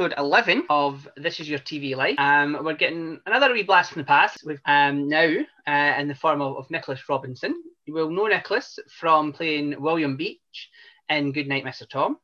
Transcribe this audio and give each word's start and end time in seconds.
episode 0.00 0.18
11 0.18 0.64
of 0.70 1.06
This 1.18 1.40
Is 1.40 1.48
Your 1.50 1.58
TV 1.58 1.94
Life. 1.94 2.14
Um, 2.16 2.56
we're 2.64 2.72
getting 2.72 3.20
another 3.26 3.52
wee 3.52 3.64
blast 3.64 3.92
from 3.92 4.00
the 4.00 4.06
past 4.06 4.38
with 4.46 4.58
um, 4.64 5.10
now 5.10 5.30
uh, 5.66 5.94
in 6.00 6.08
the 6.08 6.14
form 6.14 6.40
of, 6.40 6.56
of 6.56 6.70
Nicholas 6.70 7.06
Robinson. 7.06 7.62
You 7.84 7.92
will 7.92 8.08
know 8.10 8.26
Nicholas 8.26 8.78
from 8.88 9.34
playing 9.34 9.78
William 9.78 10.16
Beach 10.16 10.70
in 11.10 11.32
Goodnight, 11.32 11.66
Mr. 11.66 11.86
Tom, 11.86 12.16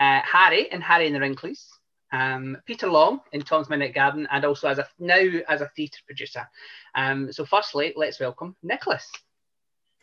uh, 0.00 0.22
Harry 0.24 0.68
in 0.72 0.80
Harry 0.80 1.06
and 1.06 1.14
the 1.14 1.20
Wrinklies, 1.20 1.66
um, 2.14 2.56
Peter 2.64 2.86
Long 2.86 3.20
in 3.32 3.42
Tom's 3.42 3.68
Midnight 3.68 3.94
Garden, 3.94 4.26
and 4.32 4.46
also 4.46 4.68
as 4.68 4.78
a 4.78 4.88
now 4.98 5.20
as 5.50 5.60
a 5.60 5.68
theatre 5.76 6.00
producer. 6.06 6.48
Um, 6.94 7.30
so, 7.30 7.44
firstly, 7.44 7.92
let's 7.94 8.18
welcome 8.18 8.56
Nicholas. 8.62 9.06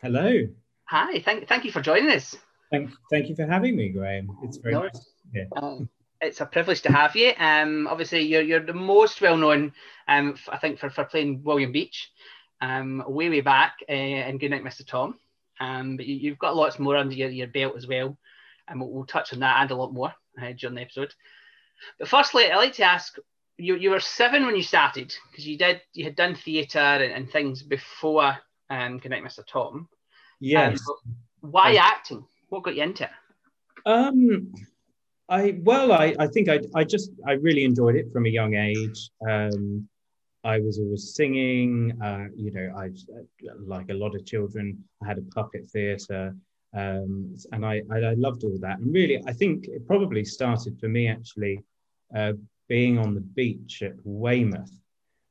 Hello. 0.00 0.46
Hi, 0.84 1.18
thank, 1.24 1.48
thank 1.48 1.64
you 1.64 1.72
for 1.72 1.80
joining 1.82 2.10
us. 2.10 2.36
Thank, 2.70 2.90
thank 3.10 3.28
you 3.28 3.34
for 3.34 3.46
having 3.46 3.74
me, 3.74 3.88
Graham. 3.88 4.30
It's 4.44 4.58
very 4.58 4.74
No, 4.74 4.82
nice. 4.82 5.10
here. 5.32 5.48
Um, 5.56 5.88
it's 6.20 6.40
a 6.40 6.46
privilege 6.46 6.82
to 6.82 6.92
have 6.92 7.14
you. 7.16 7.32
Um, 7.38 7.86
obviously, 7.86 8.22
you're, 8.22 8.42
you're 8.42 8.64
the 8.64 8.72
most 8.72 9.20
well 9.20 9.36
known, 9.36 9.72
um, 10.08 10.34
f- 10.36 10.48
I 10.50 10.58
think, 10.58 10.78
for, 10.78 10.90
for 10.90 11.04
playing 11.04 11.42
William 11.44 11.72
Beach, 11.72 12.10
um, 12.60 13.04
way, 13.06 13.28
way 13.28 13.40
back 13.40 13.76
uh, 13.88 13.92
in 13.92 14.38
Goodnight, 14.38 14.64
Mr. 14.64 14.86
Tom. 14.86 15.18
Um, 15.60 15.96
but 15.96 16.06
you, 16.06 16.16
you've 16.16 16.38
got 16.38 16.56
lots 16.56 16.78
more 16.78 16.96
under 16.96 17.14
your, 17.14 17.28
your 17.28 17.48
belt 17.48 17.74
as 17.76 17.86
well. 17.86 18.16
And 18.68 18.80
we'll, 18.80 18.90
we'll 18.90 19.06
touch 19.06 19.32
on 19.32 19.40
that 19.40 19.60
and 19.60 19.70
a 19.70 19.76
lot 19.76 19.92
more 19.92 20.12
uh, 20.40 20.52
during 20.56 20.74
the 20.74 20.82
episode. 20.82 21.14
But 21.98 22.08
firstly, 22.08 22.50
I'd 22.50 22.56
like 22.56 22.74
to 22.74 22.84
ask 22.84 23.18
you, 23.58 23.76
you 23.76 23.90
were 23.90 24.00
seven 24.00 24.44
when 24.46 24.56
you 24.56 24.62
started 24.62 25.14
because 25.30 25.46
you 25.46 25.56
did 25.56 25.80
you 25.92 26.04
had 26.04 26.16
done 26.16 26.34
theatre 26.34 26.78
and, 26.78 27.12
and 27.12 27.30
things 27.30 27.62
before 27.62 28.36
um, 28.70 28.98
Goodnight, 28.98 29.24
Mr. 29.24 29.46
Tom. 29.46 29.88
Yes. 30.40 30.80
Um, 30.88 31.14
why 31.50 31.74
acting? 31.76 32.26
What 32.48 32.62
got 32.62 32.76
you 32.76 32.82
into 32.82 33.04
it? 33.04 33.10
Um, 33.84 34.52
I 35.28 35.58
well, 35.62 35.92
I, 35.92 36.14
I 36.18 36.26
think 36.28 36.48
I 36.48 36.60
I 36.74 36.84
just 36.84 37.10
I 37.26 37.32
really 37.32 37.64
enjoyed 37.64 37.96
it 37.96 38.12
from 38.12 38.26
a 38.26 38.28
young 38.28 38.54
age. 38.54 39.10
Um, 39.28 39.88
I 40.44 40.60
was 40.60 40.78
always 40.78 41.14
singing. 41.14 42.00
Uh, 42.00 42.26
you 42.36 42.52
know, 42.52 42.72
I 42.76 42.90
like 43.58 43.90
a 43.90 43.94
lot 43.94 44.14
of 44.14 44.24
children. 44.24 44.84
I 45.02 45.08
had 45.08 45.18
a 45.18 45.22
puppet 45.34 45.68
theatre, 45.70 46.36
um, 46.74 47.34
and 47.50 47.66
I, 47.66 47.82
I 47.90 47.98
I 47.98 48.14
loved 48.14 48.44
all 48.44 48.56
that. 48.60 48.78
And 48.78 48.94
really, 48.94 49.20
I 49.26 49.32
think 49.32 49.66
it 49.66 49.86
probably 49.86 50.24
started 50.24 50.78
for 50.78 50.88
me 50.88 51.08
actually 51.08 51.60
uh, 52.14 52.34
being 52.68 52.98
on 52.98 53.14
the 53.14 53.20
beach 53.20 53.82
at 53.82 53.94
Weymouth 54.04 54.80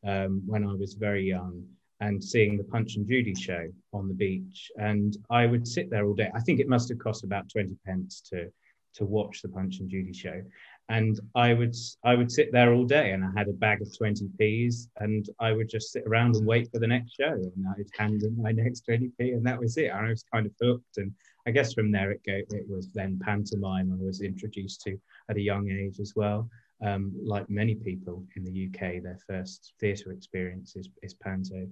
um, 0.05 0.43
when 0.45 0.67
I 0.67 0.73
was 0.73 0.95
very 0.95 1.23
young 1.23 1.63
and 2.01 2.21
seeing 2.21 2.57
the 2.57 2.63
Punch 2.65 2.97
and 2.97 3.07
Judy 3.07 3.33
show 3.33 3.67
on 3.93 4.09
the 4.09 4.13
beach. 4.13 4.69
And 4.77 5.15
I 5.29 5.45
would 5.45 5.65
sit 5.65 5.89
there 5.89 6.05
all 6.05 6.13
day. 6.13 6.29
I 6.35 6.41
think 6.41 6.59
it 6.59 6.67
must 6.67 6.89
have 6.89 6.99
cost 6.99 7.23
about 7.23 7.49
20 7.49 7.77
pence 7.85 8.21
to 8.31 8.51
to 8.95 9.05
watch 9.05 9.41
the 9.41 9.49
Punch 9.49 9.79
and 9.79 9.89
Judy 9.89 10.13
show. 10.13 10.41
And 10.89 11.19
I 11.33 11.53
would 11.53 11.75
I 12.03 12.15
would 12.15 12.31
sit 12.31 12.51
there 12.51 12.73
all 12.73 12.85
day 12.85 13.11
and 13.11 13.23
I 13.23 13.29
had 13.35 13.47
a 13.47 13.53
bag 13.53 13.81
of 13.81 13.87
20p's 13.87 14.89
and 14.97 15.27
I 15.39 15.51
would 15.51 15.67
just 15.67 15.91
sit 15.91 16.03
around 16.05 16.35
and 16.35 16.45
wait 16.45 16.69
for 16.71 16.79
the 16.79 16.87
next 16.87 17.15
show 17.19 17.31
and 17.31 17.65
I'd 17.77 17.89
hand 17.97 18.23
in 18.23 18.39
my 18.39 18.51
next 18.51 18.85
20p 18.87 19.11
and 19.19 19.45
that 19.45 19.59
was 19.59 19.77
it. 19.77 19.91
I 19.91 20.09
was 20.09 20.23
kind 20.31 20.45
of 20.45 20.51
hooked. 20.61 20.97
And 20.97 21.11
I 21.47 21.51
guess 21.51 21.73
from 21.73 21.91
there 21.91 22.11
it 22.11 22.21
go 22.25 22.39
it 22.55 22.69
was 22.69 22.91
then 22.93 23.19
pantomime 23.23 23.91
I 23.91 24.03
was 24.03 24.21
introduced 24.21 24.81
to 24.81 24.97
at 25.29 25.37
a 25.37 25.41
young 25.41 25.69
age 25.69 25.99
as 25.99 26.13
well. 26.15 26.49
Um, 26.83 27.13
like 27.23 27.49
many 27.49 27.75
people 27.75 28.23
in 28.35 28.43
the 28.43 28.67
UK, 28.67 29.01
their 29.01 29.17
first 29.27 29.73
theatre 29.79 30.11
experience 30.11 30.75
is, 30.75 30.89
is 31.01 31.13
panto. 31.13 31.67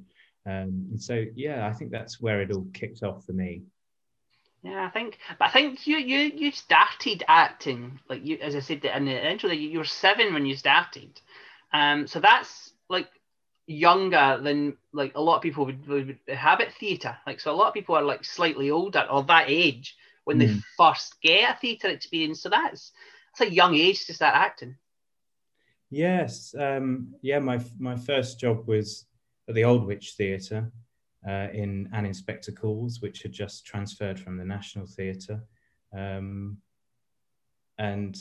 Um, 0.46 0.88
and 0.92 1.02
so, 1.02 1.26
yeah, 1.36 1.68
I 1.68 1.74
think 1.74 1.92
that's 1.92 2.22
where 2.22 2.42
it 2.42 2.52
all 2.52 2.68
kicked 2.74 3.04
off 3.04 3.26
for 3.26 3.34
me. 3.34 3.64
Yeah, 4.64 4.86
I 4.86 4.90
think, 4.90 5.20
but 5.38 5.50
I 5.50 5.52
think 5.52 5.86
you 5.88 5.98
you 5.98 6.20
you 6.20 6.52
started 6.52 7.24
acting 7.28 8.00
like 8.10 8.26
you, 8.26 8.38
as 8.42 8.56
I 8.56 8.62
said 8.62 8.86
in 8.86 9.06
the 9.06 9.32
intro, 9.32 9.50
that 9.50 9.58
you, 9.58 9.78
were 9.78 9.84
seven 9.84 10.34
when 10.34 10.46
you 10.46 10.56
started, 10.56 11.20
um, 11.74 12.08
so 12.08 12.22
that's 12.22 12.72
like 12.88 13.10
younger 13.68 14.40
than 14.42 14.78
like 14.94 15.16
a 15.16 15.22
lot 15.22 15.36
of 15.38 15.42
people 15.42 15.66
would, 15.66 15.86
would 15.88 16.18
habit 16.30 16.72
theatre. 16.80 17.18
Like, 17.28 17.42
so 17.42 17.52
a 17.52 17.56
lot 17.58 17.68
of 17.68 17.74
people 17.74 17.96
are 17.96 18.04
like 18.04 18.24
slightly 18.24 18.72
older 18.72 19.06
or 19.12 19.24
that 19.24 19.46
age 19.50 19.98
when 20.24 20.38
they 20.38 20.48
Mm. 20.48 20.64
first 20.78 21.22
get 21.22 21.58
a 21.58 21.60
theatre 21.60 21.90
experience. 21.90 22.42
So 22.42 22.50
that's 22.50 22.94
that's 23.38 23.50
a 23.50 23.54
young 23.54 23.76
age 23.76 24.06
to 24.06 24.14
start 24.14 24.36
acting. 24.36 24.78
Yes, 25.90 26.56
um, 26.58 27.16
yeah. 27.22 27.40
My 27.40 27.60
my 27.78 27.98
first 27.98 28.40
job 28.40 28.68
was 28.68 29.06
at 29.48 29.56
the 29.56 29.64
Aldwych 29.64 30.16
Theatre 30.16 30.72
uh, 31.28 31.48
in 31.54 31.90
An 31.94 32.06
Inspector 32.06 32.52
Calls, 32.54 33.02
which 33.02 33.22
had 33.22 33.32
just 33.32 33.66
transferred 33.66 34.20
from 34.20 34.38
the 34.38 34.46
National 34.46 34.86
Theatre, 34.86 35.44
um, 35.98 36.58
and 37.78 38.18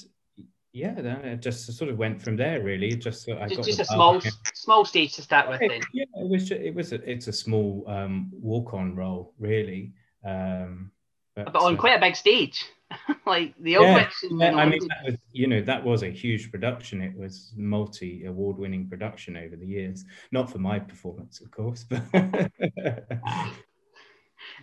yeah, 0.72 0.94
then 0.94 1.24
it 1.24 1.42
just 1.42 1.70
sort 1.76 1.90
of 1.90 1.98
went 1.98 2.22
from 2.22 2.36
there. 2.36 2.62
Really, 2.62 2.96
just 2.96 3.28
I 3.28 3.46
Just, 3.46 3.56
got 3.56 3.66
just 3.66 3.80
a 3.80 3.84
small 3.84 4.20
small 4.54 4.84
stage 4.84 5.14
to 5.14 5.22
start 5.22 5.48
with. 5.48 5.60
Yeah, 5.60 5.68
Then 5.68 5.80
yeah, 5.92 6.04
it 6.14 6.28
was. 6.28 6.50
It 6.50 6.74
was. 6.74 6.92
A, 6.92 7.10
it's 7.10 7.28
a 7.28 7.32
small 7.32 7.84
um, 7.86 8.30
walk-on 8.32 8.96
role, 8.96 9.34
really. 9.38 9.92
Um, 10.24 10.90
but 11.34 11.54
on 11.56 11.74
uh, 11.74 11.78
quite 11.78 11.96
a 11.96 12.00
big 12.00 12.16
stage, 12.16 12.64
like 13.26 13.54
the 13.60 13.76
old 13.76 13.86
Yeah, 13.88 13.94
witch. 13.97 14.14
Yeah, 14.30 14.54
I 14.56 14.66
mean, 14.69 14.86
that 14.88 15.04
was, 15.04 15.16
you 15.32 15.47
know, 15.47 15.60
that 15.62 15.84
was 15.84 16.03
a 16.03 16.10
huge 16.10 16.50
production. 16.50 17.00
It 17.03 17.16
was 17.16 17.53
multi 17.56 18.25
award 18.26 18.58
winning 18.58 18.88
production 18.88 19.36
over 19.36 19.56
the 19.56 19.66
years. 19.66 20.04
Not 20.30 20.50
for 20.50 20.58
my 20.58 20.78
performance, 20.78 21.41
of 21.41 21.50
course, 21.50 21.84
but 21.88 22.02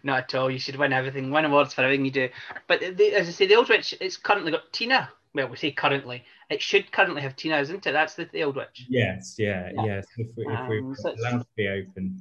Not 0.03 0.23
at 0.23 0.35
all. 0.35 0.51
You 0.51 0.59
should 0.59 0.75
win 0.75 0.93
everything, 0.93 1.31
win 1.31 1.45
awards 1.45 1.73
for 1.73 1.81
everything 1.83 2.05
you 2.05 2.11
do. 2.11 2.29
But 2.67 2.79
the, 2.97 3.13
as 3.15 3.27
I 3.27 3.31
say, 3.31 3.47
the 3.47 3.55
Aldwych, 3.55 3.93
it's 4.01 4.17
currently 4.17 4.51
got 4.51 4.71
Tina. 4.73 5.09
Well, 5.33 5.47
we 5.47 5.57
say 5.57 5.71
currently. 5.71 6.23
It 6.49 6.61
should 6.61 6.91
currently 6.91 7.21
have 7.21 7.35
Tina, 7.35 7.57
isn't 7.59 7.85
it? 7.85 7.91
That's 7.91 8.15
the, 8.15 8.25
the 8.33 8.39
Aldwych. 8.43 8.67
yes, 8.89 9.35
yeah, 9.37 9.69
Yeah. 9.75 9.85
yes. 9.85 10.07
If, 10.17 10.27
we, 10.35 10.43
if 10.45 10.59
Um, 10.59 10.95
so 10.97 11.09
it's- 11.09 11.19
allowed 11.23 11.39
to 11.41 11.47
be 11.55 11.67
open, 11.67 12.17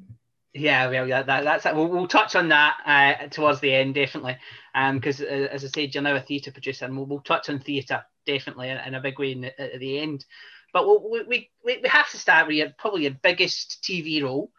Yeah, 0.58 0.88
well, 0.88 1.06
yeah, 1.06 1.22
that, 1.22 1.44
that's. 1.44 1.64
We'll, 1.64 1.86
we'll 1.86 2.08
touch 2.08 2.34
on 2.34 2.48
that 2.48 2.78
uh, 2.84 3.28
towards 3.28 3.60
the 3.60 3.72
end, 3.72 3.94
definitely. 3.94 4.36
Because, 4.74 5.20
uh, 5.20 5.48
as 5.52 5.64
I 5.64 5.68
said, 5.68 5.94
you're 5.94 6.02
now 6.02 6.16
a 6.16 6.20
theatre 6.20 6.50
producer, 6.50 6.84
and 6.84 6.96
we'll, 6.96 7.06
we'll 7.06 7.20
touch 7.20 7.48
on 7.48 7.60
theatre 7.60 8.04
definitely 8.26 8.70
in, 8.70 8.78
in 8.78 8.94
a 8.94 9.00
big 9.00 9.18
way 9.18 9.32
in 9.32 9.44
at 9.44 9.78
the 9.78 9.98
end. 9.98 10.24
But 10.72 10.86
we'll, 10.86 11.10
we, 11.10 11.22
we, 11.24 11.50
we 11.64 11.88
have 11.88 12.10
to 12.10 12.18
start 12.18 12.46
with 12.46 12.56
your, 12.56 12.70
probably 12.76 13.02
your 13.02 13.16
biggest 13.22 13.82
TV 13.82 14.22
role. 14.22 14.50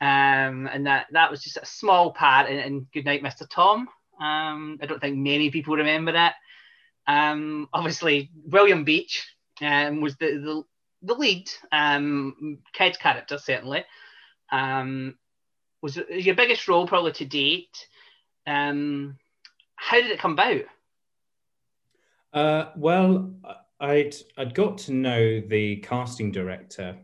Um, 0.00 0.68
and 0.70 0.86
that, 0.86 1.06
that 1.12 1.30
was 1.30 1.42
just 1.42 1.56
a 1.56 1.64
small 1.66 2.12
part 2.12 2.50
in, 2.50 2.58
in 2.58 2.86
Goodnight, 2.92 3.22
Mr. 3.22 3.48
Tom. 3.48 3.88
Um, 4.20 4.78
I 4.82 4.86
don't 4.86 5.00
think 5.00 5.16
many 5.16 5.50
people 5.50 5.76
remember 5.76 6.12
that. 6.12 6.34
Um, 7.06 7.68
obviously, 7.72 8.30
William 8.44 8.84
Beach 8.84 9.26
um, 9.62 10.00
was 10.00 10.16
the, 10.16 10.26
the, 10.26 10.62
the 11.02 11.14
lead 11.14 11.50
um, 11.72 12.58
kid 12.72 12.98
character, 12.98 13.38
certainly. 13.38 13.84
Um, 14.52 15.16
was 15.86 15.96
it 15.98 16.10
your 16.10 16.34
biggest 16.34 16.66
role 16.66 16.84
probably 16.84 17.12
to 17.12 17.24
date. 17.24 17.86
Um, 18.44 19.16
how 19.76 19.98
did 19.98 20.10
it 20.10 20.18
come 20.18 20.32
about? 20.32 20.62
Uh, 22.32 22.70
well, 22.76 23.32
I'd 23.78 24.16
I'd 24.36 24.52
got 24.52 24.78
to 24.78 24.92
know 24.92 25.40
the 25.40 25.76
casting 25.76 26.32
director 26.32 26.98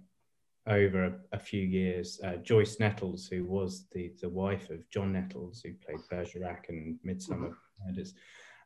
over 0.67 1.05
a, 1.05 1.13
a 1.31 1.39
few 1.39 1.63
years, 1.63 2.21
uh, 2.25 2.39
Joyce 2.39 2.81
Nettles, 2.81 3.29
who 3.29 3.45
was 3.45 3.87
the 3.93 4.15
the 4.21 4.29
wife 4.29 4.69
of 4.69 4.91
John 4.91 5.13
Nettles, 5.13 5.63
who 5.63 5.75
played 5.75 6.01
Bergerac 6.11 6.69
and 6.69 6.99
Midsomer 7.07 7.55
Murders. 7.87 8.15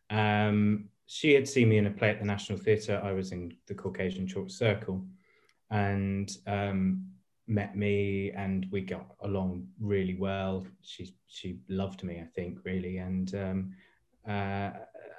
Um, 0.09 0.89
she 1.05 1.35
had 1.35 1.47
seen 1.47 1.69
me 1.69 1.77
in 1.77 1.89
a 1.89 1.91
play 1.91 2.09
at 2.09 2.21
the 2.21 2.25
National 2.25 2.59
Theatre. 2.59 3.03
I 3.05 3.13
was 3.13 3.33
in 3.33 3.55
the 3.67 3.75
Caucasian 3.75 4.27
Chalk 4.27 4.49
Circle, 4.49 5.05
and 5.71 6.35
um, 6.47 7.05
met 7.47 7.77
me, 7.77 8.33
and 8.33 8.67
we 8.71 8.81
got 8.81 9.07
along 9.21 9.67
really 9.81 10.15
well. 10.15 10.67
She 10.83 11.15
she 11.27 11.59
loved 11.69 12.03
me, 12.05 12.21
I 12.21 12.27
think, 12.35 12.59
really, 12.65 12.99
and. 12.99 13.35
Um, 13.35 13.75
uh, 14.29 14.71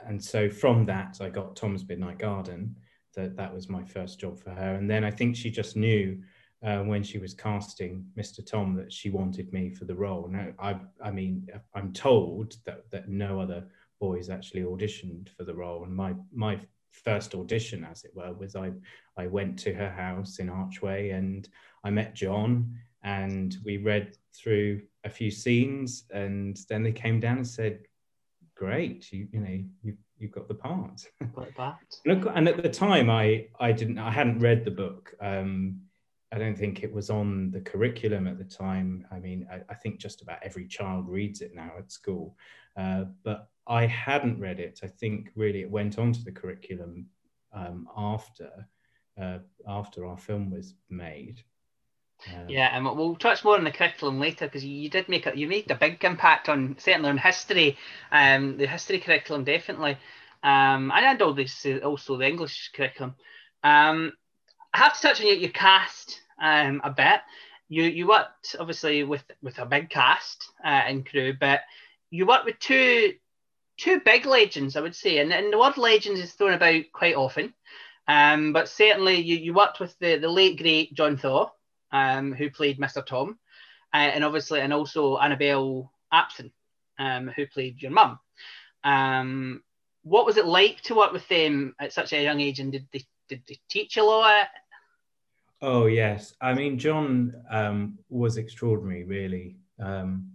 and 0.05 0.23
so 0.23 0.49
from 0.49 0.85
that, 0.85 1.17
I 1.21 1.29
got 1.29 1.55
Tom's 1.55 1.87
Midnight 1.87 2.19
Garden. 2.19 2.75
That 3.15 3.35
that 3.35 3.53
was 3.53 3.69
my 3.69 3.83
first 3.83 4.19
job 4.19 4.39
for 4.39 4.51
her. 4.51 4.75
And 4.75 4.89
then 4.89 5.03
I 5.03 5.11
think 5.11 5.35
she 5.35 5.49
just 5.49 5.75
knew 5.75 6.21
uh, 6.63 6.79
when 6.79 7.03
she 7.03 7.17
was 7.17 7.33
casting 7.33 8.05
Mr. 8.17 8.45
Tom 8.45 8.75
that 8.75 8.91
she 8.91 9.09
wanted 9.09 9.51
me 9.51 9.69
for 9.69 9.85
the 9.85 9.95
role. 9.95 10.27
Now, 10.27 10.47
I 10.59 10.79
I 11.03 11.11
mean, 11.11 11.47
I'm 11.73 11.93
told 11.93 12.55
that 12.65 12.89
that 12.91 13.09
no 13.09 13.39
other 13.39 13.65
boys 13.99 14.29
actually 14.29 14.61
auditioned 14.61 15.29
for 15.29 15.43
the 15.43 15.55
role. 15.55 15.83
And 15.83 15.95
my 15.95 16.15
my 16.31 16.59
first 16.91 17.35
audition, 17.35 17.85
as 17.89 18.03
it 18.03 18.11
were, 18.15 18.33
was 18.33 18.55
I 18.55 18.71
I 19.17 19.27
went 19.27 19.57
to 19.59 19.73
her 19.73 19.89
house 19.89 20.39
in 20.39 20.49
Archway 20.49 21.09
and 21.09 21.49
I 21.87 21.89
met 21.89 22.13
John 22.13 22.75
and 23.03 23.55
we 23.63 23.77
read 23.77 24.17
through 24.35 24.81
a 25.05 25.09
few 25.09 25.31
scenes 25.31 26.03
and 26.11 26.59
then 26.67 26.83
they 26.83 26.91
came 26.91 27.21
down 27.21 27.37
and 27.37 27.47
said 27.47 27.79
great 28.55 29.09
you 29.13 29.27
you 29.31 29.39
know 29.39 29.63
you 29.83 29.95
you've 30.17 30.31
got 30.31 30.47
the 30.49 30.53
part 30.53 31.07
Like 31.35 31.55
that. 31.55 31.77
Look, 32.05 32.29
and 32.35 32.49
at 32.49 32.61
the 32.61 32.69
time 32.69 33.09
i 33.09 33.47
i 33.59 33.71
didn't 33.71 33.99
i 33.99 34.11
hadn't 34.11 34.39
read 34.39 34.65
the 34.65 34.71
book 34.71 35.13
um 35.21 35.79
I 36.29 36.37
don't 36.37 36.57
think 36.57 36.83
it 36.83 36.93
was 36.93 37.09
on 37.09 37.51
the 37.51 37.61
curriculum 37.61 38.27
at 38.27 38.37
the 38.37 38.43
time. 38.43 39.07
I 39.09 39.17
mean, 39.17 39.47
I, 39.49 39.61
I 39.69 39.75
think 39.75 39.97
just 39.97 40.21
about 40.21 40.43
every 40.43 40.67
child 40.67 41.07
reads 41.07 41.39
it 41.39 41.55
now 41.55 41.71
at 41.77 41.89
school, 41.89 42.35
uh, 42.75 43.05
but 43.23 43.47
I 43.65 43.85
hadn't 43.85 44.37
read 44.37 44.59
it. 44.59 44.81
I 44.83 44.87
think 44.87 45.31
really 45.35 45.61
it 45.61 45.71
went 45.71 45.97
onto 45.97 46.21
the 46.25 46.33
curriculum 46.33 47.05
um, 47.53 47.87
after 47.95 48.51
uh, 49.17 49.39
after 49.69 50.05
our 50.05 50.17
film 50.17 50.51
was 50.51 50.75
made. 50.89 51.41
Yeah, 52.47 52.75
and 52.75 52.85
we'll 52.85 53.15
touch 53.15 53.43
more 53.43 53.57
on 53.57 53.63
the 53.63 53.71
curriculum 53.71 54.19
later 54.19 54.45
because 54.45 54.65
you 54.65 54.89
did 54.89 55.07
make 55.07 55.25
a 55.27 55.37
you 55.37 55.47
made 55.47 55.69
a 55.69 55.75
big 55.75 56.03
impact 56.03 56.49
on 56.49 56.75
certainly 56.79 57.09
on 57.09 57.17
history, 57.17 57.77
um, 58.11 58.57
the 58.57 58.67
history 58.67 58.99
curriculum 58.99 59.43
definitely, 59.43 59.97
um, 60.43 60.91
and 60.93 61.35
this 61.35 61.65
also 61.83 62.17
the 62.17 62.27
English 62.27 62.71
curriculum. 62.73 63.15
Um, 63.63 64.13
I 64.73 64.79
have 64.79 64.95
to 64.95 65.01
touch 65.01 65.21
on 65.21 65.27
your, 65.27 65.35
your 65.35 65.51
cast 65.51 66.21
um, 66.41 66.81
a 66.83 66.89
bit. 66.89 67.21
You 67.69 67.83
you 67.83 68.07
worked 68.07 68.55
obviously 68.59 69.03
with 69.03 69.23
with 69.41 69.59
a 69.59 69.65
big 69.65 69.89
cast 69.89 70.51
uh, 70.63 70.67
and 70.67 71.05
crew, 71.05 71.33
but 71.39 71.61
you 72.09 72.25
worked 72.25 72.45
with 72.45 72.59
two 72.59 73.13
two 73.77 74.01
big 74.03 74.25
legends, 74.25 74.75
I 74.75 74.81
would 74.81 74.95
say, 74.95 75.19
and, 75.19 75.31
and 75.31 75.53
the 75.53 75.59
word 75.59 75.77
legends 75.77 76.19
is 76.19 76.33
thrown 76.33 76.53
about 76.53 76.83
quite 76.93 77.15
often. 77.15 77.53
Um, 78.07 78.53
but 78.53 78.69
certainly 78.69 79.15
you, 79.15 79.35
you 79.35 79.53
worked 79.53 79.79
with 79.79 79.97
the, 79.99 80.17
the 80.17 80.29
late 80.29 80.57
great 80.57 80.93
John 80.93 81.17
Thaw, 81.17 81.51
um, 81.91 82.33
who 82.33 82.49
played 82.49 82.79
Mr. 82.79 83.05
Tom, 83.05 83.37
uh, 83.93 83.97
and 83.97 84.23
obviously 84.23 84.61
and 84.61 84.73
also 84.73 85.17
Annabelle 85.17 85.91
Apsion, 86.13 86.51
um, 86.99 87.27
who 87.27 87.47
played 87.47 87.81
your 87.81 87.91
mum. 87.91 88.19
Um, 88.83 89.63
what 90.03 90.25
was 90.25 90.37
it 90.37 90.45
like 90.45 90.81
to 90.83 90.95
work 90.95 91.11
with 91.11 91.27
them 91.27 91.75
at 91.79 91.93
such 91.93 92.13
a 92.13 92.23
young 92.23 92.39
age, 92.39 92.59
and 92.59 92.71
did 92.71 92.87
they 92.91 93.03
did 93.27 93.43
they 93.47 93.59
teach 93.69 93.97
a 93.97 94.03
lot? 94.03 94.47
Oh 95.61 95.87
yes, 95.87 96.33
I 96.41 96.53
mean 96.53 96.77
John 96.77 97.33
um, 97.49 97.97
was 98.09 98.37
extraordinary, 98.37 99.03
really. 99.03 99.57
Um, 99.79 100.31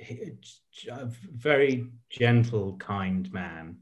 a 0.00 1.06
very 1.34 1.86
gentle, 2.10 2.76
kind 2.76 3.32
man, 3.32 3.76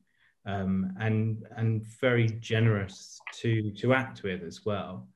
um, 0.47 0.95
and 1.01 1.45
and 1.57 1.85
very 2.01 2.29
generous 2.41 3.21
to 3.41 3.71
to 3.73 3.95
act 3.95 4.23
with 4.23 4.43
as 4.43 4.65
well. 4.65 5.09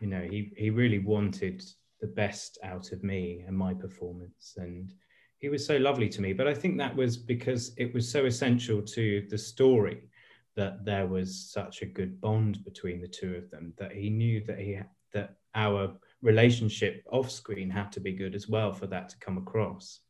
You 0.00 0.08
know, 0.08 0.22
he 0.22 0.52
he 0.56 0.70
really 0.70 0.98
wanted 0.98 1.64
the 2.00 2.06
best 2.08 2.58
out 2.62 2.92
of 2.92 3.02
me 3.02 3.44
and 3.46 3.56
my 3.56 3.74
performance, 3.74 4.54
and 4.56 4.92
he 5.38 5.48
was 5.48 5.66
so 5.66 5.76
lovely 5.76 6.08
to 6.10 6.20
me. 6.20 6.32
But 6.32 6.48
I 6.48 6.54
think 6.54 6.78
that 6.78 6.94
was 6.94 7.16
because 7.16 7.72
it 7.76 7.92
was 7.94 8.10
so 8.10 8.26
essential 8.26 8.82
to 8.82 9.26
the 9.30 9.38
story 9.38 10.08
that 10.56 10.84
there 10.84 11.06
was 11.06 11.50
such 11.50 11.82
a 11.82 11.86
good 11.86 12.20
bond 12.20 12.64
between 12.64 13.00
the 13.00 13.08
two 13.08 13.34
of 13.34 13.50
them 13.50 13.74
that 13.78 13.92
he 13.92 14.08
knew 14.10 14.42
that 14.44 14.58
he 14.58 14.78
that 15.12 15.36
our 15.54 15.94
relationship 16.22 17.04
off 17.10 17.30
screen 17.30 17.70
had 17.70 17.92
to 17.92 18.00
be 18.00 18.12
good 18.12 18.34
as 18.34 18.48
well 18.48 18.72
for 18.72 18.86
that 18.86 19.08
to 19.10 19.18
come 19.18 19.38
across. 19.38 20.00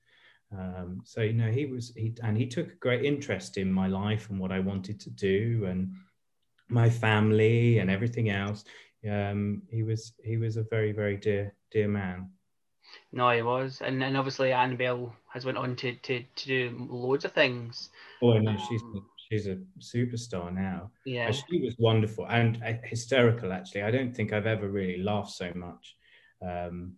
Um, 0.56 1.00
so 1.04 1.22
you 1.22 1.32
know 1.32 1.50
he 1.50 1.66
was 1.66 1.92
he 1.96 2.14
and 2.22 2.36
he 2.36 2.46
took 2.46 2.68
a 2.68 2.76
great 2.76 3.04
interest 3.04 3.58
in 3.58 3.72
my 3.72 3.88
life 3.88 4.30
and 4.30 4.38
what 4.38 4.52
I 4.52 4.60
wanted 4.60 5.00
to 5.00 5.10
do 5.10 5.66
and 5.68 5.92
my 6.68 6.88
family 6.88 7.78
and 7.78 7.90
everything 7.90 8.30
else. 8.30 8.64
Um, 9.08 9.62
he 9.70 9.82
was 9.82 10.12
he 10.22 10.36
was 10.36 10.56
a 10.56 10.64
very 10.64 10.92
very 10.92 11.16
dear 11.16 11.54
dear 11.70 11.88
man. 11.88 12.30
No, 13.12 13.30
he 13.30 13.42
was, 13.42 13.80
and 13.84 14.02
and 14.02 14.16
obviously 14.16 14.52
Annabelle 14.52 15.14
has 15.32 15.44
went 15.44 15.58
on 15.58 15.76
to 15.76 15.94
to, 15.94 16.22
to 16.22 16.46
do 16.46 16.88
loads 16.90 17.24
of 17.24 17.32
things. 17.32 17.90
Oh 18.22 18.38
no, 18.38 18.56
she's 18.68 18.82
um, 18.82 19.06
she's 19.28 19.46
a 19.46 19.58
superstar 19.80 20.52
now. 20.52 20.90
Yeah, 21.04 21.30
she 21.30 21.60
was 21.60 21.74
wonderful 21.78 22.26
and 22.28 22.62
uh, 22.64 22.74
hysterical. 22.84 23.52
Actually, 23.52 23.82
I 23.82 23.90
don't 23.90 24.14
think 24.14 24.32
I've 24.32 24.46
ever 24.46 24.68
really 24.68 25.02
laughed 25.02 25.32
so 25.32 25.52
much 25.54 25.96
um, 26.42 26.94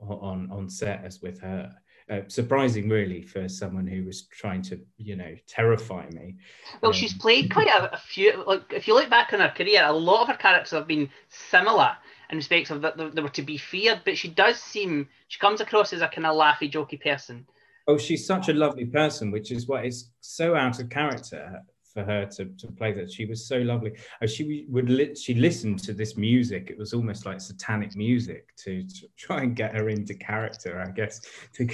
on 0.00 0.50
on 0.50 0.68
set 0.68 1.04
as 1.04 1.22
with 1.22 1.40
her. 1.40 1.72
Uh, 2.08 2.20
surprising, 2.28 2.88
really, 2.88 3.20
for 3.20 3.48
someone 3.48 3.86
who 3.86 4.04
was 4.04 4.26
trying 4.26 4.62
to, 4.62 4.78
you 4.96 5.16
know, 5.16 5.34
terrify 5.48 6.06
me. 6.10 6.36
Well, 6.80 6.90
um, 6.90 6.96
she's 6.96 7.12
played 7.12 7.52
quite 7.52 7.66
a, 7.66 7.94
a, 7.94 7.98
few. 7.98 8.44
Like, 8.46 8.72
if 8.72 8.86
you 8.86 8.94
look 8.94 9.10
back 9.10 9.32
on 9.32 9.40
her 9.40 9.48
career, 9.48 9.82
a 9.84 9.92
lot 9.92 10.22
of 10.22 10.28
her 10.28 10.36
characters 10.36 10.70
have 10.70 10.86
been 10.86 11.10
similar 11.28 11.96
in 12.30 12.36
respects 12.36 12.70
of 12.70 12.80
that 12.82 12.96
they 12.96 13.22
were 13.22 13.28
to 13.30 13.42
be 13.42 13.56
feared, 13.56 14.02
but 14.04 14.16
she 14.16 14.28
does 14.28 14.60
seem 14.60 15.08
she 15.28 15.38
comes 15.38 15.60
across 15.60 15.92
as 15.92 16.00
a 16.00 16.08
kind 16.08 16.26
of 16.26 16.36
laughy, 16.36 16.70
jokey 16.70 17.00
person. 17.00 17.46
Oh, 17.88 17.98
she's 17.98 18.26
such 18.26 18.48
a 18.48 18.52
lovely 18.52 18.84
person, 18.84 19.30
which 19.30 19.50
is 19.50 19.66
what 19.66 19.84
is 19.84 20.10
so 20.20 20.54
out 20.54 20.80
of 20.80 20.90
character 20.90 21.62
for 21.96 22.04
her 22.04 22.26
to, 22.26 22.44
to 22.44 22.66
play 22.78 22.92
that. 22.92 23.10
She 23.10 23.24
was 23.24 23.46
so 23.46 23.56
lovely. 23.56 23.92
She 24.26 24.66
would 24.68 25.18
she 25.18 25.32
listened 25.34 25.78
to 25.84 25.94
this 25.94 26.16
music. 26.16 26.68
It 26.70 26.78
was 26.78 26.92
almost 26.92 27.24
like 27.24 27.40
satanic 27.40 27.96
music 27.96 28.54
to, 28.58 28.82
to 28.82 29.08
try 29.16 29.38
and 29.44 29.56
get 29.56 29.74
her 29.74 29.88
into 29.88 30.12
character, 30.12 30.84
I 30.86 30.90
guess, 30.90 31.22
to 31.54 31.64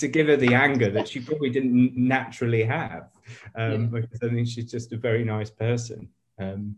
to 0.00 0.08
give 0.08 0.28
her 0.28 0.36
the 0.36 0.54
anger 0.54 0.90
that 0.90 1.06
she 1.06 1.20
probably 1.20 1.50
didn't 1.50 1.94
naturally 1.94 2.64
have. 2.64 3.10
Um, 3.54 3.72
yeah. 3.92 4.00
Because 4.00 4.22
I 4.22 4.28
think 4.30 4.48
she's 4.48 4.70
just 4.70 4.94
a 4.94 4.96
very 4.96 5.22
nice 5.22 5.50
person. 5.50 6.08
Um, 6.38 6.76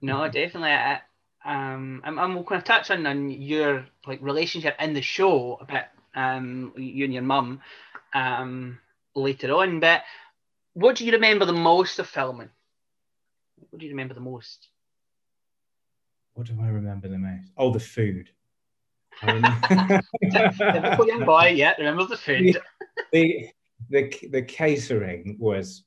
no, 0.00 0.26
definitely. 0.28 0.70
I, 0.70 1.00
um, 1.44 2.00
and 2.04 2.16
we'll 2.34 2.44
kind 2.44 2.60
of 2.60 2.64
touch 2.64 2.90
on, 2.90 3.06
on 3.06 3.30
your 3.30 3.84
like 4.06 4.22
relationship 4.22 4.74
in 4.80 4.94
the 4.94 5.02
show 5.02 5.58
a 5.60 5.66
bit. 5.66 5.84
Um, 6.14 6.72
you 6.76 7.04
and 7.04 7.12
your 7.12 7.22
mum 7.22 7.60
um, 8.14 8.78
later 9.14 9.52
on. 9.52 9.80
But 9.80 10.02
what 10.74 10.96
do 10.96 11.04
you 11.04 11.12
remember 11.12 11.44
the 11.44 11.52
most 11.52 11.98
of 11.98 12.08
filming? 12.08 12.50
What 13.70 13.80
do 13.80 13.86
you 13.86 13.92
remember 13.92 14.14
the 14.14 14.20
most? 14.20 14.68
What 16.34 16.46
do 16.46 16.56
I 16.60 16.68
remember 16.68 17.08
the 17.08 17.18
most? 17.18 17.50
Oh, 17.56 17.72
the 17.72 17.80
food. 17.80 18.30
Typical 19.20 21.06
young 21.06 21.24
boy, 21.24 21.48
yeah, 21.48 21.74
remember 21.78 22.06
the 22.06 22.16
food. 22.16 22.56
The, 23.12 23.48
the, 23.90 24.14
the 24.30 24.42
catering 24.42 25.36
was 25.38 25.84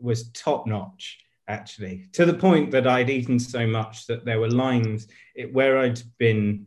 was 0.00 0.30
top 0.30 0.66
notch 0.66 1.20
actually 1.48 2.08
to 2.12 2.26
the 2.26 2.34
point 2.34 2.70
that 2.72 2.86
I'd 2.86 3.10
eaten 3.10 3.38
so 3.38 3.66
much 3.66 4.06
that 4.06 4.24
there 4.24 4.40
were 4.40 4.50
lines 4.50 5.08
it, 5.34 5.52
where 5.52 5.78
I'd 5.78 6.02
been 6.18 6.66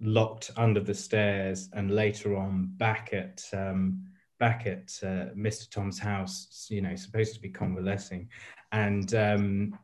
locked 0.00 0.50
under 0.56 0.80
the 0.80 0.94
stairs 0.94 1.68
and 1.72 1.90
later 1.90 2.36
on 2.36 2.70
back 2.76 3.12
at 3.12 3.42
um, 3.52 4.06
back 4.38 4.66
at 4.66 4.92
uh, 5.02 5.30
Mr. 5.36 5.70
Tom's 5.70 5.98
house, 5.98 6.66
you 6.70 6.82
know, 6.82 6.94
supposed 6.96 7.34
to 7.34 7.40
be 7.40 7.50
convalescing, 7.50 8.28
and 8.72 9.14
um, 9.14 9.78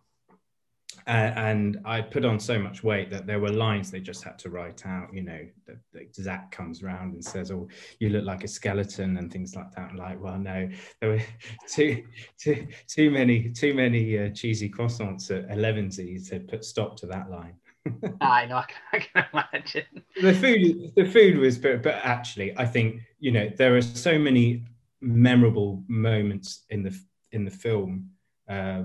and 1.07 1.81
I 1.85 2.01
put 2.01 2.25
on 2.25 2.39
so 2.39 2.59
much 2.59 2.85
weight 2.85 3.11
that 3.11 3.27
there 3.27 3.41
were 3.41 3.51
lines 3.51 3.91
they 3.91 4.01
just 4.01 4.23
had 4.23 4.39
to 4.41 4.51
write 4.51 4.87
out. 4.87 5.13
You 5.13 5.23
know, 5.23 5.47
that, 5.67 5.79
that 5.93 6.15
Zach 6.15 6.51
comes 6.51 6.83
around 6.83 7.15
and 7.15 7.25
says, 7.25 7.51
"Oh, 7.51 7.69
you 7.99 8.11
look 8.11 8.25
like 8.25 8.45
a 8.45 8.49
skeleton," 8.49 9.17
and 9.17 9.33
things 9.33 9.55
like 9.55 9.73
that. 9.73 9.91
And 9.91 9.99
like, 9.99 10.21
well, 10.23 10.39
no, 10.39 10.69
there 11.01 11.11
were 11.11 11.23
too 11.69 12.05
too 12.39 12.67
too 12.87 13.11
many 13.11 13.51
too 13.51 13.75
many 13.75 14.19
uh, 14.19 14.31
cheesy 14.31 14.69
croissants 14.69 15.31
at 15.31 15.49
Elevensies 15.49 16.29
to 16.31 16.41
put 16.41 16.65
stop 16.65 16.97
to 16.99 17.07
that 17.07 17.31
line. 17.31 17.55
I 18.21 18.47
know, 18.47 18.57
I 18.57 18.67
can, 18.67 18.79
I 18.93 18.99
can, 18.99 19.25
imagine. 19.33 20.05
The 20.21 20.35
food, 20.35 20.93
the 20.97 21.05
food 21.05 21.39
was, 21.39 21.59
but, 21.59 21.83
but 21.83 21.95
actually, 22.03 22.57
I 22.59 22.67
think 22.67 23.01
you 23.19 23.33
know 23.33 23.51
there 23.57 23.77
are 23.77 23.83
so 23.83 24.19
many 24.19 24.65
memorable 25.01 25.83
moments 25.89 26.65
in 26.71 26.83
the 26.83 26.99
in 27.33 27.45
the 27.45 27.51
film, 27.51 28.11
uh, 28.49 28.83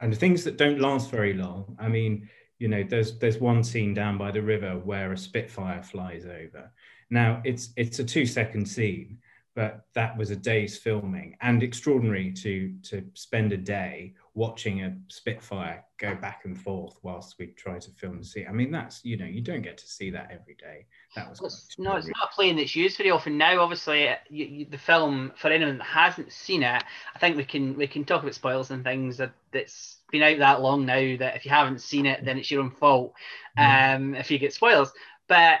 and 0.00 0.16
things 0.16 0.44
that 0.44 0.56
don't 0.56 0.80
last 0.80 1.10
very 1.10 1.34
long. 1.34 1.76
I 1.78 1.88
mean, 1.88 2.28
you 2.58 2.68
know, 2.68 2.82
there's 2.82 3.18
there's 3.18 3.38
one 3.38 3.62
scene 3.62 3.94
down 3.94 4.16
by 4.16 4.30
the 4.30 4.42
river 4.42 4.78
where 4.78 5.12
a 5.12 5.18
Spitfire 5.18 5.82
flies 5.82 6.24
over. 6.24 6.72
Now 7.10 7.42
it's 7.44 7.70
it's 7.76 7.98
a 7.98 8.04
two 8.04 8.26
second 8.26 8.66
scene, 8.66 9.18
but 9.58 9.86
that 9.92 10.16
was 10.16 10.30
a 10.30 10.36
day's 10.36 10.78
filming 10.78 11.36
and 11.40 11.64
extraordinary 11.64 12.30
to 12.30 12.72
to 12.84 13.04
spend 13.14 13.52
a 13.52 13.56
day 13.56 14.14
watching 14.34 14.84
a 14.84 14.96
Spitfire 15.08 15.84
go 15.96 16.14
back 16.14 16.42
and 16.44 16.56
forth 16.56 16.96
whilst 17.02 17.36
we 17.40 17.48
try 17.48 17.76
to 17.76 17.90
film 17.90 18.18
the 18.18 18.24
scene. 18.24 18.46
I 18.48 18.52
mean, 18.52 18.70
that's 18.70 19.04
you 19.04 19.16
know, 19.16 19.24
you 19.24 19.40
don't 19.40 19.62
get 19.62 19.76
to 19.78 19.88
see 19.88 20.10
that 20.10 20.30
every 20.30 20.54
day. 20.54 20.86
That 21.16 21.28
was 21.28 21.40
it's, 21.42 21.76
no, 21.76 21.96
it's 21.96 22.06
not 22.06 22.28
a 22.30 22.34
plane 22.36 22.54
that's 22.54 22.76
used 22.76 22.98
very 22.98 23.10
often 23.10 23.36
now. 23.36 23.60
Obviously, 23.60 24.08
you, 24.30 24.44
you, 24.44 24.64
the 24.64 24.78
film 24.78 25.32
for 25.36 25.48
anyone 25.50 25.78
that 25.78 25.84
hasn't 25.84 26.30
seen 26.30 26.62
it, 26.62 26.84
I 27.16 27.18
think 27.18 27.36
we 27.36 27.44
can 27.44 27.76
we 27.76 27.88
can 27.88 28.04
talk 28.04 28.22
about 28.22 28.36
spoilers 28.36 28.70
and 28.70 28.84
things 28.84 29.16
that 29.16 29.32
that's 29.52 29.96
been 30.12 30.22
out 30.22 30.38
that 30.38 30.62
long 30.62 30.86
now 30.86 31.16
that 31.16 31.34
if 31.34 31.44
you 31.44 31.50
haven't 31.50 31.80
seen 31.80 32.06
it, 32.06 32.24
then 32.24 32.38
it's 32.38 32.48
your 32.52 32.62
own 32.62 32.70
fault 32.70 33.12
um, 33.56 34.14
if 34.14 34.30
you 34.30 34.38
get 34.38 34.54
spoilers. 34.54 34.92
But 35.26 35.58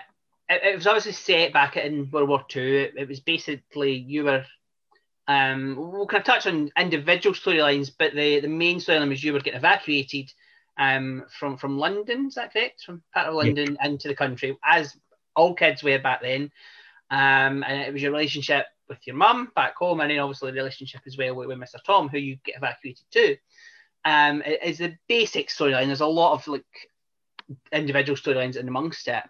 it, 0.48 0.62
it 0.64 0.76
was 0.76 0.86
obviously 0.86 1.12
set 1.12 1.52
back 1.52 1.76
in 1.76 2.10
World 2.10 2.28
War 2.28 2.44
Two. 2.48 2.90
It, 2.90 3.00
it 3.02 3.08
was 3.08 3.20
basically 3.20 3.92
you 3.94 4.24
were 4.24 4.44
um, 5.28 5.76
we'll 5.76 6.06
kind 6.06 6.22
of 6.22 6.26
touch 6.26 6.46
on 6.46 6.72
individual 6.78 7.34
storylines, 7.34 7.92
but 7.96 8.14
the, 8.14 8.40
the 8.40 8.48
main 8.48 8.78
storyline 8.78 9.10
was 9.10 9.22
you 9.22 9.34
were 9.34 9.40
getting 9.40 9.58
evacuated 9.58 10.32
um, 10.78 11.24
from 11.38 11.58
from 11.58 11.78
London. 11.78 12.26
Is 12.26 12.34
that 12.34 12.52
correct? 12.52 12.82
From 12.82 13.02
part 13.12 13.28
of 13.28 13.34
London 13.34 13.76
yeah. 13.78 13.88
into 13.88 14.08
the 14.08 14.14
country, 14.14 14.56
as 14.64 14.96
all 15.36 15.54
kids 15.54 15.82
were 15.82 15.98
back 15.98 16.22
then. 16.22 16.50
Um, 17.10 17.62
and 17.66 17.80
it 17.80 17.92
was 17.92 18.02
your 18.02 18.12
relationship 18.12 18.66
with 18.88 18.98
your 19.06 19.16
mum 19.16 19.52
back 19.54 19.76
home, 19.76 20.00
and 20.00 20.10
then 20.10 20.18
obviously 20.18 20.50
the 20.50 20.56
relationship 20.56 21.02
as 21.06 21.16
well 21.18 21.34
with, 21.34 21.48
with 21.48 21.58
Mr. 21.58 21.82
Tom, 21.84 22.08
who 22.08 22.18
you 22.18 22.38
get 22.44 22.56
evacuated 22.56 23.04
to. 23.12 23.36
Um, 24.04 24.42
is 24.42 24.78
the 24.78 24.96
basic 25.08 25.48
storyline. 25.48 25.86
There's 25.86 26.00
a 26.00 26.06
lot 26.06 26.34
of 26.34 26.48
like 26.48 26.64
individual 27.72 28.16
storylines 28.16 28.56
in 28.56 28.68
amongst 28.68 29.08
it. 29.08 29.22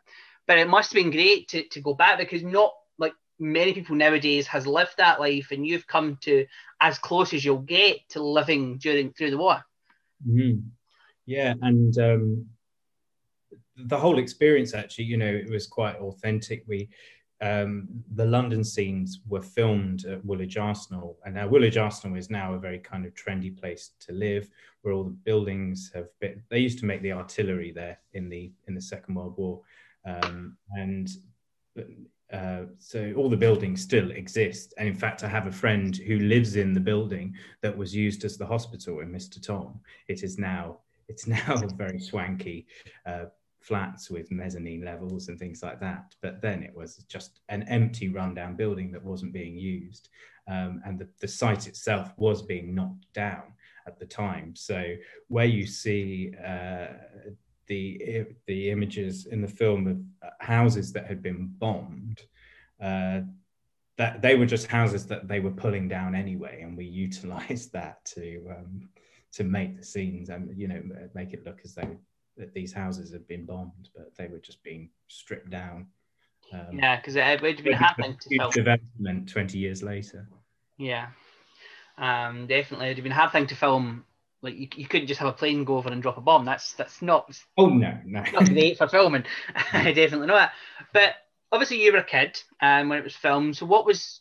But 0.48 0.58
it 0.58 0.68
must 0.68 0.92
have 0.92 1.00
been 1.00 1.12
great 1.12 1.46
to, 1.50 1.62
to 1.62 1.80
go 1.80 1.94
back 1.94 2.18
because 2.18 2.42
not 2.42 2.72
like 2.98 3.12
many 3.38 3.72
people 3.72 3.94
nowadays 3.94 4.48
has 4.48 4.66
lived 4.66 4.94
that 4.96 5.20
life, 5.20 5.52
and 5.52 5.64
you've 5.64 5.86
come 5.86 6.18
to 6.22 6.46
as 6.80 6.98
close 6.98 7.32
as 7.32 7.44
you'll 7.44 7.58
get 7.58 7.98
to 8.08 8.22
living 8.22 8.78
during 8.78 9.12
through 9.12 9.30
the 9.30 9.38
war. 9.38 9.62
Mm-hmm. 10.28 10.60
Yeah, 11.26 11.54
and 11.60 11.96
um, 11.98 12.46
the 13.76 13.98
whole 13.98 14.18
experience 14.18 14.74
actually, 14.74 15.04
you 15.04 15.18
know, 15.18 15.26
it 15.26 15.50
was 15.50 15.66
quite 15.66 15.96
authentic. 15.96 16.64
We 16.66 16.88
um, 17.40 17.86
the 18.14 18.24
London 18.24 18.64
scenes 18.64 19.20
were 19.28 19.42
filmed 19.42 20.04
at 20.06 20.24
Woolwich 20.24 20.56
Arsenal, 20.56 21.18
and 21.24 21.34
now 21.34 21.46
Woolwich 21.46 21.76
Arsenal 21.76 22.16
is 22.16 22.30
now 22.30 22.54
a 22.54 22.58
very 22.58 22.78
kind 22.78 23.06
of 23.06 23.14
trendy 23.14 23.56
place 23.56 23.90
to 24.00 24.12
live, 24.12 24.50
where 24.82 24.94
all 24.94 25.04
the 25.04 25.10
buildings 25.10 25.92
have 25.94 26.08
been. 26.18 26.42
They 26.48 26.58
used 26.58 26.80
to 26.80 26.86
make 26.86 27.02
the 27.02 27.12
artillery 27.12 27.70
there 27.70 27.98
in 28.14 28.28
the 28.28 28.50
in 28.66 28.74
the 28.74 28.80
Second 28.80 29.14
World 29.14 29.34
War, 29.36 29.60
um, 30.08 30.56
and 30.72 31.08
uh, 32.32 32.64
so 32.78 33.12
all 33.16 33.30
the 33.30 33.36
buildings 33.36 33.82
still 33.82 34.10
exist. 34.10 34.74
And 34.78 34.88
in 34.88 34.94
fact, 34.94 35.24
I 35.24 35.28
have 35.28 35.46
a 35.46 35.52
friend 35.52 35.96
who 35.96 36.18
lives 36.18 36.56
in 36.56 36.72
the 36.72 36.80
building 36.80 37.34
that 37.62 37.76
was 37.76 37.94
used 37.94 38.24
as 38.24 38.36
the 38.36 38.46
hospital 38.46 39.00
in 39.00 39.10
Mr. 39.10 39.42
Tom. 39.44 39.80
It 40.08 40.22
is 40.22 40.38
now 40.38 40.78
it's 41.08 41.26
now 41.26 41.56
very 41.76 41.98
swanky 41.98 42.66
uh, 43.06 43.24
flats 43.60 44.10
with 44.10 44.30
mezzanine 44.30 44.84
levels 44.84 45.28
and 45.28 45.38
things 45.38 45.62
like 45.62 45.80
that. 45.80 46.14
But 46.20 46.42
then 46.42 46.62
it 46.62 46.74
was 46.74 46.96
just 47.08 47.40
an 47.48 47.62
empty, 47.64 48.08
rundown 48.08 48.56
building 48.56 48.92
that 48.92 49.02
wasn't 49.02 49.32
being 49.32 49.56
used. 49.56 50.10
Um, 50.48 50.82
and 50.84 50.98
the, 50.98 51.08
the 51.20 51.28
site 51.28 51.66
itself 51.66 52.12
was 52.16 52.42
being 52.42 52.74
knocked 52.74 53.12
down 53.14 53.54
at 53.86 53.98
the 53.98 54.06
time. 54.06 54.54
So 54.54 54.94
where 55.28 55.46
you 55.46 55.66
see 55.66 56.32
uh, 56.46 56.88
the, 57.68 58.25
the 58.46 58.70
images 58.70 59.26
in 59.26 59.40
the 59.40 59.48
film 59.48 59.87
of 59.87 59.98
uh, 60.26 60.32
houses 60.40 60.92
that 60.92 61.06
had 61.06 61.22
been 61.22 61.52
bombed, 61.58 62.22
uh, 62.82 63.20
that 63.96 64.22
they 64.22 64.37
were 64.37 64.46
just 64.46 64.68
houses 64.68 65.06
that 65.06 65.28
they 65.28 65.40
were 65.40 65.50
pulling 65.50 65.88
down 65.88 66.14
anyway, 66.14 66.62
and 66.62 66.76
we 66.76 66.84
utilized 66.84 67.72
that 67.75 68.04
to 68.06 68.44
um, 68.50 68.88
to 69.32 69.44
make 69.44 69.76
the 69.76 69.84
scenes 69.84 70.30
and 70.30 70.56
you 70.56 70.68
know 70.68 70.82
make 71.14 71.32
it 71.32 71.44
look 71.44 71.60
as 71.64 71.75
though 71.75 71.96
that 72.37 72.54
these 72.54 72.72
houses 72.72 73.12
had 73.12 73.26
been 73.26 73.44
bombed, 73.44 73.90
but 73.94 74.14
they 74.16 74.28
were 74.28 74.38
just 74.38 74.62
being 74.62 74.88
stripped 75.08 75.50
down. 75.50 75.87
Um, 76.52 76.78
yeah, 76.78 76.96
because 76.96 77.16
it 77.16 77.42
would 77.42 77.62
be 77.62 77.72
happening 77.72 78.16
to 78.20 78.50
development 78.52 79.28
20 79.28 79.58
years 79.58 79.82
later. 79.82 80.26
Yeah, 80.78 81.08
um, 81.98 82.46
definitely. 82.46 82.87
It'd 82.87 82.98
have 82.98 83.02
been 83.02 83.12
a 83.12 83.16
hard 83.16 83.32
thing 83.32 83.46
to 83.48 83.56
film. 83.56 84.04
Like 84.42 84.57
you, 84.57 84.68
you 84.76 84.87
couldn't 84.87 85.09
just 85.09 85.21
have 85.21 85.28
a 85.28 85.33
plane 85.33 85.64
go 85.64 85.76
over 85.76 85.90
and 85.90 86.00
drop 86.00 86.16
a 86.16 86.21
bomb. 86.21 86.45
That's 86.45 86.73
that's 86.75 87.02
not. 87.02 87.37
Oh 87.57 87.66
no, 87.66 87.99
no. 88.04 88.23
Not 88.33 88.47
great 88.47 88.78
for 88.78 88.88
filming. 88.88 89.25
I 89.73 89.92
definitely 89.92 90.28
know 90.28 90.37
that. 90.37 90.52
But 90.92 91.14
obviously, 91.50 91.83
you 91.83 91.92
were 91.92 91.99
a 91.99 92.04
kid 92.04 92.40
um, 92.62 92.88
when 92.88 92.99
it 92.99 93.04
was 93.04 93.16
filmed. 93.16 93.57
So 93.57 93.66
what 93.66 93.87
was 93.87 94.21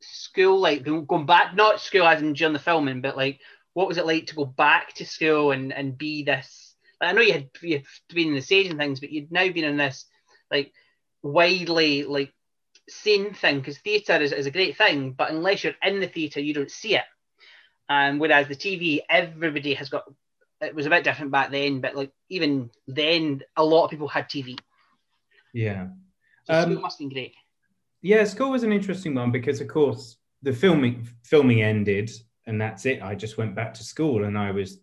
school 0.00 0.60
like? 0.60 0.84
Going 0.84 1.26
back, 1.26 1.56
not 1.56 1.80
school 1.80 2.06
as 2.06 2.20
in 2.20 2.34
during 2.34 2.52
the 2.52 2.58
filming, 2.58 3.00
but 3.00 3.16
like, 3.16 3.40
what 3.72 3.88
was 3.88 3.96
it 3.96 4.06
like 4.06 4.26
to 4.26 4.34
go 4.34 4.44
back 4.44 4.92
to 4.94 5.06
school 5.06 5.52
and 5.52 5.72
and 5.72 5.96
be 5.96 6.22
this 6.22 6.66
I 7.00 7.12
know 7.12 7.20
you 7.20 7.32
had 7.32 7.50
you've 7.62 7.86
been 8.12 8.28
in 8.28 8.34
the 8.34 8.40
stage 8.40 8.68
and 8.68 8.78
things, 8.78 9.00
but 9.00 9.10
you'd 9.10 9.32
now 9.32 9.50
been 9.50 9.64
in 9.64 9.76
this 9.76 10.06
like 10.50 10.72
widely 11.22 12.04
like 12.04 12.32
seen 12.88 13.34
thing 13.34 13.58
because 13.58 13.78
theatre 13.78 14.16
is, 14.16 14.32
is 14.32 14.46
a 14.46 14.50
great 14.50 14.76
thing, 14.76 15.12
but 15.12 15.30
unless 15.30 15.64
you're 15.64 15.74
in 15.82 16.00
the 16.00 16.06
theatre, 16.06 16.40
you 16.40 16.54
don't 16.54 16.70
see 16.70 16.96
it. 16.96 17.04
And 17.88 18.20
whereas 18.20 18.48
the 18.48 18.56
TV, 18.56 19.00
everybody 19.08 19.74
has 19.74 19.88
got 19.88 20.04
it 20.60 20.74
was 20.74 20.86
a 20.86 20.90
bit 20.90 21.04
different 21.04 21.30
back 21.30 21.50
then, 21.50 21.80
but 21.80 21.94
like 21.94 22.10
even 22.28 22.70
then, 22.86 23.42
a 23.56 23.64
lot 23.64 23.84
of 23.84 23.90
people 23.90 24.08
had 24.08 24.28
TV. 24.28 24.58
Yeah, 25.52 25.88
so 26.44 26.54
um, 26.54 26.80
must 26.80 26.98
have 26.98 27.08
been 27.08 27.14
great. 27.14 27.34
Yeah, 28.02 28.24
school 28.24 28.50
was 28.50 28.62
an 28.62 28.72
interesting 28.72 29.14
one 29.14 29.32
because, 29.32 29.60
of 29.60 29.68
course, 29.68 30.16
the 30.42 30.52
filming 30.52 31.08
filming 31.24 31.62
ended, 31.62 32.10
and 32.46 32.60
that's 32.60 32.86
it. 32.86 33.02
I 33.02 33.14
just 33.14 33.36
went 33.36 33.54
back 33.54 33.74
to 33.74 33.84
school, 33.84 34.24
and 34.24 34.38
I 34.38 34.50
was 34.50 34.80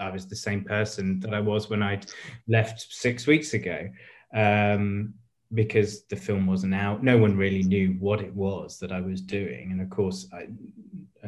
I 0.00 0.10
was 0.10 0.26
the 0.26 0.36
same 0.36 0.64
person 0.64 1.20
that 1.20 1.34
I 1.34 1.40
was 1.40 1.70
when 1.70 1.82
I'd 1.82 2.06
left 2.48 2.92
six 2.92 3.26
weeks 3.26 3.54
ago. 3.54 3.88
Um, 4.34 5.14
because 5.52 6.04
the 6.06 6.16
film 6.16 6.46
wasn't 6.46 6.74
out, 6.74 7.02
no 7.02 7.18
one 7.18 7.36
really 7.36 7.62
knew 7.62 7.96
what 7.98 8.20
it 8.20 8.34
was 8.34 8.78
that 8.78 8.92
I 8.92 9.00
was 9.00 9.20
doing, 9.20 9.72
and 9.72 9.80
of 9.80 9.90
course, 9.90 10.28
I, 10.32 10.48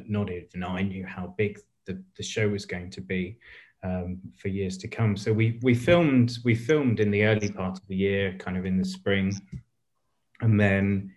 not 0.07 0.31
even 0.31 0.65
I 0.65 0.83
knew 0.83 1.07
how 1.07 1.35
big 1.37 1.59
the, 1.87 2.03
the 2.17 2.23
show 2.23 2.49
was 2.49 2.67
going 2.67 2.91
to 2.91 3.01
be 3.01 3.39
um, 3.83 4.19
for 4.37 4.49
years 4.49 4.79
to 4.79 4.89
come. 4.89 5.17
So 5.17 5.33
we 5.33 5.59
we 5.63 5.75
filmed 5.75 6.39
we 6.45 6.55
filmed 6.55 7.01
in 7.01 7.11
the 7.11 7.25
early 7.25 7.51
part 7.51 7.79
of 7.79 7.87
the 7.87 7.97
year, 7.97 8.37
kind 8.39 8.57
of 8.57 8.65
in 8.65 8.79
the 8.79 8.85
spring, 8.85 9.33
and 10.41 10.59
then 10.59 11.13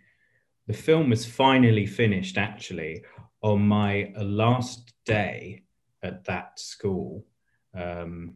the 0.68 0.74
film 0.74 1.10
was 1.10 1.26
finally 1.26 1.86
finished 1.86 2.38
actually 2.38 3.04
on 3.42 3.62
my 3.62 4.14
last 4.18 4.94
day 5.06 5.64
at 6.04 6.26
that 6.26 6.60
school. 6.60 7.26
Um, 7.74 8.36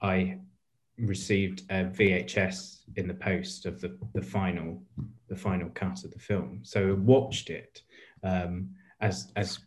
I 0.00 0.40
received 1.02 1.62
a 1.70 1.84
VHS 1.84 2.82
in 2.96 3.08
the 3.08 3.14
post 3.14 3.66
of 3.66 3.80
the, 3.80 3.96
the 4.14 4.22
final 4.22 4.82
the 5.28 5.36
final 5.36 5.70
cut 5.70 6.04
of 6.04 6.12
the 6.12 6.18
film. 6.18 6.60
So 6.62 6.94
watched 7.00 7.50
it 7.50 7.82
um, 8.22 8.70
as 9.00 9.32
as 9.36 9.60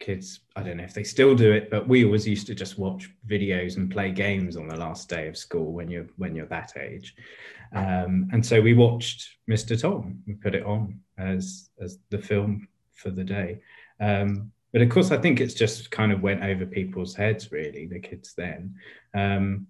kids. 0.00 0.40
I 0.56 0.62
don't 0.62 0.76
know 0.76 0.84
if 0.84 0.94
they 0.94 1.04
still 1.04 1.34
do 1.34 1.52
it, 1.52 1.70
but 1.70 1.88
we 1.88 2.04
always 2.04 2.26
used 2.26 2.46
to 2.46 2.54
just 2.54 2.78
watch 2.78 3.10
videos 3.28 3.76
and 3.76 3.90
play 3.90 4.12
games 4.12 4.56
on 4.56 4.68
the 4.68 4.76
last 4.76 5.08
day 5.08 5.26
of 5.28 5.36
school 5.36 5.72
when 5.72 5.90
you're 5.90 6.08
when 6.16 6.34
you're 6.34 6.46
that 6.46 6.72
age. 6.76 7.14
Um, 7.74 8.28
and 8.32 8.44
so 8.44 8.60
we 8.60 8.74
watched 8.74 9.28
Mr. 9.50 9.78
Tom. 9.80 10.22
We 10.26 10.34
put 10.34 10.54
it 10.54 10.64
on 10.64 11.00
as 11.18 11.70
as 11.80 11.98
the 12.10 12.18
film 12.18 12.68
for 12.94 13.10
the 13.10 13.24
day. 13.24 13.60
Um, 14.00 14.52
but 14.72 14.82
of 14.82 14.90
course, 14.90 15.10
I 15.10 15.18
think 15.18 15.40
it's 15.40 15.54
just 15.54 15.90
kind 15.90 16.12
of 16.12 16.22
went 16.22 16.42
over 16.42 16.66
people's 16.66 17.14
heads, 17.14 17.50
really, 17.50 17.86
the 17.86 17.98
kids 17.98 18.34
then. 18.36 18.74
Um, 19.14 19.66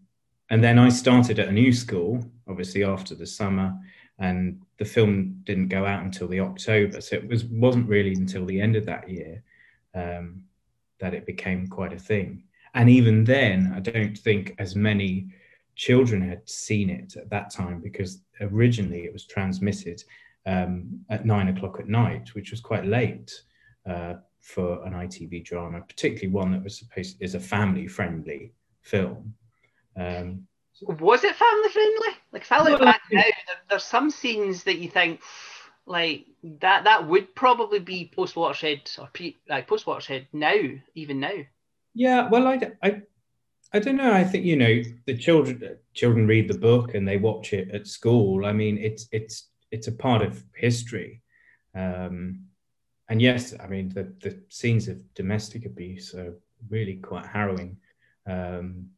and 0.50 0.62
then 0.62 0.78
I 0.78 0.88
started 0.88 1.38
at 1.38 1.48
a 1.48 1.52
new 1.52 1.72
school, 1.72 2.24
obviously 2.48 2.84
after 2.84 3.14
the 3.14 3.26
summer, 3.26 3.74
and 4.18 4.60
the 4.78 4.84
film 4.84 5.40
didn't 5.44 5.68
go 5.68 5.84
out 5.84 6.02
until 6.02 6.28
the 6.28 6.40
October. 6.40 7.00
So 7.00 7.16
it 7.16 7.28
was 7.28 7.44
wasn't 7.44 7.88
really 7.88 8.14
until 8.14 8.46
the 8.46 8.60
end 8.60 8.74
of 8.76 8.86
that 8.86 9.08
year 9.08 9.42
um, 9.94 10.42
that 10.98 11.14
it 11.14 11.26
became 11.26 11.66
quite 11.66 11.92
a 11.92 11.98
thing. 11.98 12.44
And 12.74 12.88
even 12.90 13.24
then, 13.24 13.72
I 13.74 13.80
don't 13.80 14.16
think 14.16 14.54
as 14.58 14.74
many 14.74 15.28
children 15.76 16.20
had 16.28 16.48
seen 16.48 16.90
it 16.90 17.16
at 17.16 17.30
that 17.30 17.50
time 17.50 17.80
because 17.80 18.22
originally 18.40 19.04
it 19.04 19.12
was 19.12 19.26
transmitted 19.26 20.02
um, 20.46 21.00
at 21.10 21.26
nine 21.26 21.48
o'clock 21.48 21.78
at 21.78 21.88
night, 21.88 22.34
which 22.34 22.50
was 22.50 22.60
quite 22.60 22.86
late. 22.86 23.32
Uh, 23.88 24.14
for 24.40 24.84
an 24.86 24.92
ITV 24.92 25.44
drama, 25.44 25.80
particularly 25.80 26.28
one 26.28 26.52
that 26.52 26.62
was 26.62 26.78
supposed 26.78 27.16
is 27.20 27.34
a 27.34 27.40
family 27.40 27.86
friendly 27.86 28.52
film. 28.82 29.34
Um, 29.98 30.46
was 30.80 31.24
it 31.24 31.34
family 31.34 31.68
friendly? 31.70 32.16
Like 32.32 32.42
if 32.42 32.52
I 32.52 32.62
look 32.62 32.80
back 32.80 33.02
now, 33.10 33.22
there, 33.22 33.56
there's 33.68 33.84
some 33.84 34.10
scenes 34.10 34.62
that 34.64 34.78
you 34.78 34.88
think 34.88 35.20
like 35.86 36.26
that 36.60 36.84
that 36.84 37.08
would 37.08 37.34
probably 37.34 37.80
be 37.80 38.12
post 38.14 38.36
watershed 38.36 38.90
or 38.98 39.08
like 39.48 39.66
post 39.66 39.86
watershed 39.86 40.28
now, 40.32 40.60
even 40.94 41.20
now. 41.20 41.34
Yeah, 41.94 42.28
well, 42.28 42.46
I, 42.46 42.60
I 42.82 43.02
I 43.72 43.78
don't 43.80 43.96
know. 43.96 44.12
I 44.12 44.24
think 44.24 44.44
you 44.44 44.56
know 44.56 44.82
the 45.06 45.16
children 45.16 45.76
children 45.94 46.26
read 46.26 46.48
the 46.48 46.58
book 46.58 46.94
and 46.94 47.06
they 47.06 47.16
watch 47.16 47.52
it 47.52 47.70
at 47.70 47.86
school. 47.86 48.46
I 48.46 48.52
mean, 48.52 48.78
it's 48.78 49.08
it's 49.10 49.48
it's 49.70 49.88
a 49.88 49.92
part 49.92 50.22
of 50.22 50.44
history. 50.54 51.22
Um, 51.74 52.44
and 53.08 53.20
yes, 53.20 53.54
I 53.58 53.66
mean 53.66 53.88
the 53.88 54.12
the 54.20 54.40
scenes 54.48 54.88
of 54.88 55.02
domestic 55.14 55.66
abuse 55.66 56.14
are 56.14 56.34
really 56.68 56.96
quite 56.96 57.26
harrowing. 57.26 57.78
Um, 58.26 58.90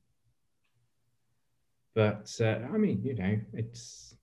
but 2.00 2.34
uh, 2.40 2.66
I 2.72 2.78
mean, 2.78 3.02
you 3.04 3.14
know, 3.14 3.38
it's 3.52 4.16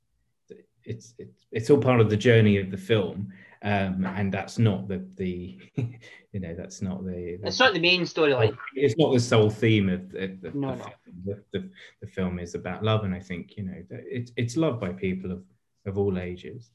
it's 0.83 1.13
it's 1.19 1.45
it's 1.51 1.69
all 1.69 1.77
part 1.77 2.01
of 2.01 2.09
the 2.09 2.17
journey 2.17 2.57
of 2.57 2.71
the 2.71 2.77
film, 2.77 3.31
um, 3.61 4.03
and 4.03 4.33
that's 4.33 4.57
not 4.57 4.87
the 4.87 5.05
the 5.13 5.59
you 5.75 6.39
know 6.39 6.55
that's 6.55 6.81
not 6.81 7.05
the, 7.05 7.37
the 7.39 7.47
it's 7.47 7.59
not 7.59 7.75
the 7.75 7.79
main 7.79 8.01
storyline. 8.01 8.57
It's 8.73 8.97
not 8.97 9.13
the 9.13 9.19
sole 9.19 9.51
theme 9.51 9.89
of 9.89 10.11
the, 10.11 10.35
the, 10.41 10.51
no, 10.55 10.71
the 10.71 10.77
no. 10.77 10.83
Film. 11.25 11.43
The, 11.53 11.69
the, 12.01 12.07
film 12.07 12.39
is 12.39 12.55
about 12.55 12.83
love, 12.83 13.03
and 13.03 13.13
I 13.13 13.19
think 13.19 13.55
you 13.57 13.63
know 13.65 13.75
it's 13.91 14.31
it's 14.37 14.57
loved 14.57 14.79
by 14.79 14.89
people 14.89 15.31
of 15.31 15.43
of 15.85 15.99
all 15.99 16.17
ages. 16.17 16.71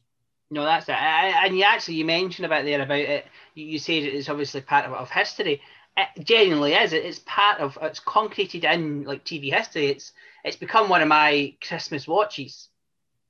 No, 0.52 0.62
that's 0.62 0.88
it. 0.88 0.94
And 0.94 1.58
you 1.58 1.64
actually 1.64 1.96
you 1.96 2.04
mentioned 2.04 2.46
about 2.46 2.64
there 2.64 2.80
about 2.80 2.98
it. 3.00 3.26
You 3.56 3.80
said 3.80 4.04
it's 4.04 4.28
obviously 4.28 4.60
part 4.60 4.84
of, 4.84 4.92
of 4.92 5.10
history. 5.10 5.60
It 5.96 6.24
genuinely 6.24 6.74
is. 6.74 6.92
It's 6.92 7.22
part 7.26 7.58
of. 7.58 7.76
It's 7.82 7.98
concreted 7.98 8.62
in 8.64 9.02
like 9.02 9.24
TV 9.24 9.52
history. 9.52 9.88
It's 9.88 10.12
it's 10.44 10.56
become 10.56 10.88
one 10.88 11.02
of 11.02 11.08
my 11.08 11.54
Christmas 11.66 12.06
watches. 12.06 12.68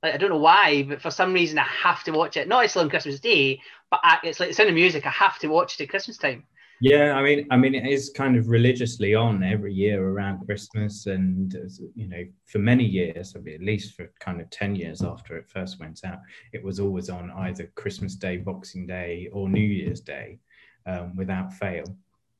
Like 0.01 0.15
I 0.15 0.17
don't 0.17 0.29
know 0.29 0.37
why, 0.37 0.83
but 0.83 1.01
for 1.01 1.11
some 1.11 1.33
reason 1.33 1.57
I 1.57 1.63
have 1.63 2.03
to 2.03 2.11
watch 2.11 2.37
it. 2.37 2.47
Not 2.47 2.61
necessarily 2.61 2.87
on 2.87 2.89
Christmas 2.89 3.19
Day, 3.19 3.61
but 3.89 4.01
I, 4.03 4.19
it's 4.23 4.39
like 4.39 4.49
it's 4.49 4.59
in 4.59 4.67
the 4.67 4.73
music. 4.73 5.05
I 5.05 5.11
have 5.11 5.39
to 5.39 5.47
watch 5.47 5.75
it 5.75 5.83
at 5.83 5.89
Christmas 5.89 6.17
time. 6.17 6.43
Yeah, 6.81 7.13
I 7.13 7.23
mean, 7.23 7.47
I 7.49 7.55
mean, 7.55 7.75
it 7.75 7.87
is 7.87 8.09
kind 8.09 8.35
of 8.35 8.49
religiously 8.49 9.15
on 9.15 9.41
every 9.41 9.73
year 9.73 10.05
around 10.05 10.45
Christmas, 10.45 11.05
and 11.05 11.55
you 11.95 12.09
know, 12.09 12.25
for 12.45 12.59
many 12.59 12.83
years, 12.83 13.35
I 13.37 13.39
mean, 13.39 13.55
at 13.55 13.61
least 13.61 13.95
for 13.95 14.11
kind 14.19 14.41
of 14.41 14.49
ten 14.49 14.75
years 14.75 15.01
after 15.01 15.37
it 15.37 15.47
first 15.47 15.79
went 15.79 16.01
out, 16.03 16.19
it 16.51 16.61
was 16.61 16.81
always 16.81 17.09
on 17.09 17.31
either 17.31 17.71
Christmas 17.75 18.15
Day, 18.15 18.35
Boxing 18.35 18.85
Day, 18.85 19.29
or 19.31 19.47
New 19.47 19.61
Year's 19.61 20.01
Day, 20.01 20.39
um, 20.85 21.15
without 21.15 21.53
fail. 21.53 21.85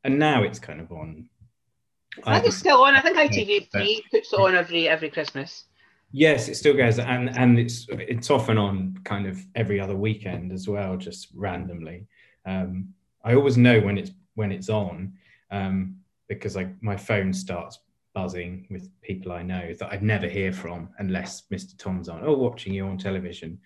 And 0.03 0.20
now 0.20 0.44
it's 0.44 0.60
kind 0.60 0.82
of 0.82 0.92
on. 0.92 1.30
I 2.25 2.36
think 2.36 2.48
it's 2.48 2.58
still 2.58 2.84
on. 2.84 2.96
I 2.96 3.01
think 3.01 3.17
ITV3 3.17 4.01
puts 4.12 4.34
it 4.34 4.39
on 4.39 4.55
every 4.55 4.88
every 4.88 5.10
Christmas. 5.10 5.65
Yes, 6.12 6.48
it 6.48 6.55
still 6.55 6.75
goes, 6.75 7.00
and 7.00 7.36
and 7.38 7.58
it's 7.58 7.88
it's 7.89 8.29
often 8.29 8.58
on 8.58 9.00
kind 9.03 9.25
of 9.25 9.39
every 9.55 9.79
other 9.79 9.96
weekend 9.96 10.51
as 10.51 10.67
well, 10.67 10.96
just 10.96 11.29
randomly. 11.34 12.05
Um, 12.46 12.93
I 13.24 13.36
always 13.36 13.58
know 13.58 13.79
when 13.79 13.98
it's 13.98 14.12
when 14.36 14.51
it's 14.51 14.70
on 14.70 15.13
um, 15.51 15.98
because 16.27 16.55
like 16.55 16.70
my 16.82 16.98
phone 16.98 17.34
starts 17.34 17.79
buzzing 18.13 18.67
with 18.70 18.89
people 19.01 19.32
I 19.32 19.41
know 19.41 19.74
that 19.79 19.91
I'd 19.91 20.03
never 20.03 20.27
hear 20.27 20.53
from 20.53 20.89
unless 21.00 21.43
Mr. 21.51 21.75
Tom's 21.77 22.10
on. 22.10 22.22
Oh, 22.24 22.34
watching 22.34 22.74
you 22.74 22.86
on 22.86 22.98
television, 22.98 23.58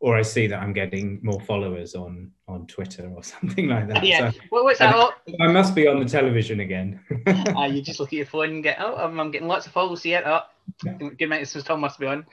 or 0.00 0.16
I 0.16 0.22
see 0.22 0.46
that 0.46 0.62
I'm 0.62 0.72
getting 0.72 1.18
more 1.22 1.40
followers 1.40 1.94
on 1.94 2.30
on 2.46 2.66
Twitter 2.66 3.10
or 3.14 3.22
something 3.34 3.68
like 3.68 3.88
that. 3.88 4.04
Yeah, 4.04 4.30
so, 4.30 4.38
what 4.50 4.64
was 4.64 4.78
that? 4.78 4.94
I, 4.94 5.12
I 5.40 5.48
must 5.48 5.74
be 5.74 5.86
on 5.86 6.00
the 6.00 6.08
television 6.08 6.60
again. 6.60 7.00
uh, 7.26 7.64
you 7.70 7.82
just 7.82 8.00
look 8.00 8.08
at 8.08 8.14
your 8.14 8.26
phone 8.26 8.50
and 8.50 8.62
get, 8.62 8.78
oh, 8.80 8.96
I'm, 8.96 9.18
I'm 9.18 9.30
getting 9.30 9.48
lots 9.48 9.66
of 9.66 9.72
followers 9.72 10.02
here. 10.02 10.22
Oh, 10.24 10.40
good 10.82 11.28
night, 11.28 11.42
Mr. 11.42 11.64
Tom 11.64 11.80
must 11.80 11.98
be 11.98 12.06
on. 12.06 12.26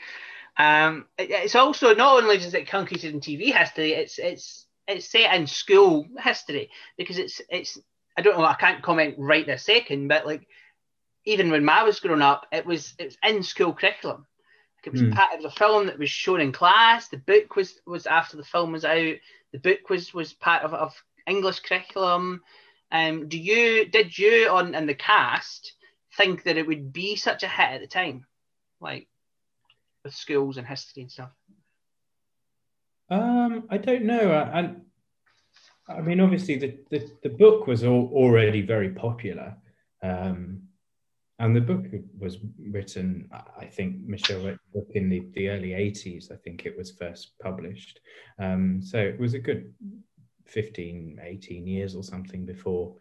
Um, 0.58 1.06
it, 1.18 1.30
it's 1.32 1.56
also 1.56 1.94
not 1.94 2.24
only 2.24 2.38
just 2.38 2.54
it 2.54 2.68
concreted 2.68 3.14
in 3.14 3.20
TV 3.20 3.54
history, 3.54 3.94
it's 3.94 4.20
it's 4.20 4.68
it's 4.88 5.10
set 5.10 5.34
in 5.36 5.48
school 5.48 6.08
history 6.24 6.70
because 6.98 7.18
it's 7.18 7.42
it's 7.50 7.80
I 8.18 8.22
don't 8.22 8.38
know 8.38 8.46
I 8.46 8.54
can't 8.54 8.84
comment 8.84 9.16
right 9.18 9.46
this 9.46 9.64
second, 9.64 10.08
but 10.08 10.26
like 10.26 10.48
even 11.26 11.50
when 11.50 11.68
I 11.68 11.84
was 11.84 12.00
growing 12.00 12.22
up, 12.22 12.46
it 12.52 12.66
was 12.66 12.94
it 13.00 13.06
was 13.06 13.18
in 13.28 13.44
school 13.44 13.74
curriculum. 13.74 14.26
It 14.88 14.94
was 14.94 15.02
mm. 15.02 15.34
it 15.34 15.44
was 15.44 15.46
a 15.46 15.58
film 15.58 15.88
that 15.88 16.00
was 16.00 16.10
shown 16.10 16.42
in 16.42 16.52
class. 16.52 17.08
The 17.08 17.18
book 17.18 17.56
was 17.56 17.80
was 17.86 18.06
after 18.06 18.38
the 18.38 18.44
film 18.44 18.72
was 18.72 18.86
out. 18.86 19.16
The 19.52 19.60
book 19.60 19.90
was 19.90 20.14
was 20.14 20.34
part 20.34 20.64
of, 20.64 20.74
of 20.74 20.94
English 21.28 21.62
curriculum. 21.62 22.42
Um, 22.92 23.28
do 23.28 23.38
you 23.38 23.88
did 23.88 24.18
you 24.18 24.50
on 24.50 24.76
in 24.76 24.86
the 24.86 24.96
cast 24.96 25.74
think 26.18 26.44
that 26.44 26.58
it 26.58 26.68
would 26.68 26.94
be 26.94 27.16
such 27.16 27.44
a 27.44 27.48
hit 27.48 27.72
at 27.72 27.82
the 27.82 27.88
time, 27.88 28.26
like 28.80 29.08
with 30.04 30.14
schools 30.14 30.58
and 30.58 30.68
history 30.68 31.04
and 31.04 31.12
stuff? 31.12 31.32
Um, 33.10 33.66
I 33.70 33.78
don't 33.78 34.06
know. 34.06 34.32
And 34.32 34.82
I, 35.88 35.94
I, 35.94 36.02
mean, 36.02 36.20
obviously, 36.20 36.58
the, 36.58 36.78
the, 36.90 37.12
the 37.24 37.30
book 37.30 37.68
was 37.68 37.84
all, 37.84 38.10
already 38.14 38.62
very 38.62 38.90
popular. 38.90 39.56
Um, 40.02 40.64
and 41.40 41.56
the 41.56 41.62
book 41.62 41.86
was 42.18 42.38
written, 42.58 43.30
I 43.60 43.66
think 43.66 43.98
Michelle 44.06 44.56
book 44.74 44.88
in 44.92 45.10
the, 45.10 45.28
the 45.34 45.50
early 45.50 45.72
80s, 45.72 46.32
I 46.32 46.38
think 46.38 46.66
it 46.66 46.78
was 46.78 46.92
first 46.92 47.34
published. 47.42 48.00
Um, 48.40 48.82
so 48.82 48.98
it 49.00 49.20
was 49.20 49.34
a 49.34 49.40
good 49.40 49.74
15, 50.46 51.20
18 51.22 51.68
years 51.68 51.94
or 51.94 52.04
something 52.04 52.46
before 52.46 52.96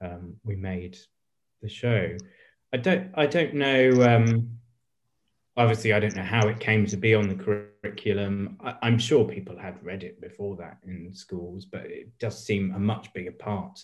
um, 0.00 0.34
we 0.44 0.56
made 0.56 0.98
the 1.62 1.68
show. 1.68 2.16
I 2.72 2.78
don't, 2.78 3.12
I 3.14 3.26
don't 3.26 3.54
know. 3.54 4.02
Um, 4.02 4.58
obviously 5.56 5.92
I 5.92 6.00
don't 6.00 6.16
know 6.16 6.22
how 6.22 6.48
it 6.48 6.60
came 6.60 6.86
to 6.86 6.96
be 6.96 7.14
on 7.14 7.28
the 7.28 7.70
curriculum. 7.82 8.58
I, 8.60 8.88
am 8.88 8.98
sure 8.98 9.24
people 9.24 9.56
had 9.58 9.82
read 9.82 10.02
it 10.02 10.20
before 10.20 10.56
that 10.56 10.78
in 10.84 11.14
schools, 11.14 11.64
but 11.64 11.86
it 11.86 12.18
does 12.18 12.44
seem 12.44 12.74
a 12.74 12.78
much 12.78 13.12
bigger 13.14 13.32
part 13.32 13.80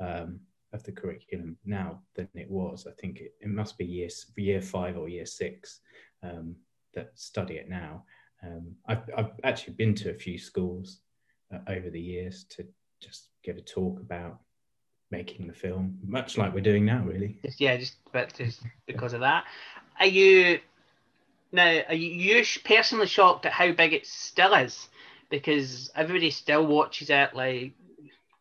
um, 0.00 0.40
of 0.72 0.82
the 0.84 0.92
curriculum 0.92 1.56
now 1.64 2.00
than 2.14 2.28
it 2.34 2.50
was. 2.50 2.86
I 2.86 2.92
think 3.00 3.20
it, 3.20 3.34
it 3.40 3.48
must 3.48 3.78
be 3.78 3.84
year 3.84 4.08
year 4.36 4.62
five 4.62 4.96
or 4.96 5.08
year 5.08 5.26
six 5.26 5.80
um, 6.22 6.56
that 6.94 7.10
study 7.14 7.54
it 7.54 7.68
now. 7.68 8.04
Um, 8.44 8.74
I've, 8.86 9.02
I've, 9.16 9.30
actually 9.44 9.74
been 9.74 9.94
to 9.96 10.10
a 10.10 10.14
few 10.14 10.36
schools 10.36 11.00
uh, 11.54 11.58
over 11.68 11.90
the 11.90 12.00
years 12.00 12.44
to 12.50 12.66
just 13.00 13.28
give 13.44 13.56
a 13.56 13.60
talk 13.60 14.00
about 14.00 14.40
making 15.10 15.46
the 15.46 15.52
film, 15.52 15.98
much 16.04 16.38
like 16.38 16.52
we're 16.52 16.60
doing 16.60 16.84
now, 16.84 17.04
really. 17.04 17.38
Yeah, 17.58 17.76
just 17.76 17.96
but 18.12 18.32
just 18.34 18.62
because 18.86 19.12
of 19.12 19.20
that. 19.20 19.44
Are 20.00 20.06
you 20.06 20.58
now, 21.52 21.82
are 21.88 21.94
you 21.94 22.44
personally 22.64 23.06
shocked 23.06 23.46
at 23.46 23.52
how 23.52 23.70
big 23.72 23.92
it 23.92 24.06
still 24.06 24.54
is? 24.54 24.88
Because 25.30 25.90
everybody 25.94 26.30
still 26.30 26.66
watches 26.66 27.10
it. 27.10 27.34
Like, 27.34 27.72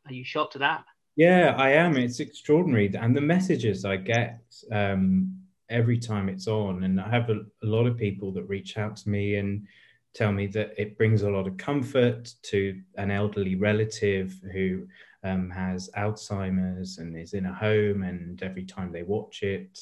are 0.08 0.14
you 0.14 0.24
shocked 0.24 0.56
at 0.56 0.62
that? 0.62 0.86
Yeah, 1.16 1.56
I 1.58 1.72
am. 1.72 1.98
It's 1.98 2.20
extraordinary, 2.20 2.94
and 2.96 3.16
the 3.16 3.22
messages 3.22 3.84
I 3.84 3.98
get 3.98 4.42
um, 4.72 5.38
every 5.70 5.98
time 5.98 6.30
it's 6.30 6.48
on, 6.48 6.84
and 6.84 7.00
I 7.02 7.10
have 7.10 7.30
a, 7.30 7.42
a 7.64 7.66
lot 7.68 7.86
of 7.86 7.98
people 7.98 8.32
that 8.34 8.44
reach 8.44 8.78
out 8.78 8.96
to 8.98 9.10
me 9.10 9.36
and 9.36 9.68
tell 10.14 10.32
me 10.32 10.48
that 10.48 10.74
it 10.78 10.98
brings 10.98 11.22
a 11.24 11.30
lot 11.30 11.48
of 11.48 11.58
comfort 11.58 12.34
to 12.44 12.82
an 12.98 13.12
elderly 13.12 13.56
relative 13.56 14.34
who 14.54 14.88
um, 15.24 15.50
has 15.50 15.90
Alzheimer's 15.98 16.98
and 16.98 17.18
is 17.18 17.34
in 17.34 17.46
a 17.46 17.54
home, 17.54 18.04
and 18.04 18.42
every 18.42 18.64
time 18.66 18.92
they 18.94 19.04
watch 19.04 19.44
it, 19.44 19.80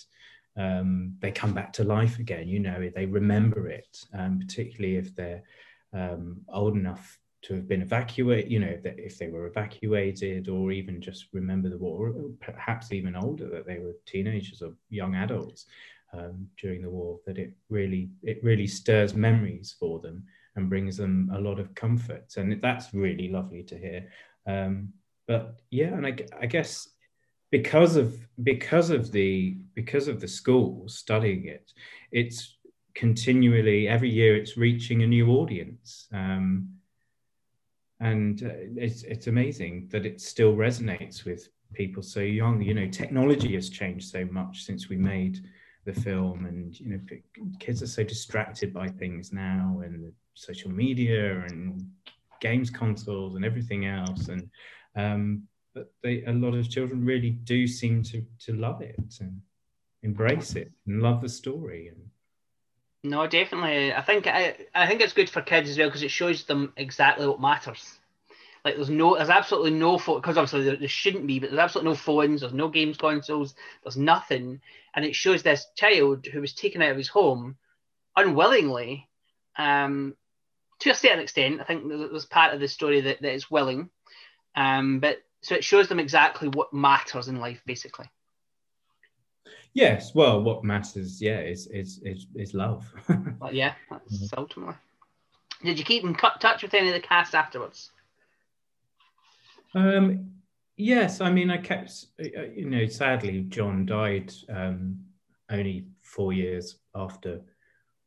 um, 0.58 1.14
they 1.20 1.32
come 1.32 1.54
back 1.54 1.72
to 1.74 1.84
life 1.84 2.18
again. 2.18 2.48
You 2.48 2.60
know, 2.60 2.90
they 2.96 3.06
remember 3.06 3.68
it, 3.70 4.04
um, 4.14 4.40
particularly 4.40 4.96
if 4.98 5.16
they're 5.16 5.44
um, 5.94 6.42
old 6.52 6.76
enough 6.76 7.19
to 7.44 7.56
have 7.56 7.68
been 7.68 7.82
evacuated. 7.82 8.52
You 8.52 8.60
know, 8.60 8.78
if 8.84 9.18
they 9.18 9.28
were 9.28 9.48
evacuated, 9.48 10.50
or 10.50 10.72
even 10.72 11.02
just 11.02 11.28
remember 11.34 11.70
the 11.70 11.78
war, 11.78 12.14
perhaps 12.40 12.92
even 12.92 13.16
older, 13.16 13.50
that 13.50 13.66
they 13.66 13.80
were 13.80 13.96
teenagers 14.06 14.62
or 14.62 14.74
young 14.90 15.16
adults 15.16 15.66
um, 16.14 16.48
during 16.62 16.82
the 16.82 16.90
war. 16.90 17.20
That 17.26 17.38
it 17.38 17.54
really, 17.70 18.10
it 18.24 18.44
really 18.44 18.68
stirs 18.68 19.14
memories 19.14 19.76
for 19.80 20.00
them 20.00 20.24
and 20.56 20.70
brings 20.70 20.98
them 20.98 21.32
a 21.34 21.40
lot 21.40 21.60
of 21.60 21.76
comfort, 21.76 22.34
and 22.38 22.62
that's 22.62 22.94
really 22.94 23.30
lovely 23.30 23.64
to 23.64 23.78
hear. 23.78 24.10
Um, 24.46 24.94
but 25.28 25.60
yeah, 25.70 25.94
and 25.94 26.08
I, 26.08 26.16
I 26.40 26.46
guess 26.48 26.90
because 27.52 27.96
of 27.96 28.16
because 28.44 28.90
of 28.90 29.12
the 29.12 29.58
because 29.74 30.08
of 30.08 30.20
the 30.22 30.28
schools 30.28 30.98
studying 30.98 31.46
it 31.46 31.72
it's 32.12 32.58
continually 32.94 33.88
every 33.88 34.10
year 34.10 34.36
it's 34.36 34.58
reaching 34.58 35.04
a 35.04 35.08
new 35.08 35.30
audience 35.32 36.08
um, 36.14 36.68
and 38.00 38.44
uh, 38.44 38.50
it's 38.76 39.04
it's 39.04 39.28
amazing 39.28 39.88
that 39.92 40.06
it 40.06 40.22
still 40.22 40.56
resonates 40.56 41.26
with 41.26 41.50
people 41.74 42.02
so 42.02 42.22
young. 42.22 42.62
You 42.62 42.74
know 42.74 42.88
technology 42.88 43.56
has 43.56 43.70
changed 43.70 44.10
so 44.10 44.26
much 44.32 44.64
since 44.64 44.90
we 44.90 44.98
made 44.98 45.40
the 45.86 45.94
film 45.94 46.46
and 46.46 46.80
you 46.80 46.90
know 46.90 47.00
kids 47.60 47.82
are 47.82 47.88
so 47.88 48.04
distracted 48.04 48.74
by 48.74 48.88
things 48.88 49.32
now 49.34 49.82
and 49.84 50.12
social 50.34 50.72
media 50.72 51.42
and 51.48 51.86
games 52.42 52.70
consoles 52.70 53.36
and 53.36 53.44
everything 53.44 53.86
else. 53.86 54.30
And 54.30 54.50
um, 54.96 55.44
but 55.74 55.92
they, 56.02 56.24
a 56.26 56.32
lot 56.32 56.56
of 56.56 56.70
children 56.70 57.06
really 57.06 57.32
do 57.32 57.68
seem 57.68 58.04
to 58.04 58.24
to 58.46 58.54
love 58.54 58.82
it 58.82 59.18
and 59.20 59.42
embrace 60.04 60.56
it 60.56 60.72
and 60.88 61.02
love 61.02 61.22
the 61.22 61.30
story 61.30 61.90
and 61.90 61.98
no 63.04 63.28
definitely. 63.28 63.94
I 63.94 64.02
think 64.02 64.28
i, 64.28 64.56
I 64.74 64.88
think 64.88 65.02
it's 65.02 65.14
good 65.14 65.30
for 65.30 65.42
kids 65.42 65.70
as 65.70 65.78
well 65.78 65.88
because 65.88 66.04
it 66.04 66.12
shows 66.12 66.44
them 66.46 66.74
exactly 66.78 67.28
what 67.28 67.42
matters. 67.42 68.00
Like 68.66 68.76
there's 68.76 68.90
no 68.90 69.16
there's 69.16 69.30
absolutely 69.30 69.72
no 69.72 69.98
phone 69.98 70.20
because 70.20 70.38
obviously 70.38 70.64
there, 70.64 70.76
there, 70.76 70.88
shouldn't 70.88 71.28
be 71.28 71.40
but 71.40 71.50
there's 71.50 71.60
absolutely 71.60 71.92
no 71.92 71.96
phones 71.96 72.42
there's 72.42 72.54
no 72.54 72.68
games 72.68 72.98
consoles 72.98 73.56
there's 73.84 73.98
nothing. 73.98 74.62
And 74.94 75.06
it 75.06 75.16
shows 75.16 75.44
this 75.44 75.66
child 75.76 76.26
who 76.26 76.42
was 76.42 76.54
taken 76.54 76.82
out 76.82 76.92
of 76.92 76.98
his 76.98 77.08
home 77.08 77.58
unwillingly 78.16 79.08
um 79.58 80.16
to 80.80 80.90
a 80.90 80.96
certain 80.96 81.20
extent. 81.20 81.62
I 81.62 81.64
think 81.64 81.88
there's 81.88 82.26
part 82.26 82.54
of 82.54 82.60
the 82.60 82.68
story 82.68 83.02
that, 83.02 83.22
that 83.22 83.34
is 83.34 83.50
willing. 83.52 83.90
Um 84.56 85.00
but 85.00 85.20
so 85.42 85.56
it 85.56 85.64
shows 85.64 85.88
them 85.88 86.00
exactly 86.00 86.50
what 86.50 86.74
matters 86.74 87.30
in 87.30 87.40
life, 87.40 87.62
basically. 87.66 88.10
Yes, 89.74 90.16
well, 90.16 90.42
what 90.42 90.64
matters, 90.64 91.22
yeah, 91.22 91.40
is 91.40 91.68
is 91.68 92.02
is, 92.04 92.28
is 92.36 92.54
love. 92.54 92.92
well, 93.40 93.54
yeah, 93.54 93.74
that's 93.90 94.14
mm-hmm. 94.14 94.40
ultimately. 94.40 94.76
Did 95.64 95.78
you 95.78 95.86
keep 95.86 96.04
in 96.04 96.16
touch 96.16 96.64
with 96.64 96.74
any 96.74 96.88
of 96.88 96.94
the 96.94 97.02
cast 97.02 97.36
afterwards? 97.36 97.92
Um, 99.76 100.32
yes, 100.78 101.22
I 101.22 101.32
mean, 101.32 101.52
I 101.52 101.58
kept, 101.58 102.06
uh, 102.20 102.44
you 102.56 102.70
know, 102.70 102.86
sadly, 102.88 103.42
John 103.50 103.86
died 103.86 104.34
um, 104.48 105.00
only 105.52 105.86
four 106.02 106.32
years 106.34 106.78
after 106.96 107.42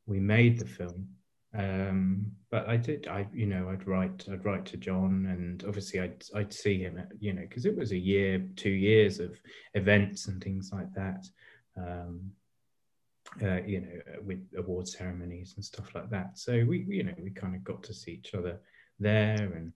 we 0.07 0.19
made 0.19 0.59
the 0.59 0.67
film. 0.67 1.09
Um, 1.55 2.33
but 2.51 2.67
I 2.67 2.79
did, 2.79 3.07
I 3.09 3.27
you 3.33 3.45
know, 3.45 3.69
I'd 3.69 3.87
write, 3.87 4.27
I'd 4.33 4.45
write 4.45 4.65
to 4.67 4.79
John, 4.79 5.27
and 5.31 5.63
obviously 5.69 6.01
I'd 6.01 6.25
I'd 6.35 6.53
see 6.53 6.79
him, 6.79 6.99
at, 6.99 7.09
you 7.21 7.35
know, 7.35 7.43
because 7.43 7.67
it 7.67 7.77
was 7.77 7.93
a 7.93 7.99
year, 7.99 8.43
two 8.57 8.71
years 8.71 9.21
of 9.21 9.39
events 9.75 10.29
and 10.29 10.43
things 10.43 10.71
like 10.73 10.93
that. 10.95 11.27
Um, 11.77 12.33
uh, 13.41 13.63
you 13.63 13.81
know, 13.81 14.01
with 14.25 14.47
award 14.59 14.87
ceremonies 14.89 15.55
and 15.57 15.65
stuff 15.65 15.95
like 15.95 16.11
that. 16.11 16.39
So 16.39 16.65
we, 16.69 16.85
you 16.89 17.05
know, 17.05 17.15
we 17.23 17.31
kind 17.31 17.55
of 17.55 17.65
got 17.65 17.83
to 17.85 17.95
see 17.95 18.13
each 18.13 18.35
other 18.35 18.61
there, 18.99 19.53
and 19.55 19.73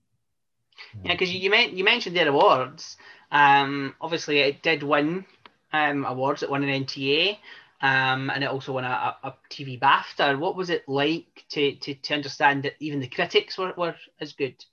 Yeah, 1.03 1.13
because 1.13 1.33
you, 1.33 1.39
you, 1.39 1.55
you 1.55 1.83
mentioned 1.83 2.15
their 2.15 2.27
awards. 2.27 2.97
Um, 3.31 3.95
obviously, 3.99 4.39
it 4.39 4.61
did 4.61 4.83
win 4.83 5.25
um, 5.73 6.05
awards. 6.05 6.43
It 6.43 6.49
won 6.49 6.63
an 6.63 6.85
NTA, 6.85 7.37
um, 7.81 8.29
and 8.29 8.43
it 8.43 8.49
also 8.49 8.73
won 8.73 8.83
a, 8.83 9.15
a, 9.23 9.29
a 9.29 9.35
TV 9.49 9.79
BAFTA. 9.79 10.37
What 10.37 10.55
was 10.55 10.69
it 10.69 10.87
like 10.87 11.45
to, 11.49 11.75
to, 11.75 11.95
to 11.95 12.13
understand 12.13 12.63
that 12.63 12.73
even 12.79 12.99
the 12.99 13.07
critics 13.07 13.57
were, 13.57 13.73
were 13.75 13.95
as 14.21 14.33
good? 14.33 14.63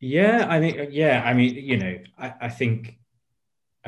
Yeah, 0.00 0.46
I 0.48 0.60
think 0.60 0.90
yeah, 0.92 1.22
I 1.24 1.34
mean, 1.34 1.56
you 1.56 1.76
know, 1.76 1.98
I, 2.16 2.34
I 2.42 2.48
think 2.48 2.98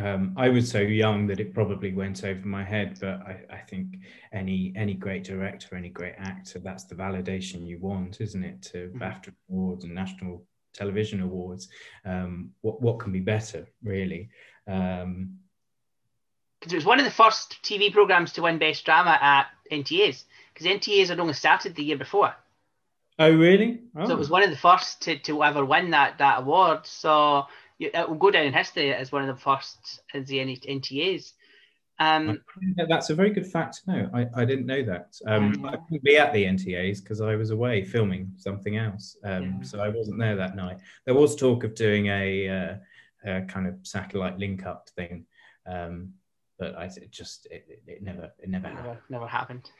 um, 0.02 0.34
I 0.36 0.48
was 0.48 0.70
so 0.70 0.80
young 0.80 1.26
that 1.26 1.40
it 1.40 1.52
probably 1.52 1.92
went 1.92 2.24
over 2.24 2.46
my 2.46 2.64
head, 2.64 2.98
but 3.00 3.20
I, 3.26 3.40
I, 3.50 3.58
think 3.58 3.98
any 4.32 4.72
any 4.76 4.94
great 4.94 5.24
director, 5.24 5.76
any 5.76 5.90
great 5.90 6.14
actor, 6.18 6.58
that's 6.58 6.84
the 6.84 6.94
validation 6.94 7.66
you 7.66 7.78
want, 7.78 8.20
isn't 8.20 8.42
it? 8.42 8.62
To 8.72 8.88
mm-hmm. 8.88 9.02
BAFTA 9.02 9.32
awards 9.50 9.84
and 9.84 9.94
national 9.94 10.44
television 10.72 11.20
awards. 11.20 11.68
Um, 12.04 12.50
what 12.62 12.80
what 12.80 12.98
can 12.98 13.12
be 13.12 13.20
better, 13.20 13.68
really? 13.82 14.30
Um, 14.66 15.38
because 16.60 16.74
it 16.74 16.76
was 16.76 16.84
one 16.84 16.98
of 16.98 17.06
the 17.06 17.10
first 17.10 17.56
TV 17.62 17.90
programs 17.92 18.32
to 18.34 18.42
win 18.42 18.58
Best 18.58 18.84
Drama 18.84 19.18
at 19.20 19.46
NTAs. 19.72 20.24
Because 20.52 20.66
NTAs 20.66 21.08
had 21.08 21.18
only 21.18 21.32
started 21.32 21.74
the 21.74 21.82
year 21.82 21.96
before. 21.96 22.34
Oh, 23.18 23.32
really? 23.34 23.80
Oh. 23.96 24.06
So 24.06 24.12
it 24.12 24.18
was 24.18 24.28
one 24.28 24.42
of 24.42 24.50
the 24.50 24.56
first 24.56 25.02
to, 25.02 25.18
to 25.20 25.42
ever 25.42 25.64
win 25.64 25.90
that 25.90 26.18
that 26.18 26.40
award. 26.40 26.86
So 26.86 27.46
it 27.81 28.09
will 28.09 28.16
go 28.16 28.31
down 28.31 28.45
in 28.45 28.53
history 28.53 28.95
as 28.95 29.11
one 29.11 29.29
of 29.29 29.35
the 29.35 29.40
first 29.40 30.01
as 30.14 30.29
the 30.29 30.38
NTAs. 30.38 31.33
Um, 31.99 32.43
that's 32.88 33.11
a 33.11 33.14
very 33.14 33.31
good 33.31 33.47
fact 33.47 33.83
to 33.85 33.93
know. 33.93 34.11
I, 34.14 34.27
I 34.35 34.45
didn't 34.47 34.64
know 34.64 34.83
that. 34.85 35.14
Um, 35.27 35.66
I 35.66 35.77
couldn't 35.77 36.03
be 36.03 36.16
at 36.16 36.33
the 36.33 36.45
NTAs 36.45 37.03
because 37.03 37.21
I 37.21 37.37
was 37.37 37.51
away 37.51 37.85
filming 37.85 38.33
something 38.38 38.79
else. 38.79 39.19
Um, 39.23 39.59
yeah. 39.59 39.62
So 39.62 39.81
I 39.81 39.88
wasn't 39.90 40.19
there 40.19 40.35
that 40.37 40.57
night. 40.57 40.79
There 41.05 41.14
was 41.14 41.37
talk 41.37 41.62
of 41.62 41.75
doing 41.75 42.07
a, 42.07 42.49
uh, 42.49 42.75
a 43.31 43.43
kind 43.43 43.66
of 43.66 43.75
satellite 43.83 44.38
link 44.38 44.64
up 44.64 44.88
thing, 44.97 45.27
um, 45.66 46.14
but 46.59 46.75
I 46.75 46.85
it 46.85 47.11
just 47.11 47.47
it, 47.51 47.66
it, 47.87 48.03
never 48.03 48.33
it 48.38 48.49
never 48.49 48.73
never, 48.73 48.99
never 49.11 49.27
happened. 49.27 49.71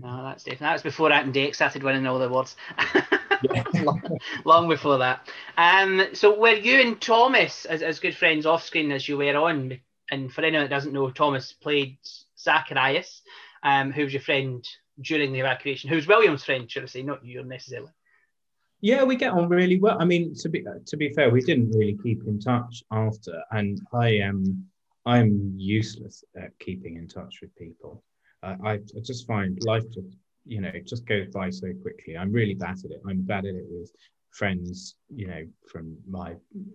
No, 0.00 0.22
that's 0.22 0.44
different. 0.44 0.60
That 0.60 0.72
was 0.72 0.82
before 0.82 1.12
Ant 1.12 1.26
and 1.26 1.34
Dec 1.34 1.54
started 1.54 1.82
winning 1.82 2.06
all 2.06 2.18
the 2.18 2.28
awards. 2.28 2.56
long, 4.44 4.68
before 4.68 4.98
that. 4.98 5.28
Um, 5.56 6.06
so 6.12 6.38
were 6.38 6.54
you 6.54 6.80
and 6.80 7.00
Thomas 7.00 7.64
as, 7.64 7.82
as 7.82 8.00
good 8.00 8.16
friends 8.16 8.46
off 8.46 8.64
screen 8.64 8.92
as 8.92 9.08
you 9.08 9.16
were 9.16 9.36
on? 9.36 9.78
And 10.10 10.32
for 10.32 10.42
anyone 10.42 10.64
that 10.64 10.74
doesn't 10.74 10.92
know, 10.92 11.10
Thomas 11.10 11.52
played 11.52 11.98
Zacharias, 12.38 13.22
um, 13.62 13.92
who 13.92 14.04
was 14.04 14.12
your 14.12 14.22
friend 14.22 14.66
during 15.00 15.32
the 15.32 15.40
evacuation, 15.40 15.88
who 15.88 15.96
was 15.96 16.06
William's 16.06 16.44
friend, 16.44 16.70
should 16.70 16.82
I 16.82 16.86
say, 16.86 17.02
not 17.02 17.24
you 17.24 17.42
necessarily. 17.44 17.90
Yeah, 18.80 19.04
we 19.04 19.14
get 19.14 19.32
on 19.32 19.48
really 19.48 19.78
well. 19.78 19.96
I 20.00 20.04
mean, 20.04 20.34
to 20.34 20.48
be 20.48 20.64
to 20.86 20.96
be 20.96 21.12
fair, 21.12 21.30
we 21.30 21.40
didn't 21.40 21.70
really 21.70 21.96
keep 22.02 22.26
in 22.26 22.40
touch 22.40 22.82
after, 22.90 23.40
and 23.52 23.80
I 23.92 24.08
am 24.16 24.66
I'm 25.06 25.54
useless 25.56 26.24
at 26.36 26.58
keeping 26.58 26.96
in 26.96 27.06
touch 27.06 27.40
with 27.40 27.54
people. 27.54 28.02
I, 28.42 28.56
I 28.64 28.80
just 29.00 29.26
find 29.26 29.56
life 29.64 29.84
just 29.92 30.16
you 30.44 30.60
know 30.60 30.72
just 30.84 31.06
goes 31.06 31.28
by 31.28 31.50
so 31.50 31.68
quickly. 31.82 32.16
I'm 32.16 32.32
really 32.32 32.54
bad 32.54 32.78
at 32.84 32.90
it. 32.90 33.00
I'm 33.08 33.22
bad 33.22 33.44
at 33.46 33.54
it 33.54 33.66
with 33.68 33.90
friends, 34.30 34.96
you 35.14 35.26
know, 35.26 35.46
from 35.70 35.96
my 36.08 36.34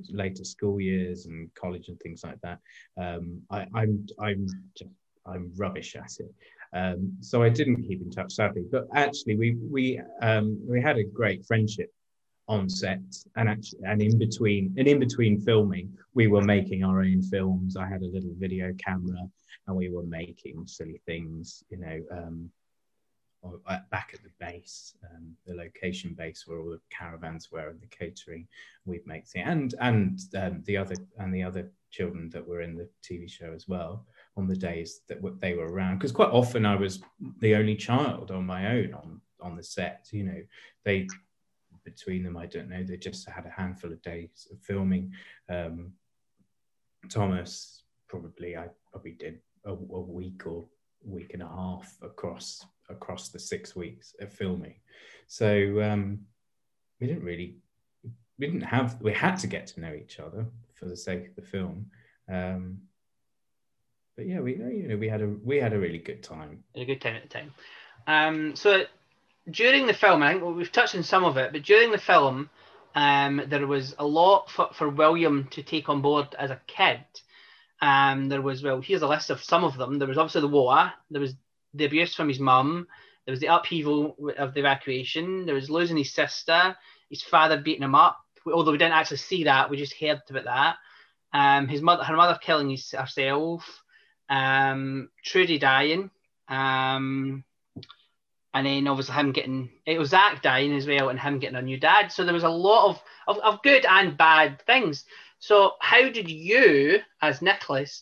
later 0.09 0.43
school 0.43 0.79
years 0.79 1.25
and 1.25 1.53
college 1.55 1.87
and 1.89 1.99
things 1.99 2.23
like 2.23 2.39
that. 2.41 2.59
Um, 2.97 3.41
I, 3.49 3.65
I'm 3.73 4.05
I'm 4.19 4.47
just 4.77 4.91
I'm 5.25 5.51
rubbish 5.57 5.95
at 5.95 6.11
it. 6.19 6.33
Um, 6.73 7.17
so 7.21 7.43
I 7.43 7.49
didn't 7.49 7.83
keep 7.83 8.01
in 8.01 8.11
touch, 8.11 8.33
sadly. 8.33 8.65
But 8.71 8.87
actually, 8.93 9.35
we 9.35 9.57
we 9.69 10.01
um, 10.21 10.59
we 10.67 10.81
had 10.81 10.97
a 10.97 11.03
great 11.03 11.45
friendship 11.45 11.91
on 12.47 12.69
set, 12.69 13.01
and 13.35 13.49
actually, 13.49 13.79
and 13.83 14.01
in 14.01 14.17
between, 14.17 14.73
and 14.77 14.87
in 14.87 14.99
between 14.99 15.41
filming, 15.41 15.91
we 16.13 16.27
were 16.27 16.41
making 16.41 16.83
our 16.83 17.01
own 17.01 17.21
films. 17.21 17.75
I 17.75 17.87
had 17.87 18.01
a 18.01 18.07
little 18.07 18.33
video 18.37 18.73
camera, 18.83 19.19
and 19.67 19.75
we 19.75 19.89
were 19.89 20.03
making 20.03 20.65
silly 20.67 21.01
things, 21.05 21.63
you 21.69 21.77
know. 21.77 21.99
Um, 22.11 22.49
back 23.91 24.11
at 24.13 24.23
the 24.23 24.31
base, 24.39 24.95
um, 25.03 25.35
the 25.45 25.53
location 25.53 26.13
base 26.13 26.45
where 26.45 26.59
all 26.59 26.69
the 26.69 26.79
caravans 26.89 27.51
were 27.51 27.69
and 27.69 27.79
the 27.81 27.87
catering, 27.87 28.47
we'd 28.85 29.05
make 29.05 29.27
things, 29.27 29.45
and 29.47 29.75
and 29.79 30.19
um, 30.35 30.63
the 30.65 30.77
other 30.77 30.95
and 31.19 31.33
the 31.33 31.43
other 31.43 31.71
children 31.91 32.29
that 32.29 32.45
were 32.45 32.61
in 32.61 32.75
the 32.75 32.89
TV 33.03 33.29
show 33.29 33.53
as 33.53 33.67
well 33.67 34.05
on 34.35 34.47
the 34.47 34.55
days 34.55 35.01
that 35.07 35.19
they 35.39 35.53
were 35.53 35.71
around. 35.71 35.97
Because 35.97 36.11
quite 36.11 36.29
often 36.29 36.65
I 36.65 36.75
was 36.75 37.01
the 37.39 37.55
only 37.55 37.75
child 37.75 38.31
on 38.31 38.45
my 38.45 38.71
own 38.71 38.93
on 38.93 39.21
on 39.41 39.55
the 39.55 39.63
set. 39.63 40.07
You 40.11 40.23
know, 40.23 40.41
they 40.83 41.07
between 41.83 42.23
them, 42.23 42.35
I 42.35 42.47
don't 42.47 42.69
know, 42.69 42.83
they 42.83 42.97
just 42.97 43.29
had 43.29 43.45
a 43.45 43.49
handful 43.49 43.93
of 43.93 44.01
days 44.01 44.47
of 44.51 44.59
filming. 44.59 45.13
Um, 45.47 45.93
Thomas 47.09 47.83
probably 48.09 48.57
I 48.57 48.67
probably 48.91 49.11
did 49.11 49.39
a, 49.65 49.71
a 49.71 49.73
week 49.73 50.45
or 50.45 50.65
week 51.05 51.33
and 51.33 51.43
a 51.43 51.47
half 51.47 51.97
across 52.01 52.65
across 52.89 53.29
the 53.29 53.39
six 53.39 53.75
weeks 53.75 54.15
of 54.19 54.31
filming. 54.31 54.75
So 55.27 55.81
um, 55.81 56.19
we 56.99 57.07
didn't 57.07 57.23
really, 57.23 57.57
we 58.39 58.47
didn't 58.47 58.61
have, 58.61 58.97
we 59.01 59.13
had 59.13 59.35
to 59.37 59.47
get 59.47 59.67
to 59.67 59.81
know 59.81 59.93
each 59.93 60.19
other 60.19 60.45
for 60.75 60.85
the 60.85 60.97
sake 60.97 61.27
of 61.27 61.35
the 61.35 61.41
film. 61.41 61.87
Um, 62.31 62.79
but 64.15 64.25
yeah, 64.25 64.39
we 64.39 64.55
you 64.55 64.87
know 64.89 64.97
we 64.97 65.07
had 65.07 65.21
a 65.21 65.27
we 65.27 65.57
had 65.57 65.73
a 65.73 65.79
really 65.79 65.99
good 65.99 66.23
time. 66.23 66.63
A 66.75 66.83
good 66.83 66.99
time 66.99 67.15
at 67.15 67.21
the 67.21 67.29
time. 67.29 67.53
Um, 68.07 68.55
so 68.55 68.83
during 69.49 69.85
the 69.85 69.93
film, 69.93 70.23
I 70.23 70.31
think 70.31 70.43
well, 70.43 70.53
we've 70.53 70.71
touched 70.71 70.95
on 70.95 71.03
some 71.03 71.23
of 71.23 71.37
it, 71.37 71.51
but 71.53 71.61
during 71.61 71.91
the 71.91 71.99
film, 71.99 72.49
um, 72.95 73.43
there 73.47 73.67
was 73.67 73.95
a 73.99 74.05
lot 74.05 74.49
for, 74.49 74.69
for 74.73 74.89
William 74.89 75.47
to 75.51 75.61
take 75.61 75.87
on 75.87 76.01
board 76.01 76.35
as 76.37 76.49
a 76.49 76.59
kid. 76.65 76.99
Um, 77.79 78.27
there 78.27 78.41
was 78.41 78.63
well, 78.63 78.81
here's 78.81 79.03
a 79.03 79.07
list 79.07 79.29
of 79.29 79.43
some 79.43 79.63
of 79.63 79.77
them. 79.77 79.99
There 79.99 80.07
was 80.07 80.17
obviously 80.17 80.41
the 80.41 80.47
war. 80.47 80.91
There 81.11 81.21
was 81.21 81.35
the 81.73 81.85
abuse 81.85 82.15
from 82.15 82.29
his 82.29 82.39
mum. 82.39 82.87
There 83.25 83.31
was 83.31 83.39
the 83.39 83.53
upheaval 83.53 84.15
of 84.37 84.53
the 84.53 84.61
evacuation. 84.61 85.45
There 85.45 85.55
was 85.55 85.69
losing 85.69 85.97
his 85.97 86.13
sister, 86.13 86.75
his 87.09 87.21
father 87.21 87.59
beating 87.59 87.83
him 87.83 87.95
up. 87.95 88.19
Although 88.45 88.71
we 88.71 88.77
didn't 88.77 88.93
actually 88.93 89.17
see 89.17 89.43
that, 89.43 89.69
we 89.69 89.77
just 89.77 89.99
heard 89.99 90.21
about 90.29 90.45
that. 90.45 90.75
Um, 91.33 91.67
his 91.67 91.81
mother, 91.81 92.03
her 92.03 92.15
mother 92.15 92.39
killing 92.41 92.69
his, 92.69 92.91
herself. 92.91 93.83
Um, 94.29 95.09
Trudy 95.23 95.59
dying. 95.59 96.09
Um, 96.47 97.43
and 98.53 98.65
then 98.65 98.87
obviously 98.87 99.13
him 99.15 99.33
getting 99.33 99.69
it 99.85 99.99
was 99.99 100.09
Zach 100.09 100.41
dying 100.41 100.75
as 100.75 100.87
well, 100.87 101.09
and 101.09 101.19
him 101.19 101.39
getting 101.39 101.57
a 101.57 101.61
new 101.61 101.77
dad. 101.77 102.11
So 102.11 102.23
there 102.23 102.33
was 102.33 102.43
a 102.43 102.49
lot 102.49 102.89
of, 102.89 103.01
of, 103.27 103.37
of 103.43 103.61
good 103.61 103.85
and 103.85 104.17
bad 104.17 104.61
things. 104.65 105.05
So 105.39 105.73
how 105.79 106.09
did 106.09 106.29
you, 106.29 107.01
as 107.21 107.41
Nicholas, 107.41 108.01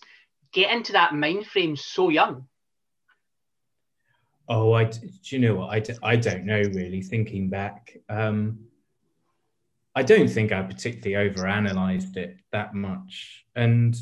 get 0.53 0.71
into 0.71 0.93
that 0.93 1.13
mind 1.13 1.47
frame 1.47 1.75
so 1.75 2.09
young? 2.09 2.47
Oh, 4.47 4.73
I 4.73 4.85
do 4.85 5.09
you 5.23 5.39
know 5.39 5.55
what? 5.55 5.69
I, 5.71 5.83
I 6.03 6.15
don't 6.15 6.45
know 6.45 6.61
really. 6.73 7.01
Thinking 7.01 7.49
back, 7.49 7.97
um, 8.09 8.59
I 9.95 10.03
don't 10.03 10.27
think 10.27 10.51
I 10.51 10.61
particularly 10.61 11.29
overanalyzed 11.29 12.17
it 12.17 12.37
that 12.51 12.73
much. 12.73 13.45
And 13.55 13.97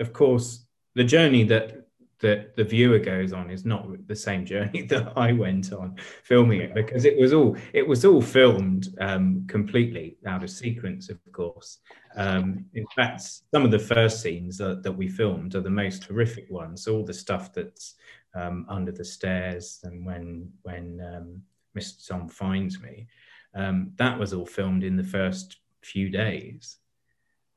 of 0.00 0.12
course, 0.12 0.66
the 0.94 1.04
journey 1.04 1.44
that 1.44 1.84
that 2.20 2.56
the 2.56 2.64
viewer 2.64 2.98
goes 2.98 3.34
on 3.34 3.50
is 3.50 3.66
not 3.66 3.86
the 4.06 4.16
same 4.16 4.46
journey 4.46 4.82
that 4.88 5.12
I 5.14 5.32
went 5.32 5.72
on 5.74 5.96
filming 6.22 6.62
it 6.62 6.74
because 6.74 7.04
it 7.04 7.18
was 7.18 7.34
all 7.34 7.56
it 7.74 7.86
was 7.86 8.04
all 8.04 8.22
filmed 8.22 8.88
um, 8.98 9.44
completely 9.46 10.16
out 10.26 10.42
of 10.42 10.50
sequence, 10.50 11.10
of 11.10 11.18
course. 11.32 11.78
Um, 12.16 12.64
in 12.74 12.86
fact, 12.96 13.20
some 13.52 13.64
of 13.64 13.70
the 13.70 13.78
first 13.78 14.22
scenes 14.22 14.56
that, 14.58 14.82
that 14.84 14.92
we 14.92 15.08
filmed 15.08 15.54
are 15.54 15.60
the 15.60 15.68
most 15.68 16.04
horrific 16.04 16.48
ones. 16.50 16.88
All 16.88 17.04
the 17.04 17.12
stuff 17.12 17.52
that's 17.52 17.96
um, 18.34 18.66
under 18.68 18.92
the 18.92 19.04
stairs 19.04 19.80
and 19.84 20.04
when 20.04 20.50
when 20.62 21.00
um, 21.00 21.42
Mr. 21.76 22.06
Tom 22.06 22.28
finds 22.28 22.80
me. 22.80 23.06
Um, 23.54 23.92
that 23.96 24.18
was 24.18 24.32
all 24.32 24.46
filmed 24.46 24.84
in 24.84 24.96
the 24.96 25.04
first 25.04 25.58
few 25.82 26.08
days. 26.10 26.78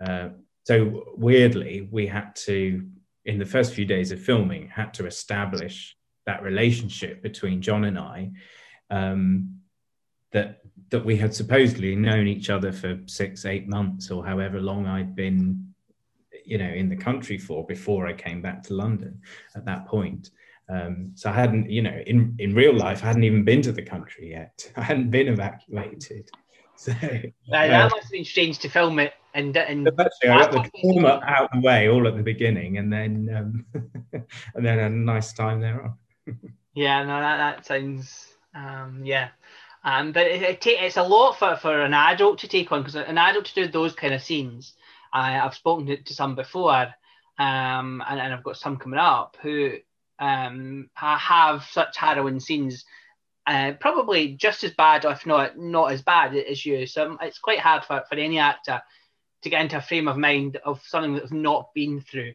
Uh, 0.05 0.29
so 0.63 1.03
weirdly, 1.15 1.87
we 1.91 2.07
had 2.07 2.35
to, 2.35 2.85
in 3.25 3.39
the 3.39 3.45
first 3.45 3.73
few 3.73 3.85
days 3.85 4.11
of 4.11 4.21
filming, 4.21 4.67
had 4.67 4.93
to 4.95 5.05
establish 5.05 5.95
that 6.25 6.43
relationship 6.43 7.23
between 7.23 7.61
John 7.61 7.85
and 7.85 7.97
I. 7.97 8.31
Um, 8.89 9.57
that 10.31 10.59
that 10.89 11.03
we 11.03 11.17
had 11.17 11.33
supposedly 11.33 11.95
known 11.95 12.27
each 12.27 12.49
other 12.49 12.71
for 12.71 12.99
six, 13.07 13.45
eight 13.45 13.67
months, 13.67 14.09
or 14.11 14.25
however 14.25 14.61
long 14.61 14.85
I'd 14.85 15.15
been, 15.15 15.66
you 16.47 16.57
know, 16.57 16.69
in 16.69 16.89
the 16.89 16.95
country 16.95 17.37
for 17.37 17.65
before 17.65 18.07
I 18.07 18.13
came 18.13 18.41
back 18.41 18.63
to 18.63 18.73
London. 18.73 19.21
At 19.55 19.65
that 19.65 19.85
point, 19.85 20.31
um, 20.69 21.11
so 21.15 21.29
I 21.29 21.33
hadn't, 21.33 21.69
you 21.69 21.81
know, 21.81 22.01
in, 22.05 22.35
in 22.39 22.53
real 22.53 22.73
life, 22.73 23.03
I 23.03 23.07
hadn't 23.07 23.23
even 23.23 23.43
been 23.43 23.61
to 23.63 23.71
the 23.71 23.83
country 23.83 24.31
yet. 24.31 24.71
I 24.77 24.81
hadn't 24.81 25.11
been 25.11 25.27
evacuated. 25.27 26.29
So 26.79 26.91
that, 26.91 27.33
that 27.49 27.71
uh, 27.71 27.89
must 27.89 28.03
have 28.03 28.11
been 28.11 28.23
strange 28.23 28.59
to 28.59 28.69
film 28.69 28.99
it 28.99 29.13
and 29.37 29.55
and 29.55 29.87
actually, 29.87 30.29
I 30.29 30.51
got 30.51 30.63
the 30.63 30.81
trauma 30.81 31.21
out 31.25 31.49
the 31.51 31.59
way 31.59 31.89
all 31.89 32.07
at 32.07 32.17
the 32.17 32.23
beginning, 32.23 32.77
and 32.77 32.91
then 32.91 33.29
um, 33.35 33.65
and 34.55 34.65
then 34.65 34.79
a 34.79 34.89
nice 34.89 35.33
time 35.33 35.61
there 35.61 35.93
yeah, 36.73 37.03
no, 37.03 37.19
that 37.19 37.37
that 37.37 37.65
sounds 37.65 38.27
um, 38.53 39.01
yeah. 39.03 39.29
Um, 39.83 40.11
but 40.11 40.27
it, 40.27 40.41
it 40.41 40.61
ta- 40.61 40.85
it's 40.85 40.97
a 40.97 41.03
lot 41.03 41.39
for, 41.39 41.55
for 41.55 41.81
an 41.81 41.93
adult 41.93 42.39
to 42.39 42.47
take 42.47 42.71
on 42.71 42.81
because 42.81 42.95
an 42.95 43.17
adult 43.17 43.45
to 43.45 43.53
do 43.53 43.67
those 43.67 43.95
kind 43.95 44.13
of 44.13 44.21
scenes. 44.21 44.73
I, 45.13 45.39
I've 45.39 45.55
spoken 45.55 46.03
to, 46.03 46.13
some 46.13 46.35
before, 46.35 46.93
um, 47.39 48.03
and, 48.07 48.19
and 48.19 48.33
I've 48.33 48.43
got 48.43 48.57
some 48.57 48.77
coming 48.77 48.99
up 48.99 49.37
who 49.41 49.73
um, 50.19 50.89
have 50.93 51.63
such 51.63 51.97
harrowing 51.97 52.39
scenes, 52.39 52.85
uh, 53.45 53.73
probably 53.79 54.33
just 54.33 54.63
as 54.63 54.71
bad, 54.73 55.05
if 55.05 55.25
not 55.25 55.57
not 55.57 55.91
as 55.91 56.01
bad 56.01 56.35
as 56.35 56.65
you. 56.65 56.85
So 56.85 57.17
it's 57.21 57.39
quite 57.39 57.59
hard 57.59 57.85
for, 57.85 58.03
for 58.09 58.15
any 58.15 58.39
actor 58.39 58.81
to 59.43 59.49
get 59.49 59.61
into 59.61 59.77
a 59.77 59.81
frame 59.81 60.07
of 60.07 60.17
mind 60.17 60.57
of 60.65 60.81
something 60.83 61.13
that 61.13 61.23
they've 61.23 61.31
not 61.31 61.73
been 61.73 62.01
through. 62.01 62.33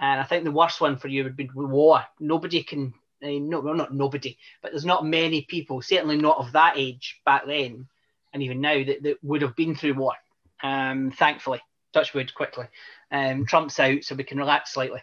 And 0.00 0.20
I 0.20 0.24
think 0.24 0.44
the 0.44 0.52
worst 0.52 0.80
one 0.80 0.96
for 0.96 1.08
you 1.08 1.24
would 1.24 1.36
be 1.36 1.50
war. 1.54 2.04
Nobody 2.20 2.62
can, 2.62 2.94
uh, 3.22 3.28
no, 3.28 3.60
well, 3.60 3.74
not 3.74 3.92
nobody, 3.92 4.38
but 4.62 4.72
there's 4.72 4.84
not 4.84 5.04
many 5.04 5.42
people, 5.42 5.82
certainly 5.82 6.16
not 6.16 6.38
of 6.38 6.52
that 6.52 6.74
age 6.76 7.20
back 7.24 7.46
then, 7.46 7.88
and 8.32 8.42
even 8.42 8.60
now, 8.60 8.84
that, 8.84 9.02
that 9.02 9.18
would 9.22 9.42
have 9.42 9.56
been 9.56 9.74
through 9.74 9.94
war. 9.94 10.14
Um, 10.62 11.12
thankfully, 11.12 11.60
touch 11.92 12.14
wood 12.14 12.34
quickly. 12.34 12.66
Um, 13.10 13.46
Trump's 13.46 13.78
out, 13.80 14.04
so 14.04 14.14
we 14.14 14.24
can 14.24 14.38
relax 14.38 14.72
slightly. 14.72 15.00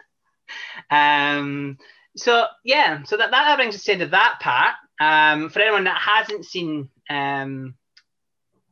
um, 0.90 1.78
so 2.16 2.46
yeah, 2.64 3.02
so 3.04 3.16
that, 3.16 3.30
that 3.30 3.56
brings 3.56 3.74
us 3.74 3.82
to 3.82 3.86
the 3.86 3.92
end 3.92 4.02
of 4.02 4.10
that 4.12 4.38
part. 4.40 4.74
Um, 5.00 5.48
for 5.48 5.60
anyone 5.60 5.84
that 5.84 6.00
hasn't 6.00 6.44
seen 6.44 6.90
um, 7.08 7.74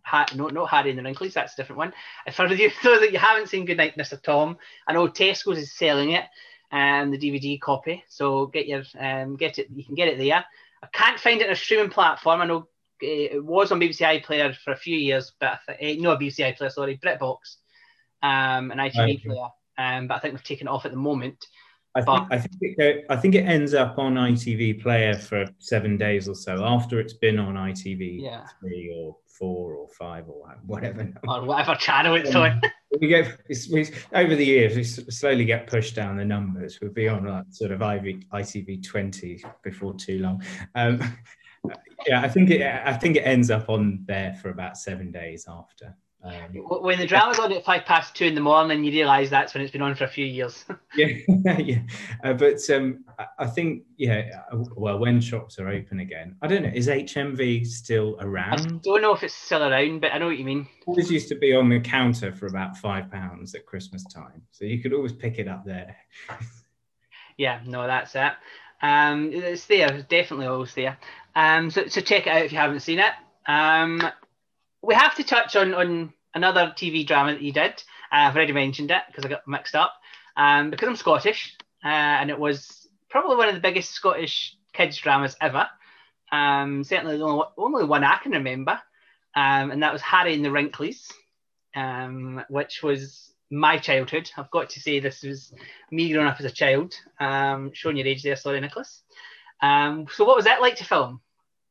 ha- 0.02 0.26
no, 0.35 0.48
not 0.48 0.70
Harry 0.70 0.90
and 0.90 0.98
the 0.98 1.02
Wrinklies, 1.02 1.33
that's 1.33 1.54
a 1.54 1.57
different 1.57 1.78
one. 1.78 1.92
Uh, 2.26 2.33
For 2.33 2.46
you, 2.46 2.70
those 2.83 3.00
that 3.00 3.12
you 3.12 3.18
haven't 3.18 3.48
seen 3.48 3.66
Goodnight, 3.66 3.96
Mr. 3.96 4.20
Tom, 4.20 4.59
I 4.87 4.92
know 4.92 5.09
Tesco's 5.09 5.59
is 5.59 5.76
selling 5.76 6.12
it, 6.12 6.24
and 6.70 7.12
the 7.12 7.18
DVD 7.18 7.61
copy. 7.61 8.04
So 8.09 8.46
get 8.46 8.66
your 8.66 8.83
um, 8.98 9.37
get 9.37 9.59
it. 9.59 9.68
You 9.74 9.85
can 9.85 9.94
get 9.94 10.09
it 10.09 10.18
there. 10.18 10.44
I 10.83 10.87
can't 10.92 11.18
find 11.18 11.40
it 11.40 11.46
on 11.46 11.52
a 11.52 11.57
streaming 11.57 11.90
platform. 11.90 12.40
I 12.40 12.46
know 12.46 12.68
it 13.00 13.44
was 13.44 13.72
on 13.72 13.80
BBC 13.80 14.22
iPlayer 14.22 14.56
for 14.56 14.72
a 14.72 14.76
few 14.76 14.96
years, 14.96 15.32
but 15.40 15.61
I 15.68 15.74
th- 15.74 15.98
uh, 15.98 16.02
no 16.02 16.16
BBC 16.16 16.56
iPlayer, 16.56 16.72
sorry, 16.72 16.98
BritBox, 16.98 17.37
um, 18.22 18.70
an 18.70 18.78
ITV 18.78 19.24
player. 19.24 19.48
Um, 19.78 20.08
but 20.08 20.14
I 20.14 20.18
think 20.18 20.34
we've 20.34 20.44
taken 20.44 20.66
it 20.66 20.70
off 20.70 20.84
at 20.84 20.90
the 20.90 20.98
moment. 20.98 21.46
I 21.94 22.02
think, 22.02 22.28
I 22.30 22.38
think 22.38 22.78
it 22.78 23.06
I 23.08 23.16
think 23.16 23.34
it 23.34 23.42
ends 23.42 23.74
up 23.74 23.98
on 23.98 24.14
ITV 24.14 24.82
Player 24.82 25.14
for 25.14 25.46
seven 25.58 25.96
days 25.96 26.28
or 26.28 26.34
so 26.34 26.64
after 26.64 27.00
it's 27.00 27.14
been 27.14 27.38
on 27.38 27.54
ITV 27.54 28.22
Yeah. 28.22 28.46
three 28.61 28.92
or 28.94 29.16
four 29.26 29.74
or 29.74 29.88
five 29.88 30.28
or 30.28 30.54
whatever. 30.66 31.12
Or 31.28 31.44
whatever 31.44 31.74
channel 31.74 32.14
it's 32.14 32.34
on. 32.34 32.61
we 33.00 33.08
get 33.08 33.38
it's, 33.48 33.70
over 34.12 34.34
the 34.34 34.44
years 34.44 34.76
we 34.76 34.84
slowly 34.84 35.44
get 35.44 35.66
pushed 35.66 35.96
down 35.96 36.16
the 36.16 36.24
numbers. 36.24 36.78
We'll 36.80 36.92
be 36.92 37.08
on 37.08 37.24
like 37.24 37.44
sort 37.50 37.72
of 37.72 37.80
IV, 37.80 38.24
ITV 38.32 38.87
twenty 38.87 39.42
before 39.64 39.94
too 39.94 40.18
long. 40.18 40.42
Um, 40.74 41.00
yeah, 42.06 42.22
I 42.22 42.28
think 42.28 42.50
it 42.50 42.62
I 42.62 42.92
think 42.94 43.16
it 43.16 43.20
ends 43.20 43.50
up 43.50 43.68
on 43.68 44.04
there 44.06 44.34
for 44.34 44.50
about 44.50 44.76
seven 44.76 45.10
days 45.10 45.46
after. 45.48 45.94
Um, 46.20 46.52
when 46.52 46.98
the 46.98 47.06
drama's 47.06 47.38
on 47.38 47.52
at 47.52 47.64
five 47.64 47.84
past 47.84 48.16
two 48.16 48.24
in 48.24 48.34
the 48.34 48.40
morning, 48.40 48.82
you 48.82 48.90
realise 48.90 49.30
that's 49.30 49.54
when 49.54 49.62
it's 49.62 49.70
been 49.70 49.82
on 49.82 49.94
for 49.94 50.02
a 50.02 50.08
few 50.08 50.26
years. 50.26 50.64
yeah, 50.96 51.06
yeah. 51.58 51.78
Uh, 52.24 52.32
but 52.32 52.58
um, 52.70 53.04
I- 53.38 53.46
think 53.46 53.84
yeah. 53.96 54.42
uh, 54.52 54.64
Well, 54.74 54.98
when 54.98 55.20
shops 55.20 55.60
are 55.60 55.68
open 55.68 56.00
again, 56.00 56.34
I 56.42 56.48
don't 56.48 56.64
know. 56.64 56.72
Is 56.74 56.88
HMV 56.88 57.64
still 57.64 58.16
around? 58.20 58.60
I 58.60 58.78
don't 58.82 59.00
know 59.00 59.14
if 59.14 59.22
it's 59.22 59.34
still 59.34 59.62
around, 59.62 60.00
but 60.00 60.12
I 60.12 60.18
know 60.18 60.26
what 60.26 60.38
you 60.38 60.44
mean. 60.44 60.66
Always 60.86 61.08
used 61.10 61.28
to 61.28 61.36
be 61.36 61.54
on 61.54 61.68
the 61.68 61.78
counter 61.78 62.32
for 62.32 62.46
about 62.46 62.76
five 62.76 63.08
pounds 63.12 63.54
at 63.54 63.64
Christmas 63.64 64.02
time, 64.12 64.42
so 64.50 64.64
you 64.64 64.82
could 64.82 64.92
always 64.92 65.12
pick 65.12 65.38
it 65.38 65.46
up 65.46 65.64
there. 65.64 65.96
Yeah, 67.38 67.60
no, 67.64 67.86
that's 67.86 68.16
it. 68.16 68.32
Um, 68.80 69.30
it's 69.32 69.66
there, 69.66 70.02
definitely 70.08 70.46
always 70.46 70.74
there. 70.74 70.98
Um, 71.34 71.70
so, 71.70 71.86
so 71.88 72.00
check 72.00 72.26
it 72.26 72.30
out 72.30 72.44
if 72.44 72.52
you 72.52 72.58
haven't 72.58 72.80
seen 72.80 72.98
it. 72.98 73.12
Um, 73.46 74.02
we 74.82 74.94
have 74.94 75.14
to 75.16 75.24
touch 75.24 75.56
on 75.56 75.74
on 75.74 76.12
another 76.34 76.72
TV 76.76 77.06
drama 77.06 77.32
that 77.32 77.42
you 77.42 77.52
did. 77.52 77.72
Uh, 78.12 78.26
I've 78.26 78.36
already 78.36 78.52
mentioned 78.52 78.90
it 78.90 79.02
because 79.08 79.24
I 79.24 79.28
got 79.28 79.46
mixed 79.46 79.74
up. 79.74 79.94
Um, 80.36 80.70
because 80.70 80.88
I'm 80.88 80.96
Scottish, 80.96 81.56
uh, 81.84 81.88
and 81.88 82.30
it 82.30 82.38
was 82.38 82.86
probably 83.10 83.36
one 83.36 83.48
of 83.48 83.54
the 83.54 83.60
biggest 83.60 83.90
Scottish 83.90 84.56
kids 84.72 84.96
dramas 84.96 85.36
ever. 85.40 85.66
Um, 86.30 86.84
certainly 86.84 87.16
the 87.16 87.24
only, 87.24 87.44
only 87.56 87.84
one 87.84 88.04
I 88.04 88.18
can 88.22 88.32
remember, 88.32 88.80
um, 89.34 89.72
and 89.72 89.82
that 89.82 89.92
was 89.92 90.02
Harry 90.02 90.34
and 90.34 90.44
the 90.44 90.50
Wrinklies, 90.50 91.10
um, 91.74 92.44
which 92.48 92.82
was 92.84 93.32
my 93.50 93.78
childhood. 93.78 94.30
I've 94.37 94.50
got 94.50 94.70
to 94.70 94.80
say 94.80 95.00
this 95.00 95.22
was 95.22 95.52
me 95.90 96.12
growing 96.12 96.28
up 96.28 96.38
as 96.38 96.46
a 96.46 96.50
child. 96.50 96.94
Um, 97.20 97.70
showing 97.72 97.96
your 97.96 98.06
age 98.06 98.22
there, 98.22 98.37
sorry, 98.37 98.61
Nicholas. 98.61 99.02
Um, 99.62 100.06
so 100.12 100.24
what 100.24 100.37
was 100.37 100.44
that 100.44 100.61
like 100.61 100.76
to 100.76 100.84
film? 100.84 101.20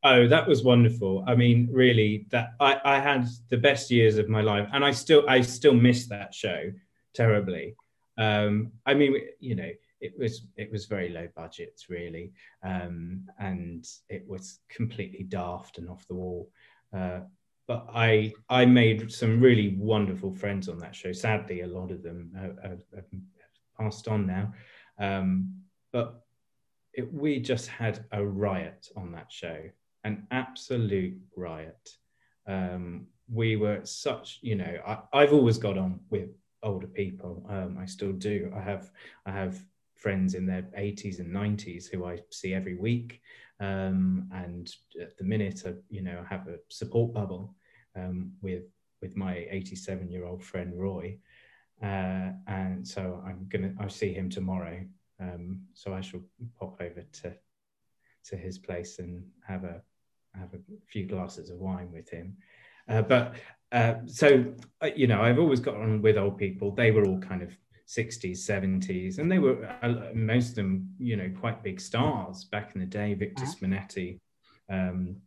Oh, 0.04 0.28
that 0.28 0.48
was 0.48 0.64
wonderful. 0.64 1.24
I 1.28 1.36
mean, 1.36 1.70
really, 1.72 2.28
that 2.32 2.52
I, 2.60 2.80
I 2.84 3.00
had 3.00 3.28
the 3.50 3.58
best 3.58 3.90
years 3.92 4.18
of 4.18 4.30
my 4.30 4.42
life, 4.42 4.70
and 4.72 4.86
I 4.86 4.92
still 4.92 5.26
I 5.28 5.42
still 5.42 5.74
miss 5.74 6.08
that 6.08 6.34
show 6.34 6.72
terribly. 7.14 7.76
Um, 8.18 8.72
I 8.86 8.94
mean, 8.94 9.16
you 9.40 9.56
know, 9.56 9.70
it 10.00 10.14
was 10.18 10.48
it 10.56 10.72
was 10.72 10.86
very 10.86 11.10
low 11.10 11.28
budget, 11.36 11.82
really, 11.90 12.32
um, 12.64 13.26
and 13.40 13.86
it 14.10 14.24
was 14.28 14.60
completely 14.70 15.24
daft 15.24 15.78
and 15.78 15.90
off 15.90 16.08
the 16.08 16.16
wall. 16.16 16.50
Uh, 16.96 17.22
but 17.68 17.88
I 17.94 18.34
I 18.50 18.66
made 18.66 19.12
some 19.12 19.40
really 19.40 19.76
wonderful 19.78 20.34
friends 20.34 20.70
on 20.70 20.80
that 20.80 20.96
show. 20.96 21.12
Sadly, 21.12 21.62
a 21.62 21.68
lot 21.68 21.92
of 21.92 22.04
them 22.04 22.32
have, 22.36 22.58
have, 22.64 22.84
have 22.96 23.06
passed 23.80 24.08
on 24.08 24.26
now, 24.26 24.54
um, 25.00 25.54
but 25.92 26.24
it, 26.94 27.14
we 27.14 27.40
just 27.40 27.68
had 27.68 28.06
a 28.12 28.26
riot 28.26 28.90
on 28.96 29.12
that 29.12 29.32
show 29.32 29.60
an 30.08 30.26
absolute 30.32 31.18
riot. 31.36 31.90
Um, 32.48 33.08
we 33.32 33.58
were 33.58 33.82
such, 33.84 34.40
you 34.42 34.56
know, 34.56 34.78
I, 34.88 35.00
I've 35.14 35.34
always 35.34 35.58
got 35.58 35.78
on 35.78 36.00
with 36.10 36.30
older 36.64 36.88
people. 36.88 37.46
Um, 37.50 37.78
I 37.80 37.86
still 37.86 38.14
do. 38.14 38.52
I 38.56 38.62
have, 38.62 38.90
I 39.26 39.32
have 39.32 39.60
friends 39.96 40.34
in 40.34 40.46
their 40.46 40.64
80s 40.78 41.20
and 41.20 41.34
90s 41.34 41.92
who 41.92 42.06
I 42.06 42.20
see 42.30 42.54
every 42.54 42.76
week. 42.76 43.22
Um, 43.60 44.30
and 44.34 44.72
at 45.02 45.18
the 45.18 45.24
minute, 45.24 45.64
I, 45.66 45.74
you 45.90 46.02
know, 46.02 46.24
I 46.24 46.34
have 46.34 46.48
a 46.48 46.58
support 46.70 47.14
bubble 47.14 47.56
um, 47.96 48.32
with 48.42 48.64
with 49.02 49.16
my 49.16 49.48
87 49.50 50.10
year 50.10 50.26
old 50.26 50.44
friend 50.44 50.74
Roy. 50.76 51.18
Uh, 51.82 52.32
and 52.48 52.88
so 52.88 53.22
I'm 53.26 53.48
gonna, 53.50 53.74
I 53.80 53.88
see 53.88 54.14
him 54.14 54.30
tomorrow. 54.30 54.84
Um, 55.20 55.62
so 55.74 55.94
I 55.94 56.02
shall 56.02 56.22
pop 56.60 56.82
over 56.82 57.02
to 57.02 57.34
to 58.26 58.36
his 58.36 58.58
place 58.58 59.00
and 59.00 59.24
have 59.48 59.64
a 59.64 59.82
have 60.36 60.54
a 60.54 60.60
few 60.88 61.06
glasses 61.06 61.50
of 61.50 61.58
wine 61.58 61.92
with 61.92 62.10
him. 62.10 62.38
Uh, 62.90 63.02
but 63.02 63.36
uh, 63.72 63.96
so 64.06 64.54
uh, 64.82 64.90
you 64.96 65.08
know, 65.08 65.22
I've 65.22 65.40
always 65.40 65.60
got 65.60 65.76
on 65.76 66.02
with 66.02 66.18
old 66.18 66.38
people. 66.38 66.72
They 66.72 66.92
were 66.92 67.06
all 67.06 67.20
kind 67.20 67.42
of 67.42 67.56
60s, 67.88 68.40
70s, 68.40 69.18
and 69.18 69.32
they 69.32 69.40
were 69.40 69.66
uh, 69.82 70.12
most 70.14 70.50
of 70.50 70.56
them, 70.56 70.94
you 71.00 71.16
know, 71.16 71.32
quite 71.40 71.64
big 71.64 71.80
stars 71.80 72.44
back 72.44 72.76
in 72.76 72.82
the 72.82 72.88
day. 72.88 73.14
Victor 73.14 73.46
Mhm. 73.46 73.56
Spinetti, 73.56 74.20
um, 74.70 75.22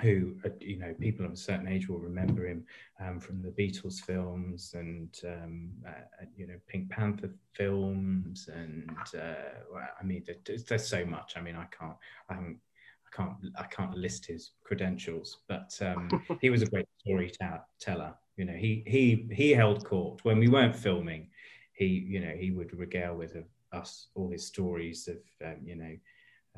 who 0.00 0.36
uh, 0.44 0.50
you 0.60 0.76
know, 0.76 0.94
people 1.00 1.24
of 1.26 1.32
a 1.32 1.36
certain 1.36 1.66
age 1.66 1.88
will 1.88 1.98
remember 1.98 2.46
him 2.46 2.64
um, 3.00 3.18
from 3.18 3.42
the 3.42 3.50
Beatles 3.50 3.98
films 4.00 4.74
and 4.74 5.18
um, 5.24 5.72
uh, 5.86 6.24
you 6.36 6.46
know 6.46 6.58
Pink 6.68 6.90
Panther 6.90 7.34
films, 7.52 8.48
and 8.52 8.90
uh, 9.18 9.64
well, 9.72 9.88
I 10.00 10.04
mean, 10.04 10.24
there's, 10.44 10.64
there's 10.64 10.86
so 10.86 11.04
much. 11.04 11.36
I 11.36 11.40
mean, 11.40 11.56
I 11.56 11.66
can't, 11.76 11.96
I 12.28 12.34
haven't, 12.34 12.60
I 13.06 13.16
can't, 13.16 13.36
I 13.58 13.64
can't 13.64 13.96
list 13.96 14.26
his 14.26 14.52
credentials, 14.62 15.38
but 15.48 15.76
um, 15.80 16.08
he 16.40 16.50
was 16.50 16.62
a 16.62 16.66
great 16.66 16.86
storyteller. 16.98 18.14
You 18.36 18.44
know, 18.44 18.52
he 18.52 18.84
he 18.86 19.26
he 19.34 19.50
held 19.50 19.84
court 19.84 20.24
when 20.24 20.38
we 20.38 20.48
weren't 20.48 20.76
filming. 20.76 21.30
He, 21.76 21.86
you 21.86 22.20
know, 22.20 22.32
he 22.36 22.50
would 22.50 22.76
regale 22.76 23.14
with 23.14 23.36
us 23.72 24.08
all 24.14 24.30
his 24.30 24.46
stories 24.46 25.08
of, 25.08 25.18
um, 25.46 25.56
you 25.64 25.76
know. 25.76 25.96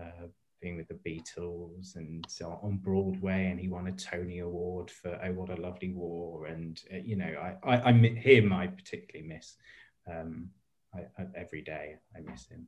Uh, 0.01 0.29
being 0.61 0.77
with 0.77 0.89
the 0.89 0.95
Beatles 0.95 1.97
and 1.97 2.25
so 2.29 2.59
on 2.63 2.79
Broadway, 2.79 3.47
and 3.47 3.61
he 3.61 3.69
won 3.69 3.87
a 3.87 3.93
Tony 3.93 4.41
Award 4.41 4.91
for 4.91 5.19
"Oh 5.23 5.33
What 5.33 5.51
a 5.51 5.61
Lovely 5.61 5.93
War." 5.93 6.47
And 6.47 6.81
uh, 6.93 6.97
you 6.97 7.17
know, 7.17 7.27
I, 7.27 7.57
I, 7.69 7.81
I 7.89 7.93
mi- 7.93 8.15
him 8.15 8.53
I 8.53 8.67
particularly 8.67 9.29
miss 9.29 9.57
um, 10.11 10.51
I, 10.95 11.01
I, 11.21 11.27
every 11.37 11.63
day. 11.63 11.97
I 12.17 12.21
miss 12.21 12.47
him. 12.47 12.67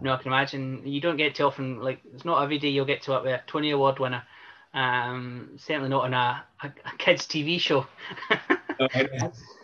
No, 0.00 0.14
I 0.14 0.16
can 0.16 0.28
imagine 0.28 0.82
you 0.86 1.00
don't 1.00 1.16
get 1.16 1.34
too 1.34 1.44
often. 1.44 1.80
Like 1.80 2.00
it's 2.14 2.24
not 2.24 2.42
every 2.42 2.58
day 2.58 2.68
you'll 2.68 2.84
get 2.84 3.02
to 3.02 3.14
up 3.14 3.24
with 3.24 3.32
a 3.32 3.42
Tony 3.46 3.70
Award 3.70 3.98
winner. 3.98 4.22
Um, 4.72 5.56
certainly 5.56 5.88
not 5.88 6.04
on 6.04 6.14
a, 6.14 6.44
a, 6.62 6.66
a 6.68 6.96
kids 6.96 7.26
TV 7.26 7.58
show. 7.60 7.86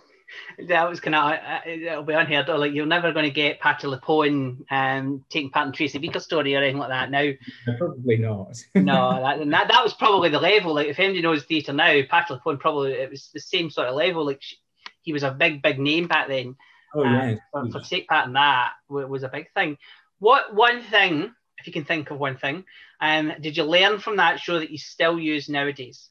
that 0.69 0.89
was 0.89 1.01
kind 1.01 1.15
of 1.15 1.67
it'll 1.67 2.03
be 2.03 2.15
on 2.15 2.27
here. 2.27 2.45
Like 2.47 2.73
you're 2.73 2.87
never 2.87 3.13
going 3.13 3.25
to 3.25 3.31
get 3.31 3.61
Patti 3.61 3.87
LuPone 3.87 4.65
um, 4.71 5.25
taking 5.29 5.51
part 5.51 5.67
in 5.67 5.73
Tracy 5.73 5.99
Beaker 5.99 6.21
story 6.21 6.55
or 6.55 6.59
anything 6.59 6.79
like 6.79 6.91
that. 6.91 7.11
Now, 7.11 7.31
Probably 7.79 8.17
not. 8.17 8.57
no, 8.75 9.21
that, 9.23 9.39
that 9.51 9.69
that 9.69 9.85
was 9.85 9.95
probably 9.95 10.29
the 10.29 10.41
level. 10.41 10.75
Like 10.75 10.89
if 10.89 10.99
anybody 10.99 11.23
knows 11.23 11.45
theatre 11.45 11.73
now, 11.73 12.01
Patti 12.09 12.35
LuPone 12.35 12.61
probably 12.61 12.93
it 12.93 13.11
was 13.11 13.31
the 13.33 13.41
same 13.41 13.71
sort 13.71 13.89
of 13.89 13.95
level. 13.95 14.25
Like 14.27 14.43
she, 14.43 14.57
he 15.03 15.13
was 15.13 15.23
a 15.23 15.31
big, 15.31 15.63
big 15.63 15.79
name 15.79 16.09
back 16.09 16.29
then. 16.29 16.57
oh 16.95 17.05
yeah. 17.05 17.37
for, 17.53 17.71
for 17.71 17.81
to 17.81 17.89
take 17.89 18.09
part 18.09 18.27
in 18.27 18.33
that 18.35 18.73
wa- 18.89 19.07
was 19.07 19.23
a 19.23 19.29
big 19.29 19.53
thing. 19.53 19.79
What 20.19 20.55
one 20.55 20.83
thing 20.83 21.33
if 21.59 21.67
you 21.67 21.73
can 21.73 21.85
think 21.85 22.11
of 22.11 22.19
one 22.19 22.37
thing. 22.37 22.65
Um, 23.01 23.33
did 23.41 23.57
you 23.57 23.65
learn 23.65 23.99
from 23.99 24.17
that 24.17 24.41
show 24.41 24.59
that 24.59 24.71
you 24.71 24.79
still 24.79 25.19
use 25.19 25.49
nowadays? 25.49 26.09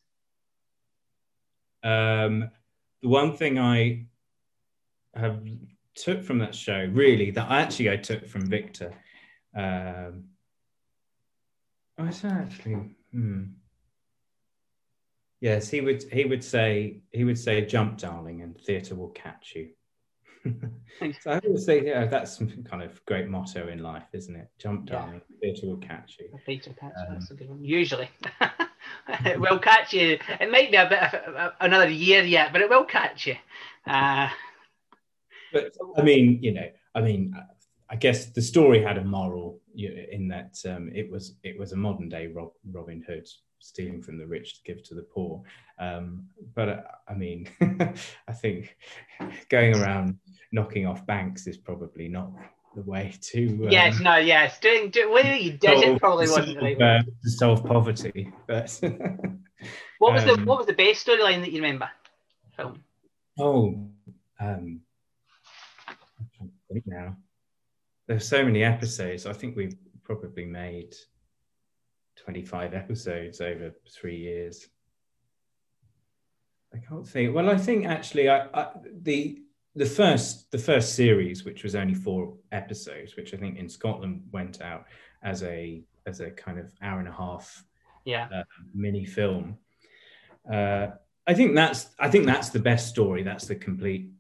Um, 1.84 2.50
the 3.06 3.10
one 3.10 3.38
thing 3.38 3.60
I 3.60 4.08
have 5.14 5.40
took 5.94 6.24
from 6.24 6.40
that 6.40 6.56
show, 6.56 6.90
really, 6.92 7.30
that 7.30 7.52
I 7.52 7.62
actually 7.62 7.92
I 7.92 7.98
took 7.98 8.26
from 8.28 8.48
Victor. 8.48 8.96
Um, 9.56 10.24
I 12.00 12.06
don't 12.06 12.26
actually. 12.26 12.96
Hmm. 13.12 13.44
Yes, 15.40 15.70
he 15.70 15.82
would. 15.82 16.02
He 16.12 16.26
would 16.26 16.44
say. 16.44 17.02
He 17.12 17.24
would 17.24 17.38
say, 17.38 17.64
"Jump, 17.64 18.00
darling, 18.00 18.42
and 18.42 18.60
theatre 18.60 18.96
will 18.96 19.10
catch 19.10 19.54
you." 19.56 19.70
so 21.22 21.32
I 21.32 21.42
would 21.46 21.60
say, 21.60 21.86
yeah, 21.86 22.06
that's 22.06 22.38
some 22.38 22.50
kind 22.64 22.82
of 22.82 23.04
great 23.06 23.28
motto 23.28 23.68
in 23.68 23.84
life, 23.84 24.06
isn't 24.14 24.36
it? 24.36 24.48
Jump, 24.58 24.86
darling, 24.86 25.22
yeah. 25.30 25.38
theatre 25.42 25.68
will 25.68 25.78
catch 25.78 26.18
you. 26.20 26.30
Theatre 26.46 26.76
catch 26.80 26.94
you. 26.98 27.14
That's 27.14 27.32
a 27.32 27.36
good 27.36 27.50
one. 27.50 27.64
Usually, 27.64 28.10
it 29.26 29.40
will 29.40 29.60
catch 29.60 29.94
you. 29.94 30.18
It 30.40 30.52
might 30.52 30.72
be 30.72 30.78
a 30.78 30.90
bit 30.90 31.28
of 31.28 31.54
another 31.60 31.90
year 31.90 32.24
yet, 32.24 32.52
but 32.52 32.62
it 32.62 32.70
will 32.70 32.86
catch 32.86 33.28
you. 33.28 33.36
Uh, 33.86 34.30
but 35.54 35.72
I 35.98 36.02
mean, 36.02 36.40
you 36.42 36.54
know, 36.54 36.70
I 36.96 37.02
mean, 37.02 37.36
I 37.90 37.96
guess 37.96 38.26
the 38.28 38.42
story 38.42 38.82
had 38.82 38.98
a 38.98 39.04
moral 39.04 39.62
in 39.76 40.28
that 40.30 40.58
um, 40.66 40.90
it 40.94 41.10
was 41.12 41.36
it 41.44 41.58
was 41.58 41.72
a 41.72 41.78
modern 41.78 42.10
day 42.10 42.28
Rob, 42.28 42.52
Robin 42.72 43.04
Hood 43.08 43.28
stealing 43.60 44.02
from 44.02 44.18
the 44.18 44.28
rich 44.28 44.56
to 44.56 44.64
give 44.64 44.84
to 44.84 44.96
the 44.96 45.02
poor. 45.02 45.42
Um, 45.80 46.26
but 46.56 46.70
uh, 46.70 46.82
I 47.08 47.14
mean, 47.14 47.50
I 48.28 48.34
think 48.34 48.76
going 49.50 49.76
around 49.76 50.18
knocking 50.52 50.86
off 50.86 51.06
banks 51.06 51.48
is 51.48 51.58
probably 51.58 52.08
not 52.08 52.32
the 52.76 52.82
way 52.82 53.14
to. 53.22 53.66
Uh, 53.66 53.70
yes, 53.70 54.00
no, 54.00 54.18
yes, 54.18 54.60
doing 54.60 54.90
do, 54.90 55.12
whether 55.12 55.36
you 55.36 55.54
did 55.54 55.84
it 55.84 56.00
probably 56.00 56.28
wasn't 56.28 56.60
solve, 56.60 56.82
uh, 56.82 57.04
to 57.04 57.30
solve 57.30 57.66
poverty. 57.66 58.32
But 58.48 58.80
what 60.00 60.14
was 60.14 60.24
um, 60.24 60.28
the 60.28 60.46
what 60.46 60.58
was 60.58 60.68
the 60.68 60.74
best 60.74 61.06
storyline 61.06 61.42
that 61.42 61.52
you 61.52 61.62
remember? 61.62 61.90
Film. 62.56 62.84
Oh, 63.40 63.88
um, 64.40 64.82
I 65.90 66.74
think 66.74 66.84
now. 66.86 67.18
There's 68.08 68.28
so 68.28 68.46
many 68.46 68.64
episodes. 68.64 69.26
I 69.26 69.34
think 69.34 69.56
we've 69.56 69.76
probably 70.04 70.46
made 70.46 70.94
25 72.18 72.76
episodes 72.76 73.42
over 73.42 73.74
three 73.92 74.18
years. 74.18 74.68
I 76.74 76.78
can't 76.78 77.08
think. 77.08 77.34
Well, 77.34 77.50
I 77.50 77.58
think 77.58 77.88
actually, 77.88 78.30
I, 78.30 78.48
I, 78.54 78.68
the 79.02 79.42
the 79.76 79.86
first 79.86 80.52
the 80.52 80.58
first 80.58 80.96
series, 80.96 81.44
which 81.44 81.64
was 81.64 81.76
only 81.76 81.94
four 81.94 82.34
episodes, 82.52 83.16
which 83.16 83.34
I 83.34 83.38
think 83.38 83.58
in 83.58 83.68
Scotland 83.68 84.24
went 84.32 84.62
out 84.62 84.86
as 85.24 85.44
a 85.44 85.84
as 86.06 86.20
a 86.22 86.32
kind 86.32 86.60
of 86.60 86.68
hour 86.82 87.00
and 87.00 87.08
a 87.08 87.12
half 87.12 87.64
yeah 88.06 88.28
uh, 88.34 88.44
mini 88.74 89.06
film. 89.06 89.58
Uh, 90.52 90.88
I 91.28 91.34
think 91.34 91.56
that's 91.56 91.90
I 92.00 92.10
think 92.10 92.26
that's 92.26 92.50
the 92.50 92.60
best 92.60 92.90
story. 92.90 93.24
That's 93.24 93.46
the 93.46 93.56
complete. 93.56 94.12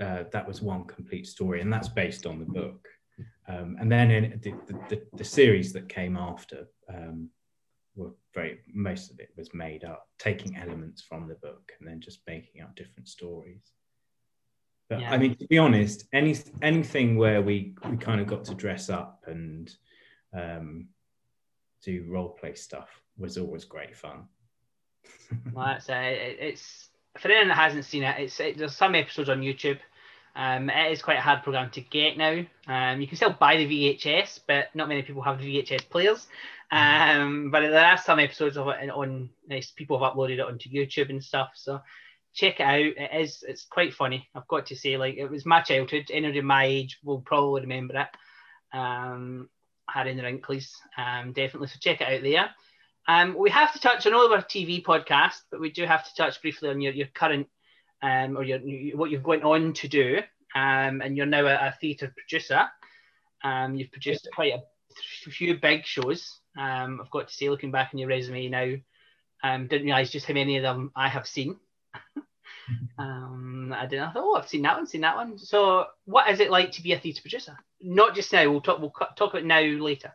Uh, 0.00 0.24
that 0.32 0.46
was 0.46 0.62
one 0.62 0.84
complete 0.84 1.26
story, 1.26 1.60
and 1.60 1.72
that's 1.72 1.88
based 1.88 2.24
on 2.26 2.38
the 2.38 2.46
book. 2.46 2.88
Um, 3.48 3.76
and 3.80 3.90
then 3.90 4.10
in 4.10 4.40
the, 4.42 4.54
the, 4.88 5.02
the, 5.14 5.24
series 5.24 5.72
that 5.72 5.88
came 5.88 6.16
after 6.16 6.68
um, 6.88 7.28
were 7.96 8.12
very 8.32 8.60
most 8.72 9.10
of 9.10 9.18
it 9.18 9.30
was 9.36 9.52
made 9.52 9.84
up, 9.84 10.08
taking 10.18 10.56
elements 10.56 11.02
from 11.02 11.26
the 11.26 11.34
book 11.34 11.72
and 11.78 11.88
then 11.88 12.00
just 12.00 12.20
making 12.26 12.62
up 12.62 12.74
different 12.76 13.08
stories. 13.08 13.72
Yeah. 15.00 15.12
I 15.12 15.18
mean, 15.18 15.36
to 15.36 15.46
be 15.46 15.58
honest, 15.58 16.04
any 16.12 16.36
anything 16.60 17.16
where 17.16 17.42
we 17.42 17.74
we 17.88 17.96
kind 17.96 18.20
of 18.20 18.26
got 18.26 18.44
to 18.44 18.54
dress 18.54 18.90
up 18.90 19.24
and 19.26 19.74
um, 20.32 20.88
do 21.82 22.04
role 22.08 22.30
play 22.30 22.54
stuff 22.54 22.88
was 23.18 23.38
always 23.38 23.64
great 23.64 23.96
fun. 23.96 24.24
well, 25.52 25.66
that's 25.66 25.88
uh, 25.88 26.00
it's 26.02 26.88
for 27.18 27.28
anyone 27.28 27.48
that 27.48 27.56
hasn't 27.56 27.84
seen 27.84 28.02
it, 28.02 28.18
it's 28.18 28.40
it, 28.40 28.58
there's 28.58 28.76
some 28.76 28.94
episodes 28.94 29.28
on 29.28 29.40
YouTube. 29.40 29.78
Um, 30.34 30.70
it 30.70 30.92
is 30.92 31.02
quite 31.02 31.18
a 31.18 31.22
hard 31.22 31.42
program 31.42 31.70
to 31.70 31.80
get 31.82 32.16
now. 32.16 32.42
Um, 32.66 33.00
you 33.00 33.06
can 33.06 33.16
still 33.16 33.36
buy 33.38 33.58
the 33.58 33.66
VHS, 33.66 34.40
but 34.46 34.74
not 34.74 34.88
many 34.88 35.02
people 35.02 35.22
have 35.22 35.38
the 35.38 35.62
VHS 35.62 35.88
players. 35.90 36.26
Um, 36.70 37.50
but 37.50 37.60
there 37.60 37.84
are 37.84 37.98
some 37.98 38.18
episodes 38.18 38.56
of 38.56 38.68
it 38.68 38.88
on. 38.88 39.28
People 39.76 40.02
have 40.02 40.14
uploaded 40.14 40.38
it 40.38 40.40
onto 40.40 40.70
YouTube 40.70 41.10
and 41.10 41.22
stuff. 41.22 41.50
So 41.54 41.82
check 42.34 42.60
it 42.60 42.64
out. 42.64 42.80
It 42.80 43.20
is. 43.20 43.44
It's 43.46 43.64
quite 43.64 43.94
funny. 43.94 44.28
I've 44.34 44.48
got 44.48 44.66
to 44.66 44.76
say, 44.76 44.96
like 44.96 45.16
it 45.16 45.30
was 45.30 45.46
my 45.46 45.62
childhood. 45.62 46.10
Anybody 46.12 46.40
my 46.40 46.64
age 46.64 46.98
will 47.04 47.20
probably 47.20 47.62
remember 47.62 47.98
it. 47.98 48.76
Um, 48.76 49.48
Harry 49.88 50.10
and 50.10 50.18
the 50.18 50.24
Wrinklies. 50.24 50.70
Um, 50.96 51.32
definitely. 51.32 51.68
So 51.68 51.78
check 51.80 52.00
it 52.00 52.08
out 52.08 52.22
there. 52.22 52.50
Um, 53.08 53.36
we 53.36 53.50
have 53.50 53.72
to 53.72 53.80
touch 53.80 54.06
on 54.06 54.14
all 54.14 54.26
of 54.26 54.32
our 54.32 54.42
TV 54.42 54.82
podcast, 54.82 55.40
but 55.50 55.60
we 55.60 55.70
do 55.70 55.84
have 55.84 56.04
to 56.04 56.14
touch 56.14 56.40
briefly 56.40 56.70
on 56.70 56.80
your, 56.80 56.92
your 56.92 57.08
current 57.08 57.48
um, 58.00 58.36
or 58.36 58.44
your, 58.44 58.60
what 58.96 59.10
you've 59.10 59.22
going 59.22 59.42
on 59.42 59.72
to 59.74 59.88
do. 59.88 60.18
Um, 60.54 61.00
and 61.00 61.16
you're 61.16 61.26
now 61.26 61.46
a, 61.46 61.54
a 61.54 61.74
theatre 61.80 62.12
producer. 62.16 62.68
Um, 63.42 63.74
you've 63.74 63.90
produced 63.90 64.28
quite 64.34 64.54
a 64.54 65.30
few 65.30 65.58
big 65.58 65.84
shows. 65.84 66.40
Um, 66.56 67.00
I've 67.02 67.10
got 67.10 67.28
to 67.28 67.34
say, 67.34 67.48
looking 67.48 67.70
back 67.70 67.90
on 67.92 67.98
your 67.98 68.08
resume 68.08 68.48
now, 68.48 68.74
um, 69.42 69.66
didn't 69.66 69.86
realise 69.86 70.10
just 70.10 70.26
how 70.26 70.34
many 70.34 70.56
of 70.58 70.62
them 70.62 70.92
I 70.94 71.08
have 71.08 71.26
seen. 71.26 71.56
um, 72.98 73.74
I 73.76 73.86
didn't. 73.86 74.08
I 74.08 74.12
thought, 74.12 74.24
oh, 74.24 74.36
I've 74.36 74.48
seen 74.48 74.62
that 74.62 74.76
one, 74.76 74.86
seen 74.86 75.02
that 75.02 75.16
one. 75.16 75.38
So, 75.38 75.86
what 76.04 76.30
is 76.30 76.40
it 76.40 76.50
like 76.50 76.72
to 76.72 76.82
be 76.82 76.92
a 76.92 76.98
theatre 76.98 77.22
producer? 77.22 77.56
Not 77.80 78.14
just 78.14 78.32
now. 78.32 78.50
We'll 78.50 78.60
talk. 78.60 78.80
We'll 78.80 78.92
talk 79.16 79.32
about 79.32 79.44
now 79.44 79.60
later. 79.60 80.12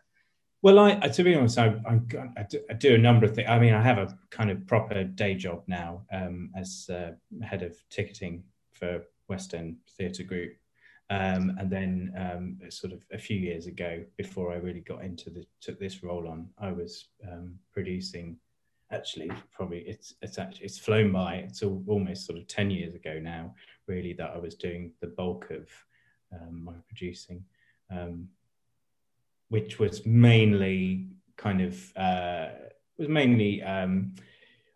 Well, 0.60 0.80
I, 0.80 0.94
to 0.96 1.22
be 1.22 1.36
honest, 1.36 1.56
I, 1.56 1.66
I, 1.88 2.00
I, 2.36 2.42
do, 2.42 2.60
I, 2.68 2.72
do, 2.74 2.94
a 2.96 2.98
number 2.98 3.26
of 3.26 3.34
things. 3.34 3.48
I 3.48 3.60
mean, 3.60 3.74
I 3.74 3.82
have 3.82 3.98
a 3.98 4.18
kind 4.30 4.50
of 4.50 4.66
proper 4.66 5.04
day 5.04 5.34
job 5.36 5.62
now 5.68 6.02
um, 6.12 6.50
as 6.56 6.90
uh, 6.92 7.12
head 7.44 7.62
of 7.62 7.76
ticketing 7.90 8.42
for 8.72 9.04
West 9.28 9.54
End 9.54 9.76
Theatre 9.96 10.24
Group. 10.24 10.54
Um, 11.10 11.56
and 11.58 11.70
then 11.70 12.12
um, 12.18 12.70
sort 12.70 12.92
of 12.92 13.02
a 13.12 13.18
few 13.18 13.38
years 13.38 13.66
ago, 13.66 14.04
before 14.16 14.52
I 14.52 14.56
really 14.56 14.80
got 14.80 15.04
into 15.04 15.30
the, 15.30 15.44
took 15.60 15.78
this 15.78 16.02
role 16.02 16.28
on, 16.28 16.48
I 16.58 16.72
was 16.72 17.06
um, 17.30 17.54
producing. 17.72 18.36
Actually, 18.90 19.30
probably 19.52 19.80
it's 19.80 20.14
it's 20.22 20.38
actually 20.38 20.64
it's 20.64 20.78
flown 20.78 21.12
by. 21.12 21.36
It's 21.36 21.62
almost 21.62 22.26
sort 22.26 22.38
of 22.38 22.46
ten 22.46 22.70
years 22.70 22.94
ago 22.94 23.18
now, 23.20 23.54
really, 23.86 24.14
that 24.14 24.30
I 24.34 24.38
was 24.38 24.54
doing 24.54 24.92
the 25.00 25.08
bulk 25.08 25.50
of 25.50 25.68
um, 26.32 26.64
my 26.64 26.72
producing. 26.86 27.44
Um, 27.90 28.28
which 29.48 29.78
was 29.78 30.04
mainly 30.04 31.06
kind 31.36 31.60
of 31.60 31.96
uh, 31.96 32.48
was 32.98 33.08
mainly 33.08 33.62
um, 33.62 34.14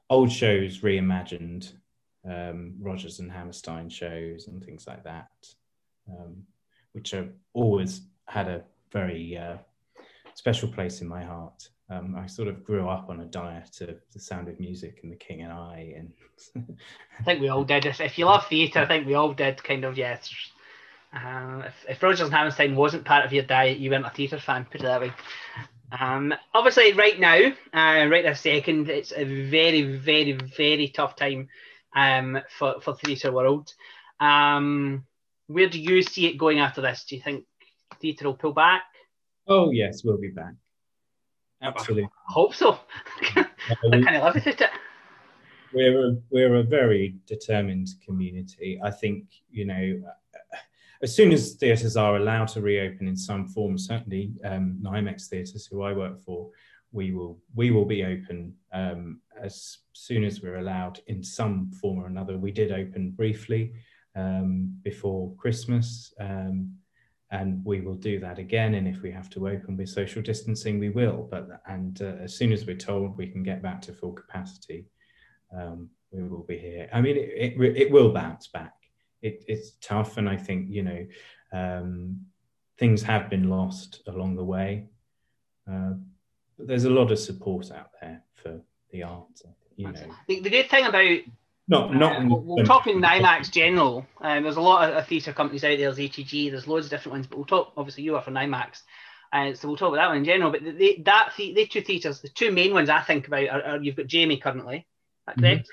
old 0.09 0.31
shows 0.31 0.81
reimagined, 0.81 1.72
um, 2.29 2.75
Rodgers 2.81 3.18
and 3.18 3.31
Hammerstein 3.31 3.88
shows 3.88 4.46
and 4.48 4.64
things 4.64 4.87
like 4.87 5.05
that, 5.05 5.31
um, 6.09 6.42
which 6.92 7.11
have 7.11 7.31
always 7.53 8.03
had 8.27 8.48
a 8.48 8.62
very 8.92 9.37
uh, 9.37 9.57
special 10.35 10.68
place 10.68 11.01
in 11.01 11.09
my 11.09 11.22
heart. 11.22 11.68
Um, 11.92 12.16
I 12.16 12.26
sort 12.26 12.48
of 12.48 12.64
grew 12.64 12.88
up 12.88 13.11
on 13.11 13.20
a 13.20 13.26
diet 13.26 13.81
of 13.83 13.96
the 14.12 14.18
Sound 14.18 14.48
of 14.48 14.59
Music 14.59 15.00
and 15.02 15.12
The 15.12 15.16
King 15.16 15.42
and 15.42 15.52
I, 15.52 15.94
and 15.96 16.12
I 17.20 17.22
think 17.24 17.40
we 17.40 17.48
all 17.48 17.64
did. 17.64 17.85
If 17.85 18.18
you 18.18 18.24
love 18.24 18.46
theatre, 18.46 18.81
I 18.81 18.87
think 18.87 19.07
we 19.07 19.14
all 19.14 19.35
did. 19.35 19.62
Kind 19.62 19.85
of, 19.85 19.98
yes. 19.98 20.33
Um, 21.12 21.64
if, 21.67 21.75
if 21.88 22.02
Rodgers 22.02 22.21
and 22.21 22.33
Hammerstein 22.33 22.75
wasn't 22.75 23.04
part 23.04 23.27
of 23.27 23.33
your 23.33 23.42
diet, 23.42 23.79
you 23.79 23.90
weren't 23.90 24.06
a 24.06 24.10
theatre 24.10 24.38
fan, 24.38 24.64
put 24.64 24.81
it 24.81 24.85
that 24.85 25.00
way. 25.00 25.12
Um, 25.98 26.33
obviously, 26.54 26.94
right 26.94 27.21
now, 27.21 27.52
uh, 27.75 28.08
right 28.08 28.25
this 28.25 28.40
second, 28.40 28.88
it's 28.88 29.12
a 29.14 29.25
very, 29.25 29.83
very, 29.83 30.33
very 30.33 30.88
tough 30.88 31.17
time 31.17 31.48
um, 31.94 32.40
for, 32.58 32.81
for 32.81 32.94
theatre 32.94 33.33
world. 33.33 33.75
Um, 34.19 35.04
where 35.48 35.69
do 35.69 35.79
you 35.79 36.02
see 36.02 36.27
it 36.27 36.38
going 36.38 36.60
after 36.60 36.81
this? 36.81 37.04
Do 37.04 37.17
you 37.17 37.23
think 37.23 37.44
theatre 38.00 38.25
will 38.25 38.35
pull 38.35 38.54
back? 38.54 38.85
Oh, 39.46 39.71
yes, 39.71 40.02
we'll 40.04 40.17
be 40.17 40.31
back. 40.31 40.54
Absolutely. 41.63 42.04
I 42.04 42.33
hope 42.33 42.54
so. 42.54 42.79
I 43.37 43.46
kind 43.83 44.17
of 44.17 44.23
love 44.23 44.37
it. 44.37 44.63
We're 45.73 46.08
a, 46.08 46.17
we're 46.31 46.56
a 46.56 46.63
very 46.63 47.17
determined 47.27 47.88
community. 48.04 48.81
I 48.83 48.90
think, 48.90 49.25
you 49.50 49.65
know, 49.65 50.02
as 51.02 51.15
soon 51.15 51.33
as 51.33 51.54
theatres 51.54 51.96
are 51.96 52.17
allowed 52.17 52.48
to 52.48 52.60
reopen 52.60 53.08
in 53.08 53.17
some 53.17 53.48
form, 53.48 53.79
certainly 53.79 54.33
um, 54.44 54.79
NIMAX 54.83 55.29
theatres, 55.29 55.67
who 55.67 55.83
I 55.83 55.92
work 55.92 56.23
for, 56.23 56.48
we 56.92 57.13
will 57.13 57.38
we 57.54 57.71
will 57.71 57.87
be 57.87 58.04
open 58.04 58.54
um, 58.73 59.21
as 59.40 59.79
soon 59.94 60.25
as 60.25 60.42
we're 60.42 60.58
allowed 60.58 61.00
in 61.06 61.25
some 61.25 61.73
form 61.73 61.98
or 61.98 62.06
another. 62.06 62.37
We 62.38 62.52
did 62.52 62.71
open 62.71 63.13
briefly 63.13 63.73
um, 64.15 64.77
before 64.83 65.35
Christmas, 65.37 66.13
um, 66.21 66.71
and 67.33 67.64
we 67.64 67.80
will 67.80 67.96
do 67.96 68.20
that 68.20 68.38
again. 68.38 68.74
And 68.74 68.87
if 68.87 69.02
we 69.02 69.10
have 69.10 69.28
to 69.30 69.48
open 69.48 69.76
with 69.76 69.88
social 69.88 70.22
distancing, 70.22 70.78
we 70.78 70.90
will. 70.90 71.26
But 71.28 71.48
and 71.66 72.00
uh, 72.00 72.22
as 72.22 72.37
soon 72.37 72.52
as 72.52 72.64
we're 72.64 72.76
told 72.76 73.16
we 73.16 73.26
can 73.26 73.42
get 73.42 73.62
back 73.62 73.83
to 73.83 73.92
full 73.92 74.12
capacity, 74.12 74.87
um, 75.56 75.90
we 76.12 76.22
will 76.22 76.44
be 76.44 76.58
here. 76.58 76.88
I 76.92 77.00
mean, 77.00 77.16
it, 77.16 77.54
it, 77.58 77.76
it 77.76 77.90
will 77.90 78.12
bounce 78.12 78.46
back 78.46 78.74
it, 79.22 79.44
it's 79.46 79.72
tough, 79.80 80.16
and 80.16 80.28
I 80.28 80.37
think 80.37 80.66
you 80.68 80.83
know 80.83 81.06
um, 81.52 82.20
things 82.78 83.02
have 83.02 83.30
been 83.30 83.48
lost 83.48 84.02
along 84.06 84.37
the 84.37 84.44
way. 84.44 84.88
Uh, 85.70 85.92
but 86.58 86.66
there's 86.66 86.85
a 86.85 86.90
lot 86.90 87.10
of 87.12 87.18
support 87.18 87.70
out 87.70 87.90
there 88.00 88.22
for 88.35 88.60
the 88.90 89.04
arts. 89.04 89.42
You 89.76 89.87
know, 89.87 89.94
The, 90.28 90.40
the 90.40 90.50
good 90.50 90.68
thing 90.68 90.87
about 90.87 91.18
not 91.69 91.94
not. 91.94 92.17
uh, 92.17 92.27
we'll, 92.27 92.42
we'll 92.42 92.65
talk 92.65 92.87
in 92.87 93.00
NIMAX 93.00 93.50
general. 93.50 94.06
Um, 94.21 94.42
there's 94.42 94.56
a 94.56 94.60
lot 94.60 94.88
of, 94.88 94.96
of 94.96 95.06
theatre 95.06 95.33
companies 95.33 95.65
out 95.65 95.79
there. 95.79 95.92
There's 95.92 95.98
ATG. 95.98 96.50
There's 96.50 96.67
loads 96.67 96.87
of 96.87 96.90
different 96.90 97.13
ones. 97.15 97.27
But 97.27 97.37
we'll 97.37 97.46
talk. 97.46 97.73
Obviously, 97.77 98.02
you 98.02 98.17
are 98.17 98.23
for 98.23 98.31
NIMAX, 98.31 98.83
uh, 99.33 99.54
so 99.54 99.69
we'll 99.69 99.77
talk 99.77 99.88
about 99.88 100.02
that 100.02 100.08
one 100.08 100.19
in 100.19 100.25
general. 100.25 100.50
But 100.50 100.65
the, 100.65 100.73
the, 100.73 101.02
that 101.04 101.33
the, 101.37 101.54
the 101.54 101.67
two 101.67 101.83
theatres, 101.83 102.21
the 102.21 102.29
two 102.29 102.50
main 102.50 102.75
ones 102.75 102.90
I 102.90 103.00
think 103.00 103.29
about 103.29 103.48
are, 103.48 103.63
are 103.63 103.83
you've 103.83 103.96
got 103.96 104.06
Jamie 104.06 104.38
currently, 104.38 104.87
that 105.27 105.38
correct? 105.38 105.69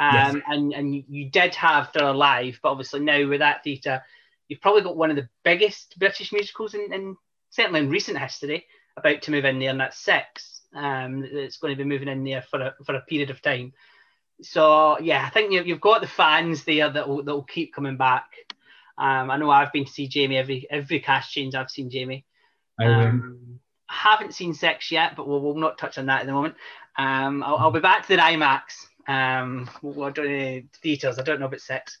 Yes. 0.00 0.34
Um, 0.34 0.42
and 0.48 0.72
and 0.72 1.04
you, 1.08 1.30
did 1.30 1.54
have 1.54 1.92
Thriller 1.92 2.14
Live, 2.14 2.58
but 2.62 2.70
obviously 2.70 3.00
now 3.00 3.26
with 3.28 3.38
that 3.40 3.62
theatre, 3.62 4.02
you've 4.48 4.60
probably 4.60 4.82
got 4.82 4.96
one 4.96 5.10
of 5.10 5.16
the 5.16 5.28
biggest 5.44 5.98
British 5.98 6.32
musicals 6.32 6.74
in, 6.74 6.92
in 6.92 7.16
certainly 7.50 7.80
in 7.80 7.88
recent 7.88 8.18
history 8.18 8.66
about 8.96 9.22
to 9.22 9.30
move 9.30 9.44
in 9.44 9.58
there, 9.58 9.70
and 9.70 9.80
that's 9.80 9.98
Six. 9.98 10.62
Um, 10.74 11.24
it's 11.24 11.58
going 11.58 11.76
to 11.76 11.82
be 11.82 11.88
moving 11.88 12.08
in 12.08 12.24
there 12.24 12.42
for 12.42 12.60
a 12.60 12.74
for 12.84 12.94
a 12.94 13.00
period 13.02 13.30
of 13.30 13.42
time. 13.42 13.72
So 14.42 14.98
yeah, 15.00 15.24
I 15.24 15.30
think 15.30 15.52
you, 15.52 15.62
you've 15.62 15.80
got 15.80 16.00
the 16.00 16.06
fans 16.06 16.64
there 16.64 16.90
that 16.90 17.08
will, 17.08 17.22
that 17.22 17.34
will 17.34 17.42
keep 17.42 17.74
coming 17.74 17.96
back. 17.96 18.26
Um, 18.98 19.30
I 19.30 19.36
know 19.36 19.50
I've 19.50 19.72
been 19.72 19.84
to 19.84 19.90
see 19.90 20.08
Jamie 20.08 20.36
every 20.36 20.66
every 20.70 21.00
cast 21.00 21.32
change. 21.32 21.54
I've 21.54 21.70
seen 21.70 21.90
Jamie. 21.90 22.24
I. 22.78 22.86
Um, 22.86 23.60
haven't 23.92 24.34
seen 24.34 24.54
Six 24.54 24.90
yet, 24.90 25.14
but 25.16 25.28
we'll, 25.28 25.40
we'll 25.40 25.54
not 25.54 25.78
touch 25.78 25.98
on 25.98 26.06
that 26.06 26.22
at 26.22 26.26
the 26.26 26.32
moment. 26.32 26.54
Um, 26.96 27.42
I'll, 27.42 27.56
I'll 27.56 27.70
be 27.70 27.80
back 27.80 28.06
to 28.06 28.16
the 28.16 28.22
IMAX. 28.22 28.86
Um, 29.06 29.68
we'll, 29.82 30.10
do 30.10 30.24
any 30.24 30.66
details. 30.82 31.18
I 31.18 31.22
don't 31.22 31.40
know 31.40 31.46
about 31.46 31.60
Six. 31.60 31.98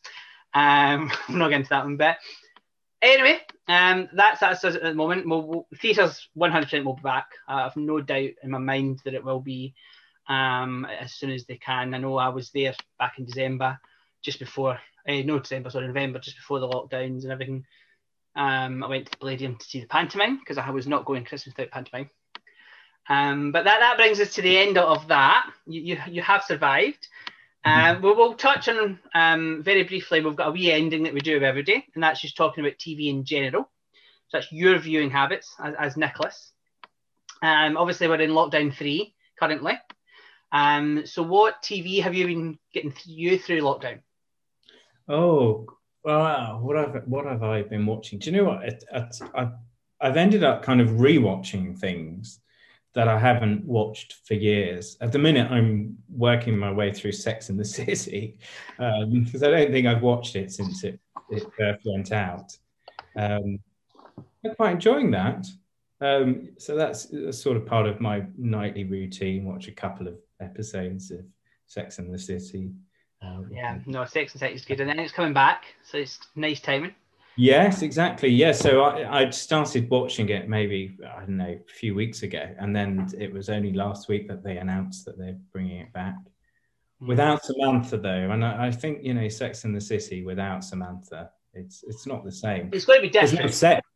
Um, 0.54 1.12
I'm 1.28 1.38
not 1.38 1.48
getting 1.48 1.60
into 1.60 1.70
that 1.70 1.84
one, 1.84 1.96
but 1.96 2.16
anyway, 3.02 3.40
um, 3.68 4.08
that's 4.14 4.40
that's 4.40 4.64
us 4.64 4.74
at 4.74 4.82
the 4.82 4.94
moment. 4.94 5.28
We'll, 5.28 5.42
we'll, 5.42 5.66
theaters 5.80 6.28
100% 6.36 6.84
will 6.84 6.94
be 6.94 7.02
back. 7.02 7.30
I 7.46 7.62
have 7.62 7.76
no 7.76 8.00
doubt 8.00 8.30
in 8.42 8.50
my 8.50 8.58
mind 8.58 9.00
that 9.04 9.14
it 9.14 9.24
will 9.24 9.40
be 9.40 9.74
um, 10.28 10.86
as 10.86 11.12
soon 11.12 11.30
as 11.30 11.44
they 11.44 11.56
can. 11.56 11.94
I 11.94 11.98
know 11.98 12.16
I 12.16 12.28
was 12.28 12.50
there 12.50 12.74
back 12.98 13.18
in 13.18 13.24
December, 13.24 13.78
just 14.22 14.38
before, 14.38 14.78
eh, 15.06 15.22
no 15.22 15.38
December, 15.38 15.70
sorry, 15.70 15.86
November, 15.86 16.18
just 16.18 16.36
before 16.36 16.60
the 16.60 16.68
lockdowns 16.68 17.22
and 17.22 17.32
everything. 17.32 17.64
Um, 18.34 18.82
I 18.82 18.88
went 18.88 19.06
to 19.06 19.10
the 19.10 19.18
Palladium 19.18 19.56
to 19.56 19.64
see 19.64 19.80
the 19.80 19.86
pantomime 19.86 20.38
because 20.38 20.58
I 20.58 20.70
was 20.70 20.86
not 20.86 21.04
going 21.04 21.24
Christmas 21.24 21.54
without 21.56 21.70
pantomime. 21.70 22.10
Um, 23.08 23.52
but 23.52 23.64
that, 23.64 23.80
that 23.80 23.96
brings 23.96 24.20
us 24.20 24.34
to 24.34 24.42
the 24.42 24.58
end 24.58 24.78
of 24.78 25.08
that. 25.08 25.50
You, 25.66 25.80
you, 25.82 25.98
you 26.08 26.22
have 26.22 26.44
survived. 26.44 27.08
Um, 27.64 28.02
we 28.02 28.12
will 28.12 28.34
touch 28.34 28.68
on 28.68 28.98
um, 29.14 29.62
very 29.62 29.84
briefly. 29.84 30.20
We've 30.20 30.34
got 30.34 30.48
a 30.48 30.52
wee 30.52 30.72
ending 30.72 31.04
that 31.04 31.14
we 31.14 31.20
do 31.20 31.40
every 31.40 31.62
day, 31.62 31.84
and 31.94 32.02
that's 32.02 32.20
just 32.20 32.36
talking 32.36 32.64
about 32.64 32.78
TV 32.78 33.08
in 33.08 33.24
general. 33.24 33.70
So 34.28 34.38
that's 34.38 34.50
your 34.50 34.78
viewing 34.78 35.10
habits 35.10 35.54
as, 35.62 35.74
as 35.78 35.96
Nicholas. 35.96 36.52
Um, 37.40 37.76
obviously, 37.76 38.08
we're 38.08 38.20
in 38.20 38.30
lockdown 38.30 38.74
three 38.74 39.14
currently. 39.38 39.74
Um, 40.52 41.06
so, 41.06 41.22
what 41.22 41.62
TV 41.62 42.02
have 42.02 42.14
you 42.14 42.26
been 42.26 42.58
getting 42.74 42.94
you 43.04 43.38
through 43.38 43.62
lockdown? 43.62 44.00
Oh, 45.08 45.66
wow. 46.04 46.60
What 46.62 46.76
have 46.76 47.02
what 47.06 47.24
have 47.24 47.42
I 47.42 47.62
been 47.62 47.86
watching? 47.86 48.18
Do 48.18 48.30
you 48.30 48.36
know 48.36 48.44
what? 48.44 48.64
It, 48.64 48.84
I've, 50.00 50.16
ended 50.16 50.44
up 50.44 50.62
kind 50.62 50.80
of 50.80 50.88
rewatching 50.90 51.78
things 51.78 52.40
that 52.94 53.08
I 53.08 53.18
haven't 53.18 53.64
watched 53.64 54.16
for 54.26 54.34
years. 54.34 54.98
At 55.00 55.12
the 55.12 55.18
minute, 55.18 55.50
I'm 55.50 55.96
working 56.10 56.58
my 56.58 56.70
way 56.70 56.92
through 56.92 57.12
Sex 57.12 57.48
and 57.48 57.58
the 57.58 57.64
City 57.80 58.36
because 58.76 59.42
I 59.42 59.50
don't 59.50 59.72
think 59.72 59.86
I've 59.86 60.02
watched 60.02 60.36
it 60.36 60.52
since 60.52 60.84
it, 60.84 61.00
it 61.30 61.46
first 61.58 61.80
went 61.86 62.12
out. 62.12 62.56
Um, 63.16 63.58
I'm 64.44 64.54
quite 64.56 64.72
enjoying 64.72 65.10
that. 65.12 65.46
Um, 66.02 66.50
so 66.58 66.74
that's, 66.74 67.06
that's 67.06 67.40
sort 67.40 67.56
of 67.56 67.64
part 67.64 67.86
of 67.86 68.00
my 68.00 68.24
nightly 68.36 68.84
routine. 68.84 69.44
Watch 69.44 69.68
a 69.68 69.72
couple 69.72 70.08
of 70.08 70.14
episodes 70.42 71.10
of 71.10 71.20
Sex 71.66 71.98
and 71.98 72.12
the 72.12 72.18
City. 72.18 72.72
Uh, 73.24 73.42
Yeah, 73.50 73.78
no, 73.86 74.04
Sex 74.04 74.32
and 74.32 74.40
City 74.40 74.54
is 74.54 74.64
good, 74.64 74.80
and 74.80 74.88
then 74.88 74.98
it's 74.98 75.12
coming 75.12 75.32
back, 75.32 75.64
so 75.84 75.98
it's 75.98 76.18
nice 76.34 76.60
timing. 76.60 76.94
Yes, 77.36 77.80
exactly. 77.82 78.28
Yeah, 78.28 78.52
so 78.52 78.82
I 78.82 79.22
I 79.22 79.30
started 79.30 79.88
watching 79.88 80.28
it 80.28 80.48
maybe 80.50 80.98
I 81.16 81.20
don't 81.20 81.38
know 81.38 81.58
a 81.68 81.72
few 81.72 81.94
weeks 81.94 82.22
ago, 82.24 82.44
and 82.58 82.76
then 82.76 83.08
it 83.18 83.32
was 83.32 83.48
only 83.48 83.72
last 83.72 84.08
week 84.08 84.28
that 84.28 84.42
they 84.44 84.58
announced 84.58 85.06
that 85.06 85.16
they're 85.18 85.38
bringing 85.52 85.78
it 85.78 85.92
back 85.94 86.16
without 87.00 87.42
Samantha 87.44 87.96
though, 87.96 88.30
and 88.32 88.44
I, 88.44 88.66
I 88.66 88.70
think 88.70 89.02
you 89.02 89.14
know 89.14 89.28
Sex 89.28 89.64
and 89.64 89.74
the 89.74 89.80
City 89.80 90.22
without 90.24 90.62
Samantha, 90.62 91.30
it's 91.54 91.82
it's 91.86 92.06
not 92.06 92.22
the 92.24 92.32
same. 92.32 92.68
It's 92.72 92.84
going 92.84 93.00
to 93.00 93.06
be 93.08 93.12
There's 93.12 93.32
no 93.32 93.36
different. 93.48 93.54
sex. 93.54 93.86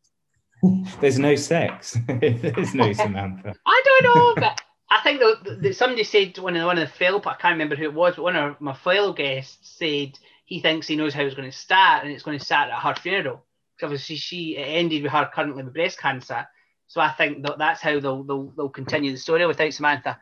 There's 1.01 1.19
no 1.19 1.35
sex. 1.35 1.95
There's 2.07 2.73
no 2.73 2.91
Samantha. 3.03 3.53
I 3.65 3.81
don't 3.85 4.03
know, 4.15 4.33
but 4.41 4.59
I 4.89 5.01
think 5.01 5.19
that, 5.19 5.75
somebody 5.75 6.03
said 6.03 6.37
one 6.37 6.55
of 6.55 6.61
the, 6.61 6.65
one 6.65 6.77
of 6.77 6.87
the 6.87 6.93
fellow, 6.95 7.19
I 7.25 7.33
can't 7.33 7.53
remember 7.53 7.75
who 7.75 7.83
it 7.83 7.93
was, 7.93 8.15
but 8.15 8.23
one 8.23 8.35
of 8.37 8.61
my 8.61 8.73
fellow 8.73 9.11
guests 9.13 9.57
said 9.77 10.17
he 10.45 10.61
thinks 10.61 10.87
he 10.87 10.95
knows 10.95 11.13
how 11.13 11.23
it's 11.23 11.35
going 11.35 11.51
to 11.51 11.57
start, 11.57 12.03
and 12.03 12.11
it's 12.11 12.23
going 12.23 12.39
to 12.39 12.45
start 12.45 12.69
at 12.69 12.79
her 12.79 12.95
funeral. 12.95 13.43
Because 13.75 13.87
obviously 13.87 14.15
she 14.15 14.55
it 14.55 14.63
ended 14.63 15.03
with 15.03 15.11
her 15.11 15.29
currently 15.33 15.63
with 15.63 15.73
breast 15.73 15.99
cancer, 15.99 16.47
so 16.87 17.01
I 17.01 17.11
think 17.11 17.43
that 17.43 17.57
that's 17.57 17.81
how 17.81 17.99
they'll 17.99 18.23
they'll, 18.23 18.53
they'll 18.55 18.69
continue 18.69 19.11
the 19.11 19.17
story 19.17 19.45
without 19.45 19.73
Samantha, 19.73 20.17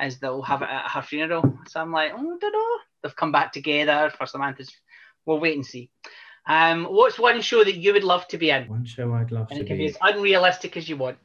as 0.00 0.18
they'll 0.18 0.42
have 0.42 0.62
it 0.62 0.68
at 0.70 0.90
her 0.90 1.02
funeral. 1.02 1.58
So 1.68 1.80
I'm 1.80 1.92
like, 1.92 2.12
oh, 2.14 2.16
I 2.18 2.38
don't 2.40 2.52
know. 2.52 2.78
They've 3.02 3.14
come 3.14 3.32
back 3.32 3.52
together 3.52 4.10
for 4.16 4.26
Samantha's. 4.26 4.70
We'll 5.26 5.40
wait 5.40 5.56
and 5.56 5.66
see. 5.66 5.90
Um, 6.48 6.84
what's 6.84 7.18
one 7.18 7.40
show 7.42 7.62
that 7.64 7.76
you 7.76 7.92
would 7.92 8.04
love 8.04 8.26
to 8.28 8.38
be 8.38 8.50
in? 8.50 8.68
One 8.68 8.84
show 8.84 9.12
I'd 9.12 9.30
love 9.32 9.48
And 9.50 9.58
to 9.58 9.64
it 9.64 9.68
can 9.68 9.76
be 9.76 9.84
be. 9.84 9.90
as 9.90 9.98
unrealistic 10.00 10.76
as 10.76 10.88
you 10.88 10.96
want. 10.96 11.18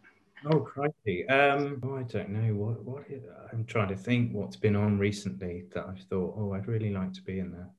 Oh 0.50 0.60
crikey! 0.60 1.28
Um, 1.28 1.80
oh, 1.84 1.98
I 1.98 2.04
don't 2.04 2.30
know 2.30 2.54
what 2.56 2.84
what 2.84 3.04
is, 3.10 3.24
I'm 3.52 3.66
trying 3.66 3.89
to 3.89 3.96
think 3.96 4.34
what's 4.34 4.56
been 4.56 4.76
on 4.76 4.98
recently 4.98 5.66
that 5.74 5.86
I've 5.88 6.02
thought. 6.10 6.36
Oh, 6.38 6.54
I'd 6.54 6.68
really 6.68 6.92
like 6.92 7.14
to 7.14 7.22
be 7.22 7.39
in 7.39 7.52
there. 7.52 7.70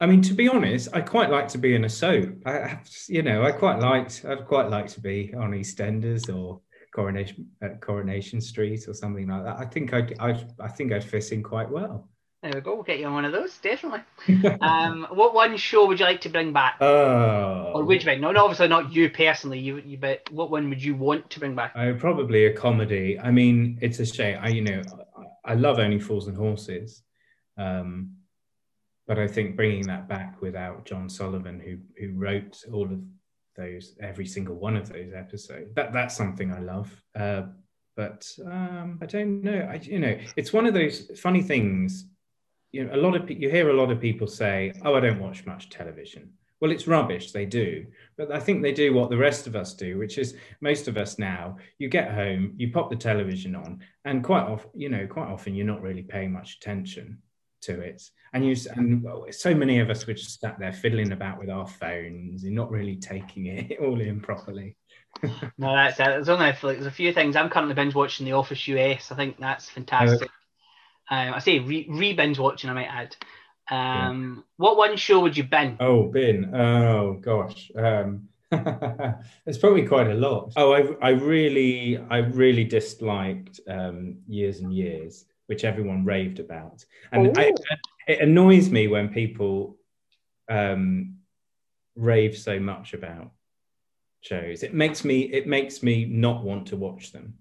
I 0.00 0.06
mean, 0.06 0.22
to 0.22 0.34
be 0.34 0.48
honest, 0.48 0.88
I 0.92 1.00
quite 1.00 1.30
like 1.30 1.48
to 1.48 1.58
be 1.58 1.74
in 1.74 1.84
a 1.84 1.88
soap. 1.88 2.42
I, 2.46 2.78
you 3.08 3.22
know, 3.22 3.42
I 3.42 3.52
quite 3.52 3.80
liked. 3.80 4.24
I'd 4.28 4.46
quite 4.46 4.68
like 4.68 4.86
to 4.88 5.00
be 5.00 5.34
on 5.34 5.52
EastEnders 5.52 6.32
or 6.34 6.60
Coronation 6.94 7.48
uh, 7.62 7.70
Coronation 7.80 8.40
Street 8.40 8.86
or 8.86 8.94
something 8.94 9.26
like 9.26 9.44
that. 9.44 9.56
I 9.58 9.64
think 9.64 9.92
I'd, 9.92 10.18
I'd 10.20 10.52
I 10.60 10.68
think 10.68 10.92
I'd 10.92 11.04
fit 11.04 11.32
in 11.32 11.42
quite 11.42 11.70
well. 11.70 12.08
There 12.42 12.52
we 12.54 12.60
go. 12.60 12.74
We'll 12.74 12.84
get 12.84 13.00
you 13.00 13.06
on 13.06 13.14
one 13.14 13.24
of 13.24 13.32
those, 13.32 13.58
definitely. 13.58 14.02
Um, 14.60 15.08
what 15.10 15.34
one 15.34 15.56
show 15.56 15.86
would 15.86 15.98
you 15.98 16.04
like 16.04 16.20
to 16.20 16.28
bring 16.28 16.52
back? 16.52 16.76
oh, 16.80 17.72
or 17.74 17.84
would 17.84 18.00
you 18.00 18.04
bring? 18.04 18.20
No, 18.20 18.30
no, 18.30 18.44
obviously 18.44 18.68
not 18.68 18.92
you 18.92 19.10
personally. 19.10 19.58
You, 19.58 19.78
you, 19.78 19.98
but 19.98 20.30
what 20.30 20.50
one 20.50 20.68
would 20.68 20.82
you 20.82 20.94
want 20.94 21.30
to 21.30 21.40
bring 21.40 21.56
back? 21.56 21.72
Oh, 21.74 21.94
probably 21.94 22.46
a 22.46 22.52
comedy. 22.52 23.18
I 23.18 23.30
mean, 23.32 23.78
it's 23.82 23.98
a 23.98 24.06
shame. 24.06 24.38
I, 24.40 24.48
you 24.50 24.62
know, 24.62 24.82
I, 25.44 25.52
I 25.52 25.54
love 25.54 25.78
Only 25.78 25.98
Fools 25.98 26.28
and 26.28 26.36
Horses, 26.36 27.02
um, 27.56 28.14
but 29.08 29.18
I 29.18 29.26
think 29.26 29.56
bringing 29.56 29.86
that 29.88 30.08
back 30.08 30.40
without 30.40 30.84
John 30.84 31.08
Sullivan, 31.08 31.58
who 31.58 31.78
who 32.00 32.14
wrote 32.16 32.62
all 32.72 32.84
of 32.84 33.00
those, 33.56 33.96
every 34.00 34.26
single 34.26 34.54
one 34.54 34.76
of 34.76 34.88
those 34.88 35.12
episodes, 35.12 35.74
that 35.74 35.92
that's 35.92 36.16
something 36.16 36.52
I 36.52 36.60
love. 36.60 36.90
Uh, 37.18 37.42
but 37.96 38.24
um, 38.46 39.00
I 39.02 39.06
don't 39.06 39.42
know. 39.42 39.68
I, 39.68 39.80
you 39.82 39.98
know, 39.98 40.16
it's 40.36 40.52
one 40.52 40.66
of 40.66 40.74
those 40.74 41.10
funny 41.18 41.42
things. 41.42 42.06
You 42.72 42.84
know, 42.84 42.94
a 42.94 43.00
lot 43.00 43.16
of 43.16 43.26
pe- 43.26 43.36
you 43.36 43.50
hear 43.50 43.70
a 43.70 43.74
lot 43.76 43.90
of 43.90 44.00
people 44.00 44.26
say, 44.26 44.72
"Oh, 44.84 44.94
I 44.94 45.00
don't 45.00 45.20
watch 45.20 45.46
much 45.46 45.70
television." 45.70 46.32
Well, 46.60 46.72
it's 46.72 46.88
rubbish. 46.88 47.30
They 47.30 47.46
do, 47.46 47.86
but 48.16 48.32
I 48.32 48.40
think 48.40 48.62
they 48.62 48.72
do 48.72 48.92
what 48.92 49.10
the 49.10 49.16
rest 49.16 49.46
of 49.46 49.54
us 49.54 49.74
do, 49.74 49.96
which 49.96 50.18
is 50.18 50.36
most 50.60 50.88
of 50.88 50.96
us 50.96 51.18
now. 51.18 51.56
You 51.78 51.88
get 51.88 52.12
home, 52.12 52.54
you 52.56 52.72
pop 52.72 52.90
the 52.90 52.96
television 52.96 53.54
on, 53.54 53.80
and 54.04 54.24
quite 54.24 54.42
often, 54.42 54.70
you 54.74 54.88
know, 54.88 55.06
quite 55.06 55.28
often 55.28 55.54
you're 55.54 55.66
not 55.66 55.82
really 55.82 56.02
paying 56.02 56.32
much 56.32 56.56
attention 56.56 57.22
to 57.62 57.80
it. 57.80 58.02
And 58.32 58.44
you 58.44 58.56
and 58.74 59.06
so 59.30 59.54
many 59.54 59.78
of 59.78 59.88
us 59.88 60.06
were 60.06 60.14
just 60.14 60.40
sat 60.40 60.58
there 60.58 60.72
fiddling 60.72 61.12
about 61.12 61.38
with 61.38 61.48
our 61.48 61.66
phones 61.66 62.44
and 62.44 62.54
not 62.54 62.70
really 62.70 62.96
taking 62.96 63.46
it 63.46 63.78
all 63.82 64.00
in 64.00 64.20
properly. 64.20 64.76
No, 65.58 65.74
that's 65.74 65.98
it. 65.98 66.04
There's 66.04 66.28
only 66.28 66.46
like, 66.46 66.60
there's 66.60 66.86
a 66.86 66.90
few 66.92 67.12
things. 67.12 67.34
I'm 67.34 67.48
currently 67.48 67.74
binge 67.74 67.94
watching 67.94 68.24
The 68.24 68.34
Office 68.34 68.68
US. 68.68 69.10
I 69.10 69.16
think 69.16 69.36
that's 69.38 69.68
oh, 69.68 69.74
fantastic. 69.74 70.30
Um, 71.10 71.34
I 71.34 71.38
say 71.38 71.58
re, 71.58 71.86
re 71.88 72.12
binge 72.12 72.38
watching. 72.38 72.70
I 72.70 72.74
might 72.74 72.88
add. 72.88 73.16
Um, 73.70 74.44
What 74.56 74.76
one 74.76 74.96
show 74.96 75.20
would 75.20 75.36
you 75.36 75.44
bin? 75.44 75.76
Oh, 75.80 76.04
bin. 76.04 76.54
Oh 76.54 77.18
gosh. 77.20 77.70
Um, 77.76 78.28
there's 78.50 79.58
probably 79.58 79.86
quite 79.86 80.08
a 80.08 80.14
lot. 80.14 80.52
Oh, 80.56 80.72
I, 80.72 81.08
I 81.08 81.10
really, 81.10 81.98
I 82.10 82.18
really 82.18 82.64
disliked 82.64 83.60
um, 83.68 84.18
years 84.26 84.60
and 84.60 84.72
years, 84.72 85.26
which 85.46 85.64
everyone 85.64 86.04
raved 86.04 86.40
about, 86.40 86.84
and 87.12 87.36
I, 87.36 87.52
it 88.06 88.20
annoys 88.20 88.70
me 88.70 88.88
when 88.88 89.10
people 89.10 89.76
um, 90.48 91.18
rave 91.94 92.38
so 92.38 92.58
much 92.58 92.94
about 92.94 93.32
shows. 94.22 94.62
It 94.62 94.72
makes 94.72 95.04
me, 95.04 95.22
it 95.24 95.46
makes 95.46 95.82
me 95.82 96.06
not 96.06 96.42
want 96.42 96.68
to 96.68 96.76
watch 96.76 97.12
them. 97.12 97.34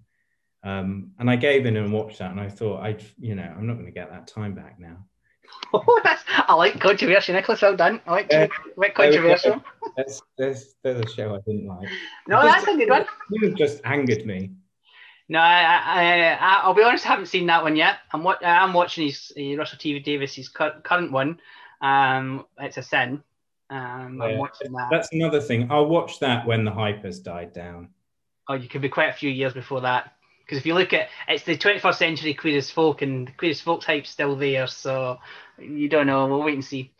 Um, 0.63 1.11
and 1.19 1.29
I 1.29 1.35
gave 1.35 1.65
in 1.65 1.77
and 1.77 1.93
watched 1.93 2.19
that, 2.19 2.31
and 2.31 2.39
I 2.39 2.49
thought, 2.49 2.81
I, 2.81 2.97
you 3.19 3.35
know, 3.35 3.43
I'm 3.43 3.67
not 3.67 3.73
going 3.73 3.85
to 3.85 3.91
get 3.91 4.09
that 4.11 4.27
time 4.27 4.53
back 4.53 4.79
now. 4.79 4.97
Oh, 5.73 6.01
that's, 6.03 6.23
I 6.27 6.53
like 6.55 6.79
controversy, 6.79 7.33
Nicholas. 7.33 7.61
Well 7.61 7.75
done. 7.75 8.01
I 8.05 8.11
like 8.11 8.27
Yeah. 8.31 8.47
quite 8.75 8.95
controversial. 8.95 9.63
There's, 9.95 10.21
there's, 10.37 10.75
there's 10.83 10.99
a 10.99 11.09
show 11.09 11.35
I 11.35 11.39
didn't 11.45 11.67
like. 11.67 11.87
No, 12.27 12.41
that's 12.41 12.67
a 12.67 12.75
good 12.75 12.89
one. 12.89 13.05
You 13.31 13.53
just 13.55 13.81
angered 13.85 14.25
me. 14.25 14.51
No, 15.29 15.39
I, 15.39 16.37
I, 16.39 16.67
will 16.67 16.73
be 16.73 16.83
honest, 16.83 17.05
I 17.05 17.09
haven't 17.09 17.25
seen 17.25 17.47
that 17.47 17.61
one 17.61 17.75
yet. 17.75 17.97
I'm 18.13 18.23
what 18.23 18.45
I'm 18.45 18.73
watching 18.73 19.07
his, 19.07 19.33
his 19.35 19.57
Russell 19.57 19.77
T 19.77 19.99
Davies, 19.99 20.33
his 20.33 20.47
current 20.47 21.11
one. 21.11 21.39
Um, 21.81 22.45
it's 22.59 22.77
a 22.77 22.83
sin. 22.83 23.21
Um, 23.69 24.21
I'm 24.21 24.37
watching 24.37 24.71
that. 24.71 24.87
That's 24.89 25.09
another 25.11 25.41
thing. 25.41 25.67
I'll 25.69 25.87
watch 25.87 26.19
that 26.19 26.47
when 26.47 26.63
the 26.63 26.71
hype 26.71 27.03
has 27.03 27.19
died 27.19 27.51
down. 27.51 27.89
Oh, 28.47 28.53
you 28.53 28.69
could 28.69 28.81
be 28.81 28.87
quite 28.87 29.09
a 29.09 29.13
few 29.13 29.29
years 29.29 29.53
before 29.53 29.81
that. 29.81 30.13
Because 30.47 30.59
if 30.59 30.65
you 30.65 30.75
look 30.75 30.93
at 30.93 31.09
it's 31.27 31.43
the 31.43 31.57
21st 31.57 31.95
century 31.95 32.33
Queer 32.33 32.57
as 32.57 32.71
Folk, 32.71 33.01
and 33.01 33.35
Queer 33.35 33.51
as 33.51 33.59
Folk's 33.59 33.85
hype's 33.85 34.09
still 34.09 34.37
there, 34.37 34.65
so 34.67 35.19
you 35.59 35.89
don't 35.89 36.07
know. 36.07 36.25
We'll 36.27 36.43
wait 36.43 36.53
and 36.53 36.63
see. 36.63 36.93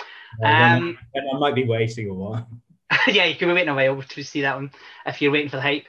um, 0.44 0.98
I 1.16 1.38
might 1.40 1.56
be 1.56 1.66
waiting 1.66 2.10
a 2.10 2.14
while. 2.14 2.48
yeah, 3.08 3.26
you 3.26 3.36
could 3.36 3.48
be 3.48 3.54
waiting 3.54 3.70
a 3.70 3.76
while 3.76 4.02
to 4.02 4.24
see 4.24 4.42
that 4.42 4.56
one 4.56 4.72
if 5.06 5.22
you're 5.22 5.32
waiting 5.32 5.50
for 5.50 5.58
the 5.58 5.62
hype. 5.62 5.86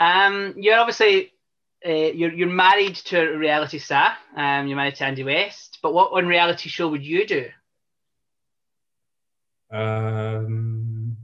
Um, 0.00 0.54
you're 0.56 0.78
obviously 0.78 1.32
uh, 1.86 1.90
you're 1.90 2.32
you're 2.32 2.48
married 2.48 2.94
to 2.96 3.20
a 3.20 3.36
reality 3.36 3.78
star. 3.78 4.14
Um, 4.34 4.66
you're 4.66 4.76
married 4.76 4.96
to 4.96 5.04
Andy 5.04 5.24
West. 5.24 5.78
But 5.82 5.92
what 5.92 6.12
one 6.12 6.26
reality 6.26 6.68
show 6.68 6.88
would 6.88 7.04
you 7.04 7.26
do? 7.26 7.48
Um, 9.70 11.16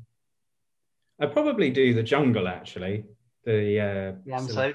I'd 1.19 1.33
probably 1.33 1.71
do 1.71 1.95
the 1.95 2.03
jungle 2.03 2.49
actually. 2.49 3.05
The 3.45 3.81
uh, 3.81 4.13
yeah, 4.25 4.37
I'm 4.37 4.49
sorry. 4.49 4.75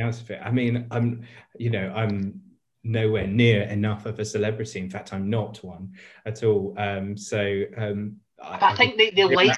I 0.00 0.50
mean, 0.50 0.86
I'm 0.90 1.22
you 1.58 1.70
know 1.70 1.92
I'm 1.94 2.40
nowhere 2.86 3.26
near 3.26 3.62
enough 3.62 4.06
of 4.06 4.18
a 4.18 4.24
celebrity. 4.24 4.80
In 4.80 4.90
fact, 4.90 5.12
I'm 5.12 5.28
not 5.28 5.62
one 5.62 5.92
at 6.24 6.42
all. 6.44 6.74
Um, 6.78 7.16
so 7.16 7.64
um, 7.76 8.16
I, 8.42 8.72
I, 8.72 8.74
think 8.74 8.96
they, 8.96 9.10
they 9.10 9.24
like 9.24 9.56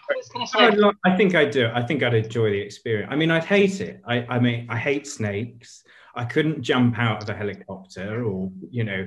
I 1.05 1.16
think 1.16 1.35
I 1.35 1.45
do. 1.45 1.70
I 1.74 1.83
think 1.83 2.03
I'd 2.03 2.14
enjoy 2.14 2.51
the 2.51 2.61
experience. 2.61 3.09
I 3.12 3.16
mean, 3.16 3.31
I'd 3.31 3.45
hate 3.45 3.81
it. 3.81 4.01
I, 4.07 4.24
I 4.29 4.39
mean, 4.39 4.66
I 4.68 4.76
hate 4.76 5.07
snakes. 5.07 5.85
I 6.14 6.24
couldn't 6.24 6.62
jump 6.62 6.99
out 6.99 7.22
of 7.22 7.29
a 7.29 7.35
helicopter 7.35 8.24
or, 8.24 8.51
you 8.70 8.85
know, 8.85 9.07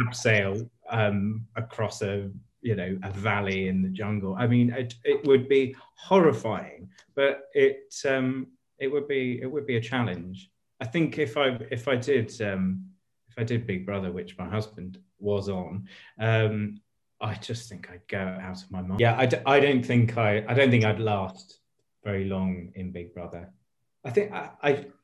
abseil 0.00 0.68
um, 0.90 1.46
across 1.56 2.02
a, 2.02 2.30
you 2.62 2.76
know, 2.76 2.98
a 3.02 3.10
valley 3.10 3.68
in 3.68 3.82
the 3.82 3.88
jungle. 3.88 4.36
I 4.38 4.46
mean, 4.46 4.70
it, 4.72 4.94
it 5.04 5.24
would 5.26 5.48
be 5.48 5.74
horrifying, 5.96 6.88
but 7.14 7.44
it 7.54 7.94
um, 8.08 8.48
it 8.78 8.88
would 8.88 9.08
be 9.08 9.40
it 9.42 9.50
would 9.50 9.66
be 9.66 9.76
a 9.76 9.80
challenge. 9.80 10.50
I 10.80 10.86
think 10.86 11.18
if 11.18 11.36
I 11.36 11.58
if 11.70 11.88
I 11.88 11.96
did 11.96 12.40
um, 12.42 12.86
if 13.28 13.38
I 13.38 13.44
did 13.44 13.66
Big 13.66 13.86
Brother, 13.86 14.12
which 14.12 14.36
my 14.38 14.48
husband 14.48 14.98
was 15.18 15.48
on, 15.48 15.88
um, 16.20 16.80
I 17.20 17.34
just 17.34 17.68
think 17.68 17.90
I'd 17.90 18.06
go 18.08 18.18
out 18.18 18.62
of 18.62 18.70
my 18.70 18.82
mind. 18.82 19.00
Yeah, 19.00 19.16
I 19.16 19.26
d- 19.26 19.38
I 19.46 19.60
don't 19.60 19.84
think 19.84 20.16
I 20.18 20.44
I 20.48 20.54
don't 20.54 20.70
think 20.70 20.84
I'd 20.84 21.00
last 21.00 21.60
very 22.04 22.24
long 22.24 22.72
in 22.74 22.92
Big 22.92 23.14
Brother. 23.14 23.50
I 24.04 24.10
think 24.10 24.32
I, 24.32 24.50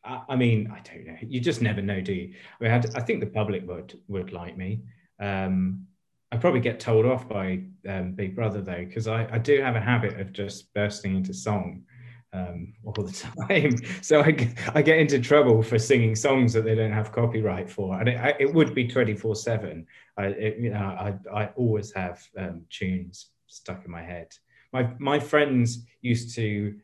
I 0.04 0.22
I 0.28 0.36
mean 0.36 0.70
I 0.72 0.80
don't 0.80 1.06
know. 1.06 1.16
You 1.22 1.40
just 1.40 1.62
never 1.62 1.82
know, 1.82 2.00
do 2.00 2.12
you? 2.12 2.34
I, 2.60 2.64
mean, 2.64 2.72
I, 2.72 2.98
I 2.98 3.02
think 3.02 3.20
the 3.20 3.26
public 3.26 3.66
would 3.66 3.98
would 4.08 4.32
like 4.32 4.56
me. 4.56 4.82
Um, 5.20 5.86
I 6.30 6.36
probably 6.38 6.60
get 6.60 6.80
told 6.80 7.04
off 7.04 7.28
by 7.28 7.62
um, 7.86 8.12
Big 8.12 8.34
Brother 8.34 8.62
though, 8.62 8.84
because 8.86 9.06
I, 9.06 9.28
I 9.30 9.38
do 9.38 9.60
have 9.60 9.76
a 9.76 9.80
habit 9.80 10.18
of 10.18 10.32
just 10.32 10.72
bursting 10.72 11.14
into 11.16 11.34
song 11.34 11.84
um, 12.32 12.72
all 12.84 12.92
the 12.92 13.12
time. 13.48 13.76
So 14.02 14.20
I 14.20 14.54
I 14.74 14.82
get 14.82 14.98
into 14.98 15.18
trouble 15.20 15.62
for 15.62 15.78
singing 15.78 16.14
songs 16.14 16.52
that 16.52 16.64
they 16.64 16.74
don't 16.74 16.92
have 16.92 17.12
copyright 17.12 17.70
for, 17.70 17.98
and 17.98 18.08
it, 18.08 18.36
it 18.40 18.52
would 18.52 18.74
be 18.74 18.86
twenty 18.88 19.14
four 19.14 19.34
seven. 19.34 19.86
I 20.16 20.28
you 20.28 20.70
know 20.70 20.78
I 20.78 21.14
I 21.32 21.46
always 21.56 21.92
have 21.92 22.22
um, 22.36 22.62
tunes 22.70 23.28
stuck 23.46 23.84
in 23.84 23.90
my 23.90 24.02
head. 24.02 24.28
My 24.72 24.90
my 24.98 25.18
friends 25.18 25.84
used 26.00 26.34
to 26.36 26.74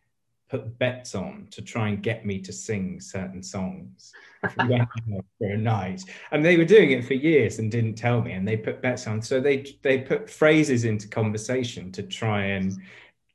put 0.48 0.78
bets 0.78 1.14
on 1.14 1.46
to 1.50 1.60
try 1.60 1.88
and 1.88 2.02
get 2.02 2.24
me 2.24 2.38
to 2.40 2.52
sing 2.52 3.00
certain 3.00 3.42
songs 3.42 4.12
for 4.54 5.46
a 5.46 5.56
night 5.56 6.02
and 6.30 6.42
they 6.42 6.56
were 6.56 6.64
doing 6.64 6.90
it 6.90 7.04
for 7.04 7.12
years 7.14 7.58
and 7.58 7.70
didn't 7.70 7.96
tell 7.96 8.22
me 8.22 8.32
and 8.32 8.48
they 8.48 8.56
put 8.56 8.80
bets 8.80 9.06
on 9.06 9.20
so 9.20 9.40
they 9.40 9.76
they 9.82 9.98
put 9.98 10.28
phrases 10.30 10.84
into 10.84 11.06
conversation 11.06 11.92
to 11.92 12.02
try 12.02 12.44
and 12.44 12.80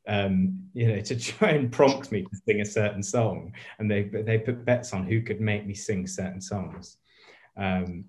um, 0.07 0.59
you 0.73 0.87
know, 0.87 1.01
to 1.01 1.17
try 1.17 1.51
and 1.51 1.71
prompt 1.71 2.11
me 2.11 2.23
to 2.23 2.35
sing 2.45 2.61
a 2.61 2.65
certain 2.65 3.03
song, 3.03 3.53
and 3.79 3.89
they 3.89 4.03
they 4.03 4.37
put 4.37 4.65
bets 4.65 4.93
on 4.93 5.05
who 5.05 5.21
could 5.21 5.41
make 5.41 5.65
me 5.65 5.73
sing 5.73 6.07
certain 6.07 6.41
songs. 6.41 6.97
Um, 7.57 8.05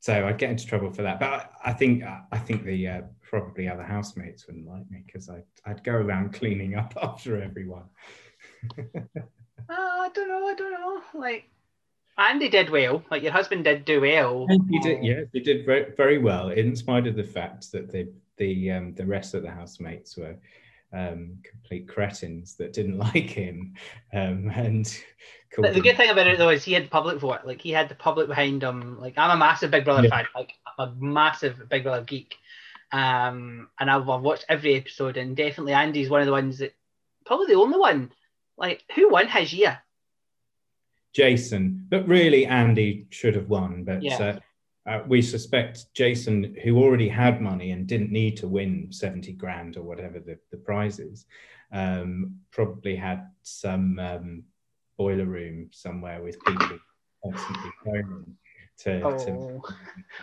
so 0.00 0.26
I'd 0.26 0.38
get 0.38 0.50
into 0.50 0.66
trouble 0.66 0.90
for 0.90 1.02
that. 1.02 1.20
But 1.20 1.28
I, 1.28 1.70
I 1.70 1.72
think 1.72 2.02
I 2.04 2.38
think 2.38 2.64
the 2.64 2.88
uh, 2.88 3.02
probably 3.22 3.68
other 3.68 3.82
housemates 3.82 4.46
wouldn't 4.46 4.66
like 4.66 4.90
me 4.90 5.02
because 5.06 5.28
I'd 5.28 5.44
I'd 5.64 5.84
go 5.84 5.92
around 5.92 6.32
cleaning 6.40 6.74
up 6.74 6.94
after 7.00 7.40
everyone. 7.40 7.84
oh, 8.78 8.82
I 9.68 10.08
don't 10.14 10.28
know. 10.28 10.46
I 10.46 10.54
don't 10.54 10.72
know. 10.72 11.02
Like 11.14 11.50
Andy 12.16 12.48
did 12.48 12.70
well. 12.70 13.02
Like 13.10 13.22
your 13.22 13.32
husband 13.32 13.64
did 13.64 13.84
do 13.84 14.00
well. 14.00 14.46
he 14.68 14.78
did. 14.80 15.04
Yeah, 15.04 15.22
he 15.32 15.40
did 15.40 15.66
very, 15.66 15.92
very 15.96 16.18
well. 16.18 16.48
In 16.48 16.74
spite 16.74 17.06
of 17.06 17.14
the 17.14 17.24
fact 17.24 17.70
that 17.72 17.90
the 17.92 18.10
the 18.38 18.70
um, 18.70 18.94
the 18.94 19.06
rest 19.06 19.34
of 19.34 19.42
the 19.42 19.50
housemates 19.50 20.16
were 20.16 20.36
um, 20.92 21.38
complete 21.48 21.88
cretins 21.88 22.54
that 22.56 22.72
didn't 22.72 22.98
like 23.14 23.30
him. 23.30 23.74
Um, 24.12 24.50
and 24.54 24.86
the, 25.56 25.72
the 25.72 25.80
good 25.80 25.96
thing 25.96 26.10
about 26.10 26.26
it 26.26 26.38
though 26.38 26.50
is 26.50 26.64
he 26.64 26.72
had 26.72 26.84
the 26.84 26.90
public 26.90 27.18
vote. 27.18 27.40
Like 27.44 27.60
he 27.60 27.70
had 27.70 27.88
the 27.88 27.94
public 27.94 28.28
behind 28.28 28.62
him. 28.62 29.00
Like 29.00 29.14
I'm 29.16 29.30
a 29.30 29.36
massive 29.36 29.70
Big 29.70 29.84
Brother 29.84 30.04
yeah. 30.04 30.10
fan. 30.10 30.26
Like 30.34 30.52
I'm 30.78 30.88
a 30.88 30.94
massive 30.96 31.68
Big 31.68 31.82
Brother 31.82 32.04
geek. 32.04 32.36
Um, 32.92 33.68
and 33.78 33.90
I've, 33.90 34.08
I've 34.08 34.22
watched 34.22 34.46
every 34.48 34.74
episode, 34.74 35.16
and 35.16 35.36
definitely 35.36 35.74
Andy's 35.74 36.10
one 36.10 36.20
of 36.20 36.26
the 36.26 36.32
ones 36.32 36.58
that 36.58 36.74
probably 37.24 37.46
the 37.46 37.60
only 37.60 37.78
one. 37.78 38.12
Like 38.56 38.84
who 38.94 39.10
won 39.10 39.28
his 39.28 39.52
year? 39.52 39.80
Jason, 41.12 41.86
but 41.88 42.06
really 42.06 42.46
Andy 42.46 43.06
should 43.10 43.34
have 43.34 43.48
won. 43.48 43.84
But 43.84 44.02
yeah. 44.02 44.16
uh, 44.16 44.38
uh, 44.90 45.02
we 45.06 45.22
suspect 45.22 45.86
Jason, 45.94 46.56
who 46.64 46.78
already 46.78 47.08
had 47.08 47.40
money 47.40 47.70
and 47.70 47.86
didn't 47.86 48.10
need 48.10 48.36
to 48.36 48.48
win 48.48 48.88
70 48.90 49.34
grand 49.34 49.76
or 49.76 49.82
whatever 49.82 50.18
the, 50.18 50.36
the 50.50 50.56
prize 50.56 50.98
is, 50.98 51.26
um, 51.72 52.34
probably 52.50 52.96
had 52.96 53.30
some 53.42 53.98
um, 54.00 54.42
boiler 54.98 55.26
room 55.26 55.68
somewhere 55.72 56.20
with 56.20 56.44
people 56.44 56.78
constantly 57.22 57.70
phoning. 57.84 58.36
To, 58.78 59.02
oh. 59.02 59.24
to... 59.24 59.62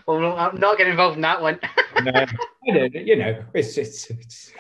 Well, 0.06 0.38
I'm 0.38 0.60
not 0.60 0.78
getting 0.78 0.92
involved 0.92 1.16
in 1.16 1.22
that 1.22 1.42
one. 1.42 1.60
no, 2.04 2.26
you 2.66 3.16
know, 3.16 3.44
it's 3.54 3.74
just, 3.74 4.10
it's, 4.10 4.52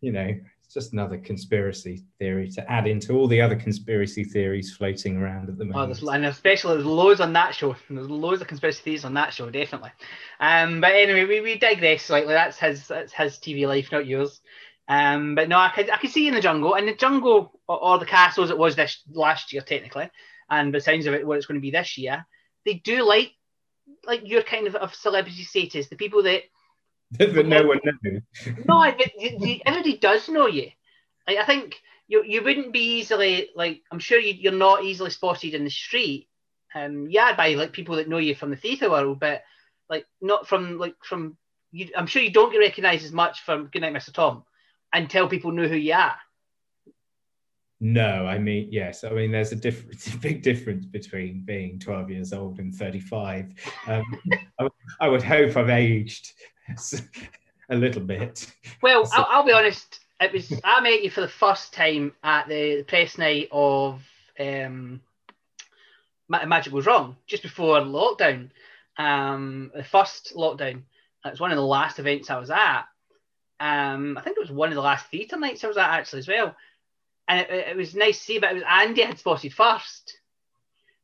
you 0.00 0.12
know, 0.12 0.40
it's 0.70 0.74
just 0.86 0.92
another 0.92 1.18
conspiracy 1.18 2.04
theory 2.20 2.48
to 2.48 2.70
add 2.70 2.86
into 2.86 3.14
all 3.14 3.26
the 3.26 3.40
other 3.40 3.56
conspiracy 3.56 4.22
theories 4.22 4.72
floating 4.72 5.16
around 5.16 5.48
at 5.48 5.58
the 5.58 5.64
moment. 5.64 6.00
Oh, 6.00 6.10
and 6.10 6.24
especially 6.26 6.74
there's 6.74 6.86
loads 6.86 7.20
on 7.20 7.32
that 7.32 7.56
show. 7.56 7.74
There's 7.90 8.08
loads 8.08 8.40
of 8.40 8.46
conspiracy 8.46 8.80
theories 8.80 9.04
on 9.04 9.14
that 9.14 9.34
show, 9.34 9.50
definitely. 9.50 9.90
Um, 10.38 10.80
but 10.80 10.92
anyway, 10.92 11.24
we, 11.24 11.40
we 11.40 11.58
digress 11.58 12.04
slightly. 12.04 12.34
That's 12.34 12.56
his 12.56 12.86
that's 12.86 13.12
his 13.12 13.38
TV 13.38 13.66
life, 13.66 13.90
not 13.90 14.06
yours. 14.06 14.40
Um, 14.86 15.34
but 15.34 15.48
no, 15.48 15.58
I 15.58 15.72
could 15.74 15.90
I 15.90 15.96
could 15.96 16.10
see 16.10 16.28
in 16.28 16.34
the 16.34 16.40
jungle, 16.40 16.76
and 16.76 16.86
the 16.86 16.94
jungle 16.94 17.60
or, 17.66 17.82
or 17.82 17.98
the 17.98 18.06
castle 18.06 18.44
as 18.44 18.50
it 18.50 18.58
was 18.58 18.76
this 18.76 19.02
last 19.10 19.52
year 19.52 19.62
technically, 19.62 20.08
and 20.48 20.72
the 20.72 20.80
sounds 20.80 21.06
of 21.06 21.14
it, 21.14 21.26
what 21.26 21.38
it's 21.38 21.46
going 21.46 21.58
to 21.58 21.60
be 21.60 21.72
this 21.72 21.98
year, 21.98 22.24
they 22.64 22.74
do 22.74 23.02
like 23.04 23.32
like 24.06 24.20
your 24.22 24.42
kind 24.44 24.68
of, 24.68 24.76
of 24.76 24.94
celebrity 24.94 25.42
status, 25.42 25.88
the 25.88 25.96
people 25.96 26.22
that 26.22 26.42
that 27.18 27.46
no 27.46 27.66
one 27.66 27.80
knows. 27.84 28.22
no, 28.66 28.82
everybody 28.82 29.96
does 29.98 30.28
know 30.28 30.46
you. 30.46 30.70
Like, 31.26 31.38
I 31.38 31.44
think 31.44 31.76
you 32.06 32.24
you 32.24 32.42
wouldn't 32.42 32.72
be 32.72 32.98
easily 32.98 33.50
like 33.54 33.82
I'm 33.90 33.98
sure 33.98 34.18
you, 34.18 34.34
you're 34.34 34.52
not 34.52 34.84
easily 34.84 35.10
spotted 35.10 35.54
in 35.54 35.64
the 35.64 35.70
street. 35.70 36.28
Um, 36.74 37.08
yeah, 37.10 37.34
by 37.34 37.54
like 37.54 37.72
people 37.72 37.96
that 37.96 38.08
know 38.08 38.18
you 38.18 38.34
from 38.34 38.50
the 38.50 38.56
theatre 38.56 38.90
world, 38.90 39.18
but 39.18 39.42
like 39.88 40.06
not 40.20 40.46
from 40.46 40.78
like 40.78 40.94
from 41.02 41.36
you. 41.72 41.88
I'm 41.96 42.06
sure 42.06 42.22
you 42.22 42.32
don't 42.32 42.52
get 42.52 42.58
recognised 42.58 43.04
as 43.04 43.12
much 43.12 43.40
from 43.42 43.66
Goodnight, 43.66 43.94
Mr. 43.94 44.12
Tom, 44.12 44.44
until 44.92 45.28
people 45.28 45.52
know 45.52 45.68
who 45.68 45.76
you 45.76 45.94
are. 45.94 46.16
No, 47.80 48.26
I 48.26 48.38
mean 48.38 48.68
yes. 48.70 49.04
I 49.04 49.10
mean 49.10 49.32
there's 49.32 49.52
a 49.52 49.56
difference, 49.56 50.06
a 50.14 50.18
big 50.18 50.42
difference 50.42 50.86
between 50.86 51.42
being 51.42 51.78
12 51.78 52.10
years 52.10 52.32
old 52.32 52.58
and 52.58 52.74
35. 52.74 53.54
Um, 53.86 54.04
I, 54.60 54.68
I, 55.00 55.08
would 55.08 55.22
hope 55.22 55.56
I've 55.56 55.70
aged 55.70 56.32
a 57.70 57.76
little 57.76 58.02
bit. 58.02 58.50
Well, 58.82 59.06
so, 59.06 59.16
I'll, 59.16 59.26
I'll, 59.30 59.46
be 59.46 59.52
honest. 59.52 60.00
It 60.20 60.32
was 60.32 60.52
I 60.64 60.80
met 60.80 61.02
you 61.02 61.10
for 61.10 61.22
the 61.22 61.28
first 61.28 61.72
time 61.72 62.12
at 62.22 62.48
the 62.48 62.82
press 62.82 63.16
night 63.16 63.48
of 63.52 64.02
um, 64.38 65.00
Magic 66.28 66.72
Goes 66.72 66.86
Wrong, 66.86 67.16
just 67.26 67.42
before 67.42 67.80
lockdown. 67.80 68.50
Um, 68.96 69.70
the 69.74 69.84
first 69.84 70.34
lockdown. 70.36 70.82
It 71.24 71.30
was 71.30 71.40
one 71.40 71.50
of 71.50 71.56
the 71.56 71.62
last 71.62 71.98
events 71.98 72.30
I 72.30 72.38
was 72.38 72.50
at. 72.50 72.84
Um, 73.58 74.16
I 74.16 74.22
think 74.22 74.38
it 74.38 74.40
was 74.40 74.50
one 74.50 74.70
of 74.70 74.74
the 74.74 74.80
last 74.80 75.06
theatre 75.10 75.36
nights 75.36 75.64
I 75.64 75.68
was 75.68 75.76
at 75.76 75.90
actually 75.90 76.20
as 76.20 76.28
well. 76.28 76.56
And 77.28 77.40
it, 77.40 77.50
it 77.50 77.76
was 77.76 77.94
nice 77.94 78.18
to 78.18 78.24
see, 78.24 78.38
but 78.38 78.50
it 78.50 78.54
was 78.54 78.62
Andy 78.66 79.02
had 79.02 79.18
spotted 79.18 79.52
first. 79.52 80.18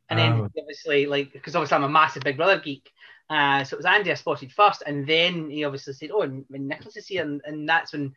And 0.08 0.18
then 0.18 0.32
oh. 0.32 0.48
obviously, 0.58 1.06
like, 1.06 1.32
because 1.32 1.54
obviously 1.54 1.76
I'm 1.76 1.84
a 1.84 1.88
massive 1.88 2.22
Big 2.22 2.36
Brother 2.36 2.60
geek. 2.60 2.90
Uh, 3.28 3.64
so 3.64 3.74
it 3.74 3.78
was 3.78 3.86
Andy 3.86 4.12
I 4.12 4.14
spotted 4.14 4.52
first, 4.52 4.82
and 4.86 5.06
then 5.06 5.50
he 5.50 5.64
obviously 5.64 5.94
said, 5.94 6.10
"Oh, 6.12 6.22
and, 6.22 6.44
and 6.52 6.68
Nicholas 6.68 6.96
is 6.96 7.08
here," 7.08 7.22
and, 7.22 7.40
and 7.44 7.68
that's 7.68 7.92
when. 7.92 8.14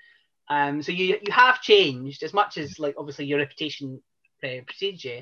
Um, 0.51 0.81
so 0.81 0.91
you 0.91 1.19
you 1.21 1.31
have 1.31 1.61
changed 1.61 2.23
as 2.23 2.33
much 2.33 2.57
as 2.57 2.79
like 2.79 2.95
obviously 2.97 3.25
your 3.25 3.39
reputation 3.39 4.01
uh, 4.43 4.61
precedes 4.65 5.03
you. 5.03 5.21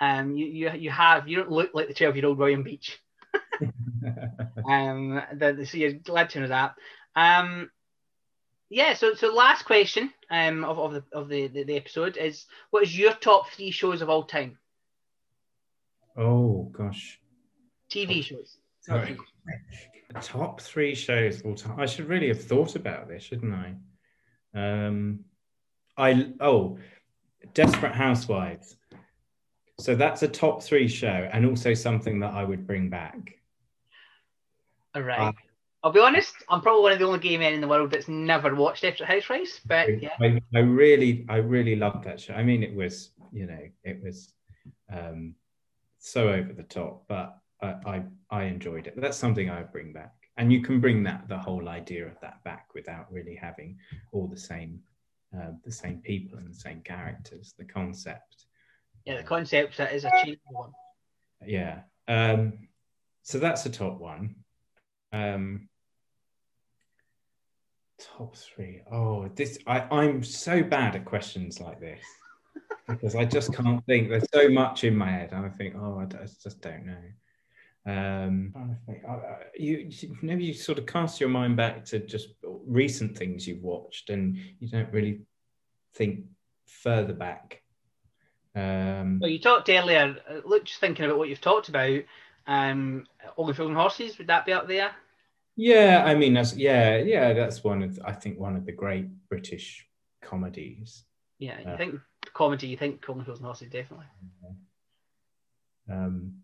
Um, 0.00 0.36
you, 0.36 0.46
you 0.46 0.70
you 0.72 0.90
have 0.90 1.28
you 1.28 1.36
don't 1.36 1.50
look 1.50 1.70
like 1.74 1.88
the 1.88 1.94
twelve 1.94 2.16
year 2.16 2.26
old 2.26 2.38
William 2.38 2.62
Beech. 2.62 2.98
um, 4.68 5.22
the, 5.34 5.66
so 5.66 5.78
you're 5.78 5.92
glad 5.92 6.30
to 6.30 6.40
know 6.40 6.48
that. 6.48 6.74
Um, 7.16 7.70
yeah. 8.68 8.94
So 8.94 9.14
so 9.14 9.32
last 9.32 9.64
question 9.64 10.12
um 10.30 10.64
of, 10.64 10.78
of 10.78 10.92
the 10.92 11.04
of 11.12 11.28
the, 11.28 11.46
the 11.48 11.64
the 11.64 11.76
episode 11.76 12.16
is 12.16 12.46
what 12.70 12.82
is 12.82 12.98
your 12.98 13.12
top 13.12 13.50
three 13.50 13.70
shows 13.70 14.02
of 14.02 14.10
all 14.10 14.24
time? 14.24 14.58
oh 16.16 16.70
gosh. 16.72 17.18
TV 17.90 18.24
shows. 18.24 18.56
Sorry. 18.82 19.16
Top 20.20 20.60
three 20.60 20.94
shows 20.94 21.40
of 21.40 21.46
all 21.46 21.54
time. 21.54 21.80
I 21.80 21.86
should 21.86 22.08
really 22.08 22.28
have 22.28 22.42
thought 22.42 22.76
about 22.76 23.08
this, 23.08 23.22
shouldn't 23.22 23.54
I? 23.54 23.74
Um, 24.54 25.20
I 25.96 26.32
oh, 26.40 26.78
Desperate 27.54 27.94
Housewives. 27.94 28.76
So 29.80 29.94
that's 29.94 30.22
a 30.22 30.28
top 30.28 30.62
three 30.62 30.86
show, 30.86 31.28
and 31.32 31.46
also 31.46 31.74
something 31.74 32.20
that 32.20 32.34
I 32.34 32.44
would 32.44 32.66
bring 32.66 32.90
back. 32.90 33.38
All 34.94 35.02
right. 35.02 35.28
Uh, 35.28 35.32
I'll 35.84 35.92
be 35.92 36.00
honest. 36.00 36.34
I'm 36.48 36.60
probably 36.60 36.82
one 36.82 36.92
of 36.92 36.98
the 36.98 37.06
only 37.06 37.18
gay 37.18 37.38
men 37.38 37.54
in 37.54 37.60
the 37.60 37.68
world 37.68 37.90
that's 37.90 38.06
never 38.06 38.54
watched 38.54 38.82
Desperate 38.82 39.08
Housewives, 39.08 39.60
but 39.66 40.00
yeah. 40.00 40.10
I, 40.20 40.40
I 40.54 40.60
really, 40.60 41.24
I 41.28 41.36
really 41.36 41.74
loved 41.74 42.04
that 42.04 42.20
show. 42.20 42.34
I 42.34 42.42
mean, 42.42 42.62
it 42.62 42.74
was, 42.74 43.10
you 43.32 43.46
know, 43.46 43.58
it 43.82 44.00
was 44.02 44.32
um, 44.92 45.34
so 45.98 46.28
over 46.28 46.52
the 46.52 46.62
top, 46.62 47.04
but 47.08 47.38
I, 47.62 47.74
I, 47.86 48.02
I 48.30 48.44
enjoyed 48.44 48.86
it. 48.86 48.94
That's 49.00 49.16
something 49.16 49.48
I 49.48 49.62
bring 49.62 49.92
back, 49.92 50.12
and 50.36 50.52
you 50.52 50.62
can 50.62 50.80
bring 50.80 51.02
that 51.04 51.28
the 51.28 51.38
whole 51.38 51.68
idea 51.68 52.06
of 52.06 52.18
that 52.20 52.42
back 52.44 52.66
without 52.74 53.10
really 53.10 53.34
having 53.34 53.78
all 54.12 54.26
the 54.26 54.36
same, 54.36 54.80
uh, 55.36 55.52
the 55.64 55.72
same 55.72 55.98
people 55.98 56.38
and 56.38 56.50
the 56.50 56.58
same 56.58 56.80
characters. 56.82 57.54
The 57.56 57.64
concept, 57.64 58.46
Yeah, 59.04 59.18
the 59.18 59.22
concept 59.22 59.76
that 59.78 59.92
is 59.92 60.04
a 60.04 60.10
cheap 60.24 60.40
one. 60.50 60.72
yeah. 61.46 61.80
Um, 62.08 62.68
so 63.22 63.38
that's 63.38 63.62
the 63.62 63.70
top 63.70 63.98
one. 64.00 64.34
Um, 65.12 65.68
top 67.98 68.36
three. 68.36 68.82
Oh, 68.90 69.28
this 69.28 69.58
I, 69.66 69.80
I'm 69.82 70.24
so 70.24 70.62
bad 70.62 70.96
at 70.96 71.04
questions 71.04 71.60
like 71.60 71.78
this 71.78 72.00
because 72.88 73.14
I 73.14 73.24
just 73.24 73.54
can't 73.54 73.84
think. 73.86 74.08
There's 74.08 74.28
so 74.32 74.48
much 74.48 74.82
in 74.82 74.96
my 74.96 75.10
head, 75.10 75.30
and 75.32 75.46
I 75.46 75.50
think, 75.50 75.76
oh, 75.76 76.00
I 76.00 76.06
just 76.06 76.60
don't 76.60 76.86
know. 76.86 77.04
Um, 77.84 78.50
trying 78.52 78.68
to 78.68 78.76
think. 78.86 79.04
I- 79.04 79.12
I- 79.12 79.44
you, 79.56 79.88
you 79.90 80.16
maybe 80.22 80.44
you 80.44 80.54
sort 80.54 80.78
of 80.78 80.86
cast 80.86 81.20
your 81.20 81.28
mind 81.28 81.56
back 81.56 81.84
to 81.86 81.98
just 81.98 82.28
recent 82.66 83.16
things 83.18 83.46
you've 83.46 83.62
watched, 83.62 84.10
and 84.10 84.36
you 84.60 84.68
don't 84.68 84.92
really 84.92 85.22
think 85.94 86.24
further 86.66 87.12
back. 87.12 87.62
Um, 88.54 89.18
Well, 89.20 89.30
you 89.30 89.40
talked 89.40 89.68
earlier. 89.68 90.16
uh, 90.28 90.40
Look, 90.44 90.64
just 90.64 90.78
thinking 90.80 91.04
about 91.04 91.18
what 91.18 91.28
you've 91.28 91.40
talked 91.40 91.68
about. 91.68 92.02
Um, 92.46 93.06
Only 93.36 93.54
Fools 93.54 93.68
and 93.68 93.76
Horses. 93.76 94.18
Would 94.18 94.26
that 94.28 94.46
be 94.46 94.52
up 94.52 94.68
there? 94.68 94.92
Yeah, 95.56 96.02
I 96.06 96.14
mean, 96.14 96.34
that's 96.34 96.56
yeah, 96.56 96.96
yeah, 96.98 97.32
that's 97.32 97.62
one 97.64 97.82
of 97.82 97.98
I 98.04 98.12
think 98.12 98.38
one 98.38 98.56
of 98.56 98.64
the 98.64 98.72
great 98.72 99.06
British 99.28 99.86
comedies. 100.22 101.04
Yeah, 101.38 101.58
you 101.58 101.64
Yeah. 101.66 101.76
think 101.76 102.00
comedy. 102.32 102.68
You 102.68 102.76
think 102.76 103.08
Only 103.08 103.24
Fools 103.24 103.38
and 103.38 103.46
Horses 103.46 103.68
definitely. 103.70 104.06
Um, 105.90 106.41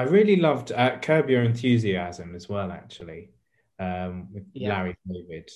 I 0.00 0.04
really 0.04 0.36
loved 0.36 0.72
uh, 0.72 0.96
Curb 0.98 1.28
Your 1.28 1.42
Enthusiasm 1.42 2.34
as 2.34 2.48
well, 2.48 2.72
actually, 2.72 3.32
um, 3.78 4.28
with 4.32 4.44
Yeah. 4.54 4.70
Larry 4.70 4.96
David. 5.06 5.50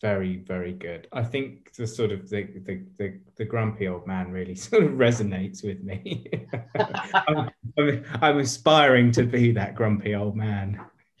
Very, 0.00 0.36
very 0.36 0.72
good. 0.72 1.08
I 1.12 1.24
think 1.24 1.74
the 1.74 1.88
sort 1.88 2.12
of 2.12 2.30
the 2.30 2.44
the, 2.44 2.84
the, 2.98 3.18
the 3.38 3.44
grumpy 3.44 3.88
old 3.88 4.06
man 4.06 4.30
really 4.30 4.54
sort 4.68 4.84
of 4.84 4.92
resonates 4.92 5.64
with 5.64 5.82
me. 5.82 6.32
I'm, 7.26 7.50
I'm, 7.76 8.04
I'm 8.20 8.38
aspiring 8.38 9.10
to 9.12 9.24
be 9.24 9.50
that 9.50 9.74
grumpy 9.74 10.14
old 10.14 10.36
man. 10.36 10.80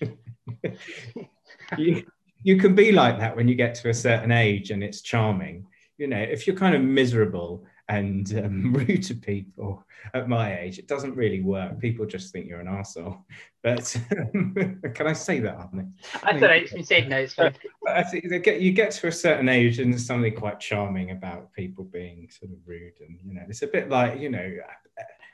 you, 1.76 2.04
you 2.44 2.56
can 2.58 2.76
be 2.76 2.92
like 2.92 3.18
that 3.18 3.34
when 3.34 3.48
you 3.48 3.56
get 3.56 3.74
to 3.76 3.88
a 3.88 3.94
certain 3.94 4.30
age 4.30 4.70
and 4.70 4.84
it's 4.84 5.00
charming. 5.00 5.66
You 5.98 6.06
know, 6.06 6.20
if 6.20 6.46
you're 6.46 6.54
kind 6.54 6.76
of 6.76 6.82
miserable 6.82 7.66
and 7.88 8.38
um, 8.38 8.72
rude 8.74 9.02
to 9.04 9.14
people 9.14 9.84
at 10.14 10.28
my 10.28 10.58
age, 10.58 10.78
it 10.78 10.88
doesn't 10.88 11.14
really 11.14 11.40
work. 11.40 11.78
People 11.78 12.06
just 12.06 12.32
think 12.32 12.46
you're 12.46 12.60
an 12.60 12.66
arsehole. 12.66 13.22
But 13.62 13.96
can 14.94 15.06
I 15.06 15.12
say 15.12 15.40
that, 15.40 15.56
all 15.56 16.40
right. 16.40 16.62
It's 16.62 16.72
been 16.72 16.84
said 16.84 17.08
no. 17.08 17.18
It's 17.18 17.34
fine. 17.34 17.54
I 17.88 18.02
think 18.02 18.46
you 18.46 18.72
get 18.72 18.92
to 18.92 19.08
a 19.08 19.12
certain 19.12 19.48
age 19.48 19.78
and 19.78 19.92
there's 19.92 20.06
something 20.06 20.34
quite 20.34 20.60
charming 20.60 21.10
about 21.10 21.52
people 21.52 21.84
being 21.84 22.28
sort 22.30 22.52
of 22.52 22.58
rude. 22.66 22.94
And, 23.00 23.18
you 23.24 23.34
know, 23.34 23.42
it's 23.48 23.62
a 23.62 23.66
bit 23.66 23.88
like, 23.88 24.20
you 24.20 24.30
know, 24.30 24.52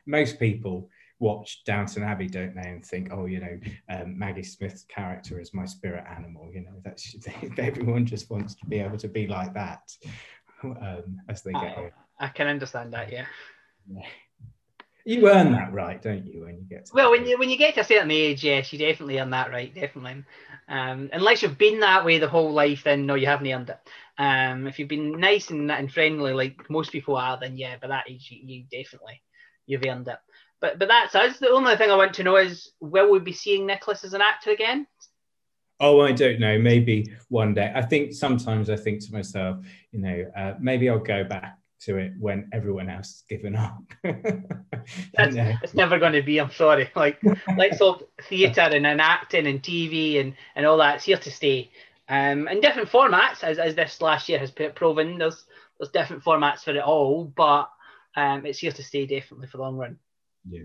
most 0.06 0.38
people 0.38 0.88
watch 1.20 1.64
Downton 1.64 2.02
Abbey, 2.02 2.28
don't 2.28 2.54
they, 2.54 2.68
and 2.68 2.84
think, 2.84 3.08
oh, 3.12 3.26
you 3.26 3.40
know, 3.40 3.58
um, 3.88 4.18
Maggie 4.18 4.42
Smith's 4.42 4.84
character 4.84 5.40
is 5.40 5.52
my 5.52 5.64
spirit 5.64 6.04
animal. 6.08 6.50
You 6.52 6.62
know, 6.62 6.80
that's 6.84 7.16
everyone 7.58 8.06
just 8.06 8.30
wants 8.30 8.54
to 8.56 8.66
be 8.66 8.78
able 8.78 8.98
to 8.98 9.08
be 9.08 9.26
like 9.26 9.52
that 9.54 9.90
um, 10.62 11.20
as 11.28 11.42
they 11.42 11.52
get 11.52 11.62
I, 11.62 11.74
older. 11.76 11.94
I 12.18 12.28
can 12.28 12.46
understand 12.48 12.92
that. 12.92 13.12
Yeah. 13.12 13.26
You 15.08 15.30
earn 15.30 15.52
that 15.52 15.72
right, 15.72 16.02
don't 16.02 16.26
you, 16.26 16.44
when 16.44 16.56
you 16.56 16.64
get 16.68 16.84
to 16.84 16.92
Well, 16.94 17.10
when 17.10 17.26
you 17.26 17.38
when 17.38 17.48
you 17.48 17.56
get 17.56 17.74
to 17.76 17.80
a 17.80 17.84
certain 17.84 18.10
age, 18.10 18.44
yes, 18.44 18.70
you 18.72 18.78
definitely 18.78 19.18
earn 19.18 19.30
that 19.30 19.50
right, 19.50 19.74
definitely. 19.74 20.22
Um, 20.68 21.08
unless 21.14 21.42
you've 21.42 21.56
been 21.56 21.80
that 21.80 22.04
way 22.04 22.18
the 22.18 22.28
whole 22.28 22.52
life, 22.52 22.84
then 22.84 23.06
no, 23.06 23.14
you 23.14 23.26
haven't 23.26 23.46
earned 23.46 23.70
it. 23.70 23.78
Um, 24.18 24.66
if 24.66 24.78
you've 24.78 24.88
been 24.88 25.18
nice 25.18 25.48
and, 25.48 25.72
and 25.72 25.90
friendly 25.90 26.34
like 26.34 26.68
most 26.68 26.92
people 26.92 27.16
are, 27.16 27.38
then 27.40 27.56
yeah, 27.56 27.76
by 27.80 27.88
that 27.88 28.10
age, 28.10 28.28
you, 28.30 28.40
you 28.44 28.64
definitely 28.64 29.22
you've 29.64 29.84
earned 29.86 30.08
it. 30.08 30.18
But 30.60 30.78
but 30.78 30.88
that's 30.88 31.14
us. 31.14 31.38
The 31.38 31.48
only 31.48 31.76
thing 31.76 31.90
I 31.90 31.96
want 31.96 32.12
to 32.14 32.24
know 32.24 32.36
is 32.36 32.72
will 32.80 33.10
we 33.10 33.18
be 33.18 33.32
seeing 33.32 33.64
Nicholas 33.64 34.04
as 34.04 34.12
an 34.12 34.20
actor 34.20 34.50
again? 34.50 34.86
Oh, 35.80 36.00
I 36.00 36.12
don't 36.12 36.38
know. 36.38 36.58
Maybe 36.58 37.14
one 37.28 37.54
day. 37.54 37.72
I 37.74 37.80
think 37.80 38.12
sometimes 38.12 38.68
I 38.68 38.76
think 38.76 39.02
to 39.06 39.12
myself, 39.14 39.64
you 39.92 40.00
know, 40.00 40.30
uh, 40.36 40.54
maybe 40.60 40.90
I'll 40.90 40.98
go 40.98 41.24
back 41.24 41.56
to 41.80 41.96
it 41.96 42.12
when 42.18 42.48
everyone 42.52 42.88
else 42.90 43.22
has 43.28 43.38
given 43.38 43.54
up. 43.56 43.78
That's? 44.02 45.36
It's 45.62 45.74
never 45.74 45.98
going 45.98 46.14
to 46.14 46.22
be. 46.22 46.38
I'm 46.38 46.50
sorry. 46.50 46.90
Like 46.96 47.20
let's 47.56 47.78
hope 47.78 48.10
theatre 48.28 48.60
and, 48.62 48.86
and 48.86 49.00
acting 49.00 49.46
and 49.46 49.62
TV 49.62 50.20
and, 50.20 50.34
and 50.56 50.66
all 50.66 50.78
that's 50.78 51.04
here 51.04 51.18
to 51.18 51.30
stay. 51.30 51.70
Um, 52.08 52.48
in 52.48 52.60
different 52.60 52.88
formats, 52.88 53.44
as, 53.44 53.58
as 53.58 53.74
this 53.74 54.00
last 54.00 54.28
year 54.28 54.38
has 54.38 54.50
proven. 54.50 55.18
There's 55.18 55.44
there's 55.78 55.90
different 55.92 56.24
formats 56.24 56.60
for 56.60 56.70
it 56.72 56.82
all, 56.82 57.24
but 57.24 57.70
um, 58.16 58.44
it's 58.46 58.58
here 58.58 58.72
to 58.72 58.82
stay 58.82 59.06
definitely 59.06 59.46
for 59.46 59.58
the 59.58 59.62
long 59.62 59.76
run. 59.76 59.98
Yeah. 60.48 60.62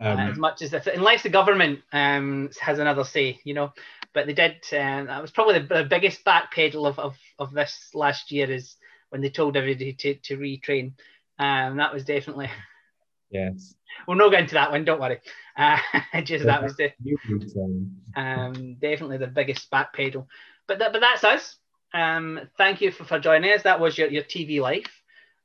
Uh, 0.00 0.16
as 0.18 0.34
Um, 0.34 0.40
much 0.40 0.62
as 0.62 0.70
the, 0.70 0.94
unless 0.94 1.22
the 1.22 1.28
government 1.28 1.80
um, 1.92 2.50
has 2.60 2.78
another 2.80 3.04
say, 3.04 3.38
you 3.44 3.54
know. 3.54 3.72
But 4.12 4.26
they 4.26 4.32
did. 4.32 4.56
Um, 4.72 5.06
that 5.06 5.22
was 5.22 5.30
probably 5.30 5.58
the, 5.60 5.82
the 5.82 5.84
biggest 5.84 6.24
backpedal 6.24 6.86
of, 6.86 6.98
of, 6.98 7.16
of 7.38 7.52
this 7.52 7.90
last 7.94 8.30
year 8.32 8.50
is 8.50 8.76
when 9.14 9.22
they 9.22 9.30
told 9.30 9.56
everybody 9.56 9.92
to, 9.92 10.14
to 10.14 10.36
retrain. 10.36 10.92
Um, 11.38 11.76
that 11.76 11.94
was 11.94 12.04
definitely. 12.04 12.50
yes. 13.30 13.76
We'll 14.08 14.16
not 14.16 14.32
get 14.32 14.40
into 14.40 14.54
that 14.54 14.72
one. 14.72 14.84
Don't 14.84 15.00
worry. 15.00 15.20
Uh, 15.56 15.78
just 16.24 16.44
that 16.46 16.64
was 16.64 16.76
the 16.76 16.90
You 17.00 17.16
would 17.30 17.48
say. 17.48 17.60
um, 18.16 18.74
definitely 18.80 19.18
the 19.18 19.28
biggest 19.28 19.70
backpedal. 19.70 20.26
But 20.66 20.80
that, 20.80 20.92
but 20.92 21.00
that's 21.00 21.22
us. 21.22 21.56
Um, 21.94 22.40
thank 22.58 22.80
you 22.80 22.90
for, 22.90 23.04
for 23.04 23.20
joining 23.20 23.52
us. 23.52 23.62
That 23.62 23.78
was 23.78 23.96
your, 23.96 24.08
your 24.08 24.24
TV 24.24 24.60
life. 24.60 24.90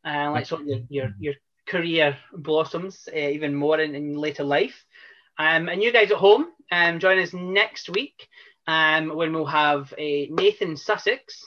Uh, 0.03 0.32
let's 0.32 0.49
hope 0.49 0.61
your, 0.65 0.80
your 0.89 1.09
your 1.20 1.34
career 1.67 2.17
blossoms 2.34 3.07
uh, 3.13 3.20
even 3.20 3.53
more 3.53 3.80
in, 3.80 3.93
in 3.93 4.15
later 4.15 4.43
life. 4.43 4.84
Um, 5.38 5.70
and 5.70 5.84
you 5.84 5.93
guys 5.93 6.09
at 6.09 6.17
home, 6.17 6.47
um, 6.72 6.99
join 6.99 7.20
us 7.20 7.34
next 7.34 7.88
week 7.89 8.28
um, 8.65 9.15
when 9.15 9.32
we'll 9.32 9.45
have 9.45 9.93
a 9.99 10.28
Nathan 10.32 10.76
Sussex, 10.76 11.45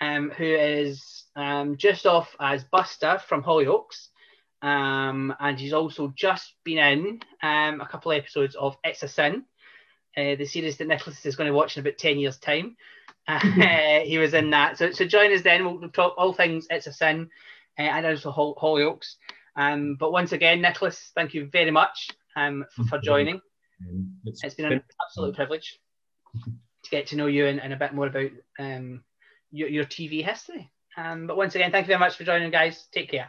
um, 0.00 0.30
who 0.30 0.44
is 0.44 1.24
um, 1.38 1.76
just 1.76 2.04
off 2.04 2.34
as 2.40 2.64
Buster 2.64 3.20
from 3.26 3.42
Hollyoaks. 3.42 4.08
Um, 4.60 5.32
and 5.38 5.58
he's 5.58 5.72
also 5.72 6.12
just 6.16 6.54
been 6.64 6.78
in 6.78 7.20
um, 7.42 7.80
a 7.80 7.86
couple 7.86 8.10
of 8.10 8.18
episodes 8.18 8.56
of 8.56 8.76
It's 8.82 9.04
a 9.04 9.08
Sin, 9.08 9.44
uh, 10.16 10.34
the 10.34 10.46
series 10.46 10.76
that 10.78 10.88
Nicholas 10.88 11.24
is 11.24 11.36
going 11.36 11.46
to 11.46 11.54
watch 11.54 11.76
in 11.76 11.80
about 11.80 11.96
10 11.96 12.18
years' 12.18 12.38
time. 12.38 12.76
Uh, 13.28 14.00
he 14.04 14.16
was 14.16 14.32
in 14.32 14.48
that. 14.48 14.78
So, 14.78 14.90
so 14.90 15.04
join 15.04 15.34
us 15.34 15.42
then. 15.42 15.62
We'll, 15.62 15.90
talk 15.90 16.14
all 16.16 16.32
things 16.32 16.66
It's 16.70 16.86
a 16.86 16.92
Sin 16.94 17.28
uh, 17.78 17.82
and 17.82 18.06
also 18.06 18.30
Hol- 18.30 18.54
Hollyoaks. 18.54 19.16
Um, 19.54 19.96
but 20.00 20.12
once 20.12 20.32
again, 20.32 20.62
Nicholas, 20.62 21.12
thank 21.14 21.34
you 21.34 21.46
very 21.52 21.70
much 21.70 22.08
um, 22.36 22.64
for, 22.74 22.84
for 22.84 22.98
joining. 22.98 23.34
Um, 23.86 24.14
it's 24.24 24.42
It's 24.42 24.54
been 24.54 24.72
an 24.72 24.82
absolute 25.06 25.36
privilege 25.36 25.78
to 26.84 26.90
get 26.90 27.08
to 27.08 27.16
know 27.16 27.26
you 27.26 27.44
and, 27.44 27.60
and 27.60 27.74
a 27.74 27.76
bit 27.76 27.92
more 27.92 28.06
about 28.06 28.30
um, 28.58 29.04
your, 29.50 29.68
your 29.68 29.84
TV 29.84 30.24
history. 30.24 30.70
Um, 30.98 31.26
but 31.28 31.36
once 31.36 31.54
again, 31.54 31.70
thank 31.70 31.84
you 31.86 31.88
very 31.88 32.00
much 32.00 32.16
for 32.16 32.24
joining, 32.24 32.50
guys. 32.50 32.88
Take 32.92 33.10
care. 33.10 33.26